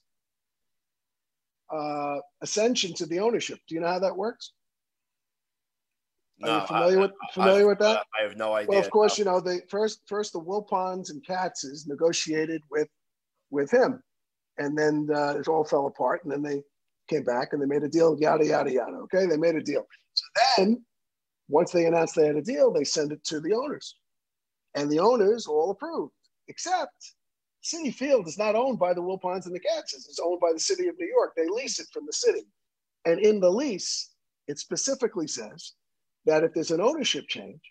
[1.73, 3.59] uh, ascension to the ownership.
[3.67, 4.53] Do you know how that works?
[6.43, 8.05] Are you familiar I- with familiar I- with that?
[8.19, 8.69] I have no idea.
[8.69, 12.89] Well, of course, you know, the first first the Wilpons and Katzes negotiated with
[13.49, 14.03] with him,
[14.57, 16.63] and then uh, it all fell apart, and then they
[17.07, 18.97] came back and they made a deal, yada yada yada.
[19.03, 19.85] Okay, they made a deal.
[20.13, 20.25] So
[20.57, 20.83] then,
[21.47, 23.95] once they announced they had a deal, they sent it to the owners,
[24.75, 26.13] and the owners all approved,
[26.47, 27.13] except
[27.63, 30.07] Citi Field is not owned by the Wilpons and the Katzes.
[30.07, 31.33] It's owned by the city of New York.
[31.35, 32.47] They lease it from the city,
[33.05, 34.11] and in the lease,
[34.47, 35.73] it specifically says
[36.25, 37.61] that if there's an ownership change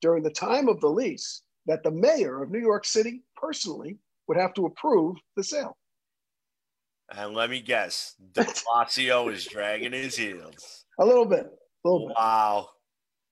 [0.00, 4.36] during the time of the lease, that the mayor of New York City personally would
[4.36, 5.76] have to approve the sale.
[7.16, 10.84] And let me guess, De Blasio is dragging his heels.
[10.98, 11.46] A little bit,
[11.84, 12.68] a little bit, Wow.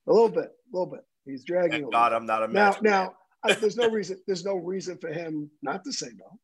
[0.07, 1.01] a little bit, a little bit.
[1.25, 1.81] He's dragging.
[1.81, 2.13] Thank God.
[2.13, 3.13] I'm not a now, now
[3.43, 4.19] I, there's no reason.
[4.27, 6.39] There's no reason for him not to say no.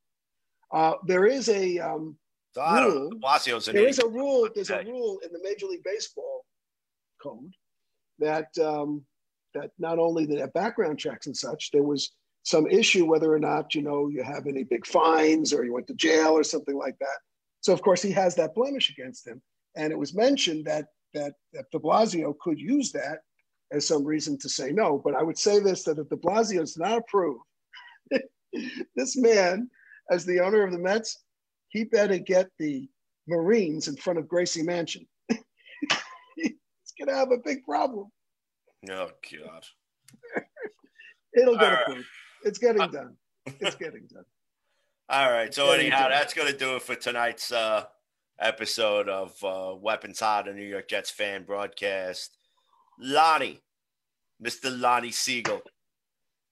[0.78, 2.18] Uh, there is a um,
[2.54, 3.10] So rule.
[3.10, 4.50] De Blasio's there is a rule.
[4.54, 6.46] There's a rule in the Major League Baseball
[7.22, 7.54] code
[8.20, 9.04] that um,
[9.54, 12.12] that not only have background checks and such, there was
[12.48, 15.86] some issue whether or not you know you have any big fines or you went
[15.86, 17.18] to jail or something like that.
[17.60, 19.42] So of course he has that blemish against him,
[19.76, 23.20] and it was mentioned that that that De Blasio could use that
[23.74, 25.02] as some reason to say no.
[25.04, 27.44] But I would say this: that if De Blasio is not approved,
[28.96, 29.70] this man,
[30.10, 31.26] as the owner of the Mets,
[31.68, 32.88] he better get the
[33.28, 35.06] Marines in front of Gracie Mansion.
[36.38, 38.10] He's gonna have a big problem.
[38.90, 39.66] Oh God.
[41.38, 42.06] It'll get All right.
[42.44, 43.16] It's getting done.
[43.46, 44.26] It's getting done.
[45.10, 45.54] All right.
[45.54, 46.10] So anyhow, go.
[46.10, 47.86] that's gonna do it for tonight's uh
[48.40, 52.38] episode of uh Weapons Hot, a New York Jets fan broadcast.
[53.00, 53.62] Lonnie,
[54.44, 54.78] Mr.
[54.78, 55.62] Lonnie Siegel.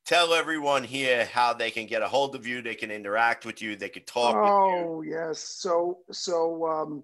[0.05, 3.61] Tell everyone here how they can get a hold of you, they can interact with
[3.61, 4.51] you, they can talk with you.
[4.51, 5.39] Oh yes.
[5.39, 7.03] So so um,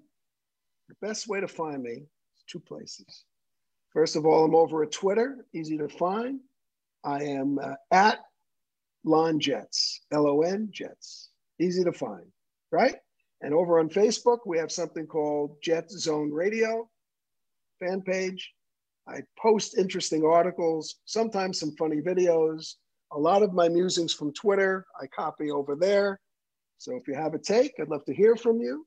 [0.87, 3.25] the best way to find me is two places.
[3.91, 6.39] First of all, I'm over at Twitter, easy to find.
[7.03, 8.19] I am uh, at
[9.03, 11.29] Lon Jets, L O N Jets,
[11.59, 12.25] easy to find,
[12.71, 12.95] right?
[13.41, 16.89] And over on Facebook, we have something called Jet Zone Radio
[17.79, 18.51] fan page.
[19.07, 22.75] I post interesting articles, sometimes some funny videos.
[23.13, 26.19] A lot of my musings from Twitter, I copy over there.
[26.77, 28.85] So if you have a take, I'd love to hear from you.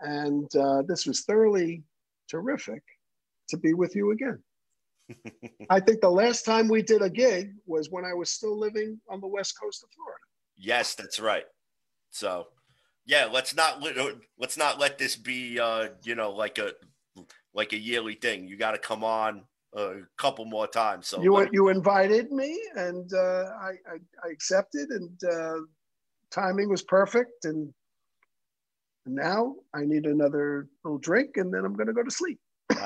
[0.00, 1.84] And uh, this was thoroughly
[2.28, 2.82] terrific
[3.50, 4.42] to be with you again.
[5.70, 9.00] I think the last time we did a gig was when I was still living
[9.08, 10.18] on the west coast of Florida.
[10.56, 11.44] Yes, that's right.
[12.10, 12.48] So,
[13.06, 13.96] yeah, let's not let
[14.38, 16.72] let's not let this be uh, you know like a
[17.54, 18.46] like a yearly thing.
[18.46, 19.42] You got to come on
[19.74, 21.08] a couple more times.
[21.08, 25.60] So you you invited me, and uh, I, I I accepted, and uh,
[26.30, 27.44] timing was perfect.
[27.44, 27.72] And
[29.06, 32.38] now I need another little drink, and then I'm going to go to sleep.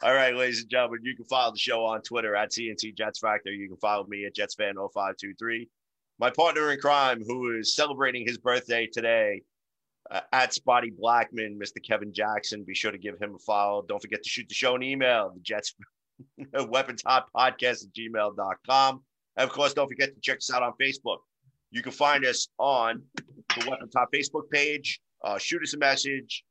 [0.00, 3.18] All right, ladies and gentlemen, you can follow the show on Twitter at CNC Jets
[3.18, 3.50] Factor.
[3.50, 5.68] You can follow me at JetsFan0523.
[6.20, 9.42] My partner in crime, who is celebrating his birthday today,
[10.08, 11.84] uh, at Spotty Blackman, Mr.
[11.84, 12.62] Kevin Jackson.
[12.62, 13.84] Be sure to give him a follow.
[13.88, 15.74] Don't forget to shoot the show an email, the Jets
[16.68, 19.02] Weapons Hot Podcast at gmail.com.
[19.36, 21.18] And of course, don't forget to check us out on Facebook.
[21.72, 25.00] You can find us on the Weapons Hot Facebook page.
[25.24, 26.44] Uh, shoot us a message,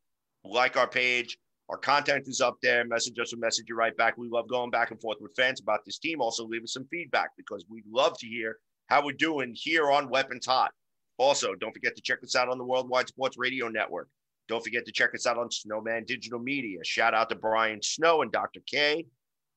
[0.43, 1.37] like our page.
[1.69, 2.85] Our content is up there.
[2.85, 4.17] Message us or message you right back.
[4.17, 6.21] We love going back and forth with fans about this team.
[6.21, 8.57] Also, leave us some feedback because we love to hear
[8.87, 10.71] how we're doing here on Weapons Hot.
[11.17, 14.07] Also, don't forget to check us out on the Worldwide Sports Radio Network.
[14.47, 16.79] Don't forget to check us out on Snowman Digital Media.
[16.83, 18.61] Shout out to Brian Snow and Dr.
[18.65, 19.05] K.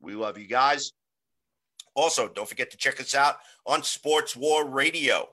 [0.01, 0.93] We love you guys.
[1.95, 5.29] Also, don't forget to check us out on Sports War Radio.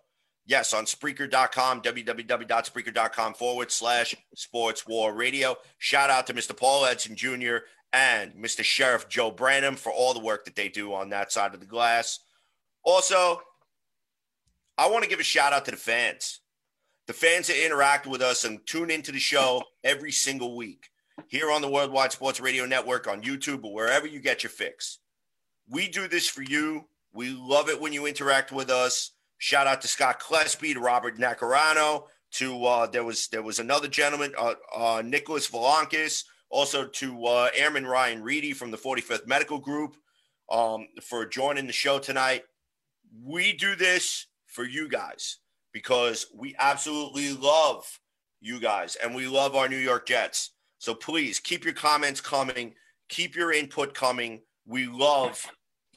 [0.47, 5.57] Yes, on Spreaker.com, www.spreaker.com forward slash Sports War Radio.
[5.77, 6.55] Shout out to Mr.
[6.55, 7.57] Paul Edson Jr.
[7.91, 8.63] and Mr.
[8.63, 11.65] Sheriff Joe Branham for all the work that they do on that side of the
[11.65, 12.19] glass.
[12.83, 13.41] Also,
[14.77, 16.39] I want to give a shout out to the fans.
[17.07, 20.87] The fans that interact with us and tune into the show every single week
[21.27, 24.99] here on the Worldwide Sports Radio Network, on YouTube, or wherever you get your fix.
[25.69, 26.85] We do this for you.
[27.11, 29.11] We love it when you interact with us.
[29.37, 33.87] Shout out to Scott Klesby, to Robert Nacarano, to uh, there was there was another
[33.87, 39.59] gentleman, uh, uh, Nicholas Valankis, also to uh, Airman Ryan Reedy from the 45th Medical
[39.59, 39.95] Group
[40.51, 42.43] um, for joining the show tonight.
[43.23, 45.37] We do this for you guys
[45.71, 47.99] because we absolutely love
[48.41, 50.51] you guys and we love our New York Jets.
[50.79, 52.73] So please keep your comments coming,
[53.09, 54.41] keep your input coming.
[54.65, 55.45] We love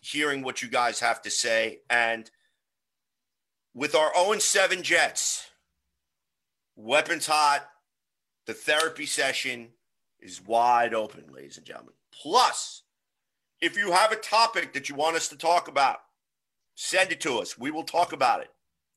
[0.01, 2.31] hearing what you guys have to say and
[3.75, 5.51] with our own seven Jets,
[6.77, 7.69] weapons hot,
[8.47, 9.69] the therapy session
[10.21, 11.95] is wide open, ladies and gentlemen.
[12.13, 12.83] Plus,
[13.61, 15.99] if you have a topic that you want us to talk about,
[16.75, 17.59] send it to us.
[17.59, 18.51] We will talk about it.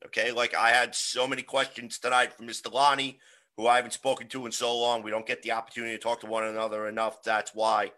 [0.06, 0.32] Okay.
[0.32, 2.72] Like I had so many questions tonight from Mr.
[2.72, 3.20] Lonnie,
[3.58, 5.04] who I haven't spoken to in so long.
[5.04, 7.24] We don't get the opportunity to talk to one another enough.
[7.24, 7.92] That's why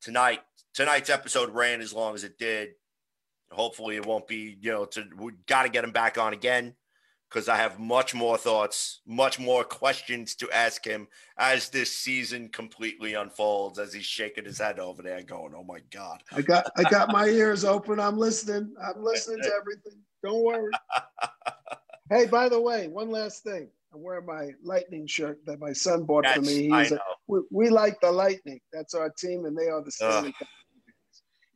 [0.00, 0.40] tonight,
[0.74, 2.70] tonight's episode ran as long as it did.
[3.50, 6.74] Hopefully, it won't be, you know, to, we got to get him back on again
[7.28, 11.08] because I have much more thoughts, much more questions to ask him
[11.38, 13.78] as this season completely unfolds.
[13.78, 17.12] As he's shaking his head over there, going, "Oh my God!" I got I got
[17.12, 18.00] my ears open.
[18.00, 18.74] I'm listening.
[18.82, 20.00] I'm listening to everything.
[20.22, 20.72] Don't worry.
[22.10, 23.68] hey, by the way, one last thing.
[23.94, 26.70] I'm wearing my Lightning shirt that my son bought Yes, for me.
[26.70, 28.60] I He's a, we, we like the Lightning.
[28.72, 30.48] That's our team, and they are the Stanley Cup.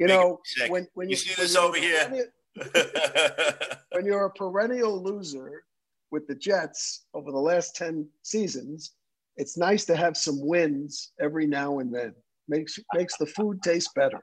[0.00, 2.30] You know, when when You you, see when this over here?
[3.92, 5.62] when you're a perennial loser
[6.10, 8.94] with the Jets over the last 10 seasons,
[9.36, 12.14] it's nice to have some wins every now and then.
[12.48, 14.20] Makes makes the food taste better.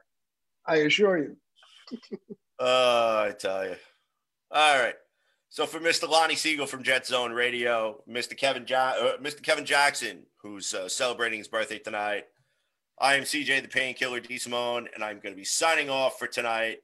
[0.67, 1.37] I assure you.
[2.59, 3.75] Oh, I tell you.
[4.49, 4.95] All right.
[5.49, 6.09] So for Mr.
[6.09, 8.35] Lonnie Siegel from Jet Zone Radio, Mr.
[8.35, 9.43] Kevin ja- uh, Mr.
[9.43, 12.25] Kevin Jackson, who's uh, celebrating his birthday tonight,
[12.99, 16.25] I am CJ the Painkiller D Simone, and I'm going to be signing off for
[16.27, 16.77] tonight.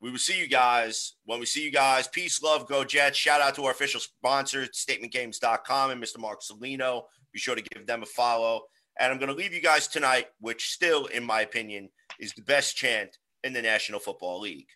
[0.00, 2.08] We will see you guys when we see you guys.
[2.08, 3.18] Peace, love, go Jets.
[3.18, 6.18] Shout out to our official sponsor, statementgames.com, and Mr.
[6.18, 7.02] Mark Salino.
[7.32, 8.62] Be sure to give them a follow.
[8.98, 12.42] And I'm going to leave you guys tonight, which still, in my opinion, is the
[12.42, 14.68] best chant in the National Football League.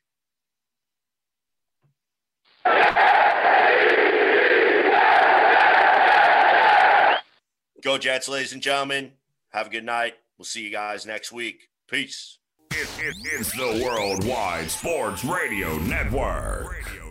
[7.82, 9.12] Go Jets, ladies and gentlemen.
[9.50, 10.14] Have a good night.
[10.38, 11.68] We'll see you guys next week.
[11.90, 12.38] Peace.
[12.70, 16.70] It, it, it's the Worldwide Sports Radio Network.
[16.70, 17.07] Radio.